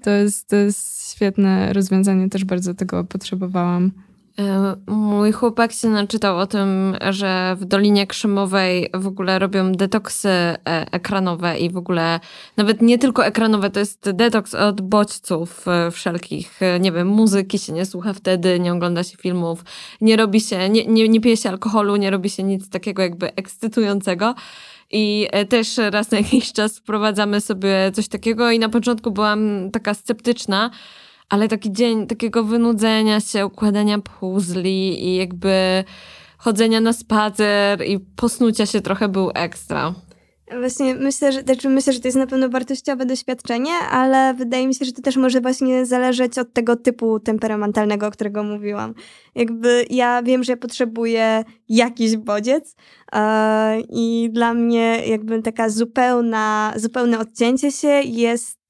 To 0.03 0.09
jest, 0.09 0.47
to 0.47 0.55
jest 0.55 1.11
świetne 1.11 1.73
rozwiązanie, 1.73 2.29
też 2.29 2.45
bardzo 2.45 2.73
tego 2.73 3.03
potrzebowałam. 3.03 3.91
E, 4.39 4.75
mój 4.87 5.31
chłopak 5.31 5.71
się 5.71 5.89
naczytał 5.89 6.37
o 6.37 6.47
tym, 6.47 6.95
że 7.09 7.55
w 7.59 7.65
Dolinie 7.65 8.07
Krzemowej 8.07 8.89
w 8.93 9.07
ogóle 9.07 9.39
robią 9.39 9.71
detoksy 9.71 10.29
e, 10.29 10.57
ekranowe 10.91 11.59
i 11.59 11.69
w 11.69 11.77
ogóle 11.77 12.19
nawet 12.57 12.81
nie 12.81 12.97
tylko 12.97 13.25
ekranowe, 13.25 13.69
to 13.69 13.79
jest 13.79 14.11
detoks 14.11 14.55
od 14.55 14.81
bodźców 14.81 15.67
e, 15.67 15.91
wszelkich. 15.91 16.59
Nie 16.79 16.91
wiem, 16.91 17.07
muzyki 17.07 17.59
się 17.59 17.73
nie 17.73 17.85
słucha 17.85 18.13
wtedy, 18.13 18.59
nie 18.59 18.73
ogląda 18.73 19.03
się 19.03 19.17
filmów, 19.17 19.63
nie 20.01 20.17
robi 20.17 20.41
się, 20.41 20.69
nie, 20.69 20.85
nie, 20.85 21.09
nie 21.09 21.21
pije 21.21 21.37
się 21.37 21.49
alkoholu, 21.49 21.95
nie 21.95 22.11
robi 22.11 22.29
się 22.29 22.43
nic 22.43 22.69
takiego 22.69 23.01
jakby 23.01 23.35
ekscytującego. 23.35 24.35
I 24.91 25.27
e, 25.31 25.45
też 25.45 25.77
raz 25.77 26.11
na 26.11 26.17
jakiś 26.17 26.53
czas 26.53 26.77
wprowadzamy 26.77 27.41
sobie 27.41 27.91
coś 27.93 28.07
takiego 28.07 28.51
i 28.51 28.59
na 28.59 28.69
początku 28.69 29.11
byłam 29.11 29.71
taka 29.71 29.93
sceptyczna, 29.93 30.71
ale 31.29 31.47
taki 31.47 31.71
dzień 31.71 32.07
takiego 32.07 32.43
wynudzenia 32.43 33.19
się, 33.19 33.45
układania 33.45 33.99
puzli 33.99 35.07
i 35.07 35.15
jakby 35.15 35.83
chodzenia 36.37 36.81
na 36.81 36.93
spacer 36.93 37.85
i 37.85 37.99
posnucia 37.99 38.65
się 38.65 38.81
trochę 38.81 39.07
był 39.07 39.31
ekstra. 39.33 39.93
Właśnie 40.59 40.95
myślę, 40.95 41.31
że, 41.31 41.41
znaczy 41.41 41.69
myślę, 41.69 41.93
że 41.93 41.99
to 41.99 42.07
jest 42.07 42.17
na 42.17 42.27
pewno 42.27 42.49
wartościowe 42.49 43.05
doświadczenie, 43.05 43.71
ale 43.91 44.33
wydaje 44.33 44.67
mi 44.67 44.75
się, 44.75 44.85
że 44.85 44.91
to 44.91 45.01
też 45.01 45.17
może 45.17 45.41
właśnie 45.41 45.85
zależeć 45.85 46.37
od 46.37 46.53
tego 46.53 46.75
typu 46.75 47.19
temperamentalnego, 47.19 48.07
o 48.07 48.11
którego 48.11 48.43
mówiłam. 48.43 48.93
Jakby 49.35 49.85
ja 49.89 50.23
wiem, 50.23 50.43
że 50.43 50.57
potrzebuję 50.57 51.43
jakiś 51.69 52.17
bodziec 52.17 52.75
yy, 53.13 53.19
i 53.89 54.29
dla 54.33 54.53
mnie 54.53 55.01
jakby 55.07 55.41
taka 55.41 55.69
zupełna, 55.69 56.73
zupełne 56.75 57.19
odcięcie 57.19 57.71
się 57.71 58.01
jest 58.05 58.60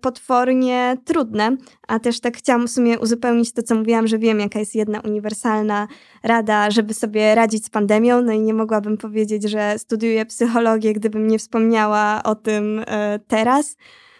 potwornie 0.00 0.96
trudne, 1.04 1.56
a 1.88 1.98
też 1.98 2.20
tak 2.20 2.36
chciałam 2.36 2.68
w 2.68 2.70
sumie 2.70 2.98
uzupełnić 2.98 3.52
to, 3.52 3.62
co 3.62 3.74
mówiłam, 3.74 4.06
że 4.06 4.18
wiem, 4.18 4.40
jaka 4.40 4.58
jest 4.58 4.74
jedna 4.74 5.00
uniwersalna 5.00 5.88
rada, 6.22 6.70
żeby 6.70 6.94
sobie 6.94 7.34
radzić 7.34 7.64
z 7.64 7.70
pandemią, 7.70 8.22
no 8.22 8.32
i 8.32 8.40
nie 8.40 8.54
mogłabym 8.54 8.96
powiedzieć, 8.96 9.50
że 9.50 9.78
studiuję 9.78 10.26
psychologię, 10.26 10.92
gdybym 10.92 11.28
nie 11.28 11.38
wspomniała 11.38 12.20
o 12.24 12.34
tym 12.34 12.78
y, 12.78 12.84
teraz 13.28 13.76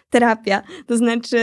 terapia. 0.09 0.61
To 0.87 0.97
znaczy, 0.97 1.39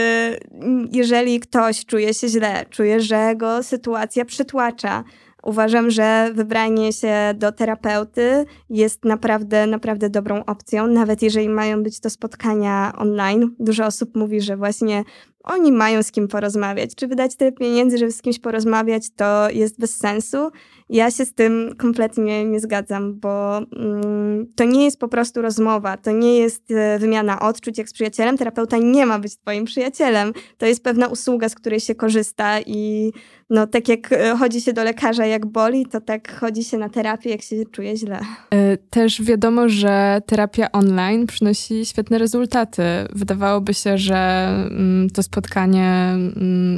jeżeli 0.91 1.39
ktoś 1.39 1.85
czuje 1.85 2.13
się 2.13 2.27
źle, 2.27 2.65
czuje, 2.69 3.01
że 3.01 3.35
go 3.35 3.63
sytuacja 3.63 4.25
przytłacza, 4.25 5.03
Uważam, 5.47 5.91
że 5.91 6.29
wybranie 6.33 6.93
się 6.93 7.13
do 7.35 7.51
terapeuty 7.51 8.45
jest 8.69 9.05
naprawdę, 9.05 9.67
naprawdę 9.67 10.09
dobrą 10.09 10.45
opcją, 10.45 10.87
nawet 10.87 11.21
jeżeli 11.21 11.49
mają 11.49 11.83
być 11.83 11.99
to 11.99 12.09
spotkania 12.09 12.93
online. 12.97 13.55
Dużo 13.59 13.85
osób 13.85 14.15
mówi, 14.15 14.41
że 14.41 14.57
właśnie 14.57 15.03
oni 15.47 15.71
mają 15.71 16.03
z 16.03 16.11
kim 16.11 16.27
porozmawiać. 16.27 16.95
Czy 16.95 17.07
wydać 17.07 17.35
tyle 17.35 17.51
pieniędzy, 17.51 17.97
żeby 17.97 18.11
z 18.11 18.21
kimś 18.21 18.39
porozmawiać, 18.39 19.03
to 19.15 19.49
jest 19.49 19.79
bez 19.79 19.97
sensu. 19.97 20.51
Ja 20.89 21.11
się 21.11 21.25
z 21.25 21.33
tym 21.33 21.75
kompletnie 21.77 22.45
nie 22.45 22.59
zgadzam, 22.59 23.19
bo 23.19 23.57
mm, 23.57 24.47
to 24.55 24.63
nie 24.63 24.85
jest 24.85 24.99
po 24.99 25.07
prostu 25.07 25.41
rozmowa, 25.41 25.97
to 25.97 26.11
nie 26.11 26.37
jest 26.37 26.71
e, 26.71 26.99
wymiana 26.99 27.39
odczuć 27.39 27.77
jak 27.77 27.89
z 27.89 27.93
przyjacielem. 27.93 28.37
Terapeuta 28.37 28.77
nie 28.77 29.05
ma 29.05 29.19
być 29.19 29.37
twoim 29.37 29.65
przyjacielem. 29.65 30.33
To 30.57 30.65
jest 30.65 30.83
pewna 30.83 31.07
usługa, 31.07 31.49
z 31.49 31.55
której 31.55 31.79
się 31.79 31.95
korzysta 31.95 32.61
i 32.61 33.11
no 33.49 33.67
tak 33.67 33.87
jak 33.87 34.11
e, 34.11 34.37
chodzi 34.37 34.61
się 34.61 34.73
do 34.73 34.83
lekarza 34.83 35.25
jak 35.25 35.45
boli, 35.45 35.85
to 35.85 36.01
tak 36.01 36.39
chodzi 36.39 36.63
się 36.63 36.77
na 36.77 36.89
terapię 36.89 37.29
jak 37.29 37.41
się 37.41 37.55
czuje 37.71 37.97
źle. 37.97 38.19
E, 38.53 38.77
też 38.77 39.21
wiadomo, 39.21 39.69
że 39.69 40.21
terapia 40.25 40.71
online 40.71 41.27
przynosi 41.27 41.85
świetne 41.85 42.17
rezultaty. 42.17 42.83
Wydawałoby 43.13 43.73
się, 43.73 43.97
że 43.97 44.47
mm, 44.69 45.09
to 45.09 45.23
spotkanie 45.37 46.17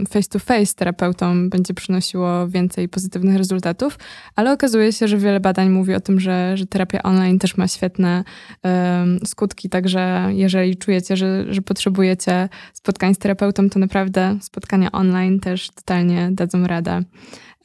face 0.09 0.29
to 0.29 0.39
face 0.39 0.65
z 0.65 0.75
terapeutą 0.75 1.49
będzie 1.49 1.73
przynosiło 1.73 2.47
więcej 2.47 2.89
pozytywnych 2.89 3.37
rezultatów, 3.37 3.99
ale 4.35 4.53
okazuje 4.53 4.93
się, 4.93 5.07
że 5.07 5.17
wiele 5.17 5.39
badań 5.39 5.69
mówi 5.69 5.93
o 5.93 5.99
tym, 5.99 6.19
że, 6.19 6.57
że 6.57 6.65
terapia 6.65 7.03
online 7.03 7.39
też 7.39 7.57
ma 7.57 7.67
świetne 7.67 8.23
um, 8.63 9.19
skutki. 9.25 9.69
Także 9.69 10.29
jeżeli 10.31 10.77
czujecie, 10.77 11.17
że, 11.17 11.53
że 11.53 11.61
potrzebujecie 11.61 12.49
spotkań 12.73 13.15
z 13.15 13.17
terapeutą, 13.17 13.69
to 13.69 13.79
naprawdę 13.79 14.37
spotkania 14.41 14.91
online 14.91 15.39
też 15.39 15.69
totalnie 15.69 16.29
dadzą 16.31 16.67
radę. 16.67 17.03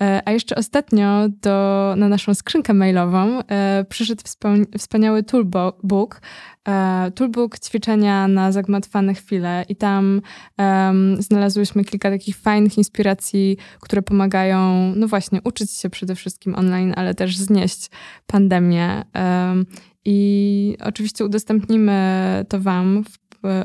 E, 0.01 0.23
a 0.25 0.33
jeszcze 0.33 0.57
ostatnio 0.57 1.29
do, 1.29 1.95
na 1.97 2.09
naszą 2.09 2.35
skrzynkę 2.35 2.75
mailową 2.75 3.41
e, 3.41 3.85
przyszedł 3.89 4.23
wspaniały 4.79 5.23
toolbook, 5.23 6.21
toolbook 7.15 7.59
ćwiczenia 7.59 8.29
na 8.29 8.53
zagmatwane 8.53 9.15
chwile 9.15 9.65
i 9.69 9.77
tam 9.77 10.21
um, 10.59 11.23
znalazłyśmy 11.23 11.85
kilka 11.85 12.11
takich 12.11 12.37
fajnych 12.37 12.79
inspiracji, 12.79 13.57
które 13.81 14.03
pomagają, 14.03 14.93
no 14.97 15.09
właśnie, 15.09 15.41
uczyć 15.45 15.71
się 15.71 15.91
przede 15.91 16.15
wszystkim 16.15 16.55
online, 16.55 16.93
ale 16.97 17.15
też 17.15 17.37
znieść 17.37 17.91
pandemię. 18.27 19.03
Um, 19.15 19.67
i 20.05 20.77
oczywiście 20.81 21.25
udostępnimy 21.25 22.45
to 22.49 22.61
Wam 22.61 23.05
w 23.05 23.19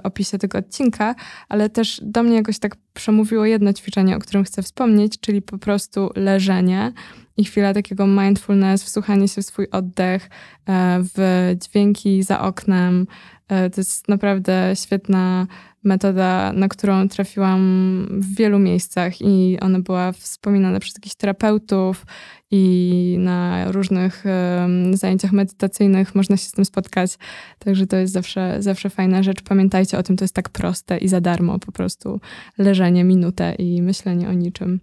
opisie 0.04 0.38
tego 0.38 0.58
odcinka, 0.58 1.16
ale 1.50 1.70
też 1.70 2.02
do 2.04 2.24
mnie 2.24 2.36
jakoś 2.36 2.60
tak 2.60 2.76
przemówiło 2.94 3.46
jedno 3.46 3.74
ćwiczenie, 3.74 4.16
o 4.16 4.20
którym 4.20 4.44
chcę 4.44 4.64
wspomnieć, 4.64 5.20
czyli 5.20 5.42
po 5.42 5.58
prostu 5.58 6.10
leżenie 6.16 6.94
i 7.38 7.46
chwila 7.46 7.74
takiego 7.74 8.08
mindfulness, 8.08 8.84
wsłuchanie 8.84 9.28
się 9.28 9.42
w 9.42 9.46
swój 9.46 9.68
oddech, 9.72 10.30
e, 10.66 11.00
w 11.16 11.56
dźwięki 11.62 12.24
za 12.24 12.42
oknem. 12.42 13.08
E, 13.48 13.70
to 13.70 13.82
jest 13.82 14.08
naprawdę 14.08 14.74
świetna 14.76 15.48
metoda, 15.84 16.54
na 16.54 16.68
którą 16.68 17.10
trafiłam 17.10 18.08
w 18.12 18.36
wielu 18.36 18.60
miejscach 18.60 19.22
i 19.22 19.58
ona 19.62 19.80
była 19.80 20.12
wspominana 20.12 20.80
przez 20.80 20.96
jakichś 20.96 21.16
terapeutów 21.16 22.06
i 22.52 23.16
na 23.20 23.72
różnych 23.72 24.24
um, 24.26 24.98
zajęciach 24.98 25.32
medytacyjnych 25.32 26.16
można 26.16 26.38
się 26.38 26.46
z 26.46 26.52
tym 26.52 26.66
spotkać. 26.66 27.18
Także 27.60 27.88
to 27.88 27.98
jest 27.98 28.14
zawsze, 28.14 28.58
zawsze 28.60 28.90
fajna 28.90 29.24
rzecz. 29.24 29.42
Pamiętajcie 29.42 29.98
o 29.98 30.04
tym, 30.04 30.18
to 30.18 30.24
jest 30.24 30.36
tak 30.36 30.50
proste 30.50 30.98
i 30.98 31.08
za 31.08 31.22
darmo 31.22 31.60
po 31.60 31.72
prostu 31.72 32.22
leżenie 32.58 33.04
minutę 33.04 33.56
i 33.56 33.82
myślenie 33.82 34.30
o 34.30 34.34
niczym. 34.34 34.80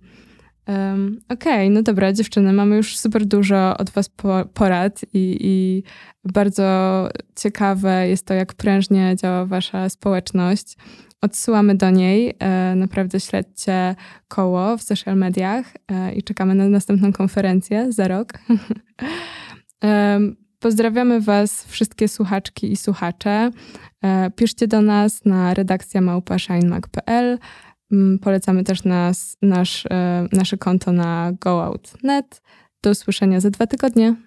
Um, 0.68 1.20
Okej, 1.28 1.52
okay, 1.52 1.70
no 1.70 1.82
dobra, 1.82 2.12
dziewczyny, 2.12 2.52
mamy 2.52 2.76
już 2.76 2.98
super 2.98 3.26
dużo 3.26 3.76
od 3.76 3.90
Was 3.90 4.10
porad 4.54 5.00
i, 5.12 5.38
i 5.40 5.82
bardzo 6.24 7.08
ciekawe 7.36 8.08
jest 8.08 8.26
to, 8.26 8.34
jak 8.34 8.54
prężnie 8.54 9.16
działa 9.16 9.46
Wasza 9.46 9.88
społeczność. 9.88 10.76
Odsyłamy 11.20 11.74
do 11.74 11.90
niej. 11.90 12.36
E, 12.38 12.74
naprawdę 12.76 13.20
śledźcie 13.20 13.94
koło 14.28 14.76
w 14.76 14.82
social 14.82 15.16
mediach 15.16 15.66
e, 15.88 16.12
i 16.12 16.22
czekamy 16.22 16.54
na 16.54 16.68
następną 16.68 17.12
konferencję 17.12 17.92
za 17.92 18.08
rok. 18.08 18.32
E, 19.84 20.20
pozdrawiamy 20.58 21.20
Was, 21.20 21.64
wszystkie 21.64 22.08
słuchaczki 22.08 22.72
i 22.72 22.76
słuchacze. 22.76 23.50
Piszcie 24.36 24.66
do 24.66 24.82
nas 24.82 25.24
na 25.24 25.54
redakcja 25.54 26.00
małpashinemac.pl. 26.00 27.38
Mm, 27.92 28.18
polecamy 28.18 28.64
też 28.64 28.84
nas, 28.84 29.36
nasz, 29.42 29.84
nasze 30.32 30.56
konto 30.58 30.92
na 30.92 31.32
goout.net. 31.40 32.42
Do 32.82 32.90
usłyszenia 32.90 33.40
za 33.40 33.50
dwa 33.50 33.66
tygodnie. 33.66 34.25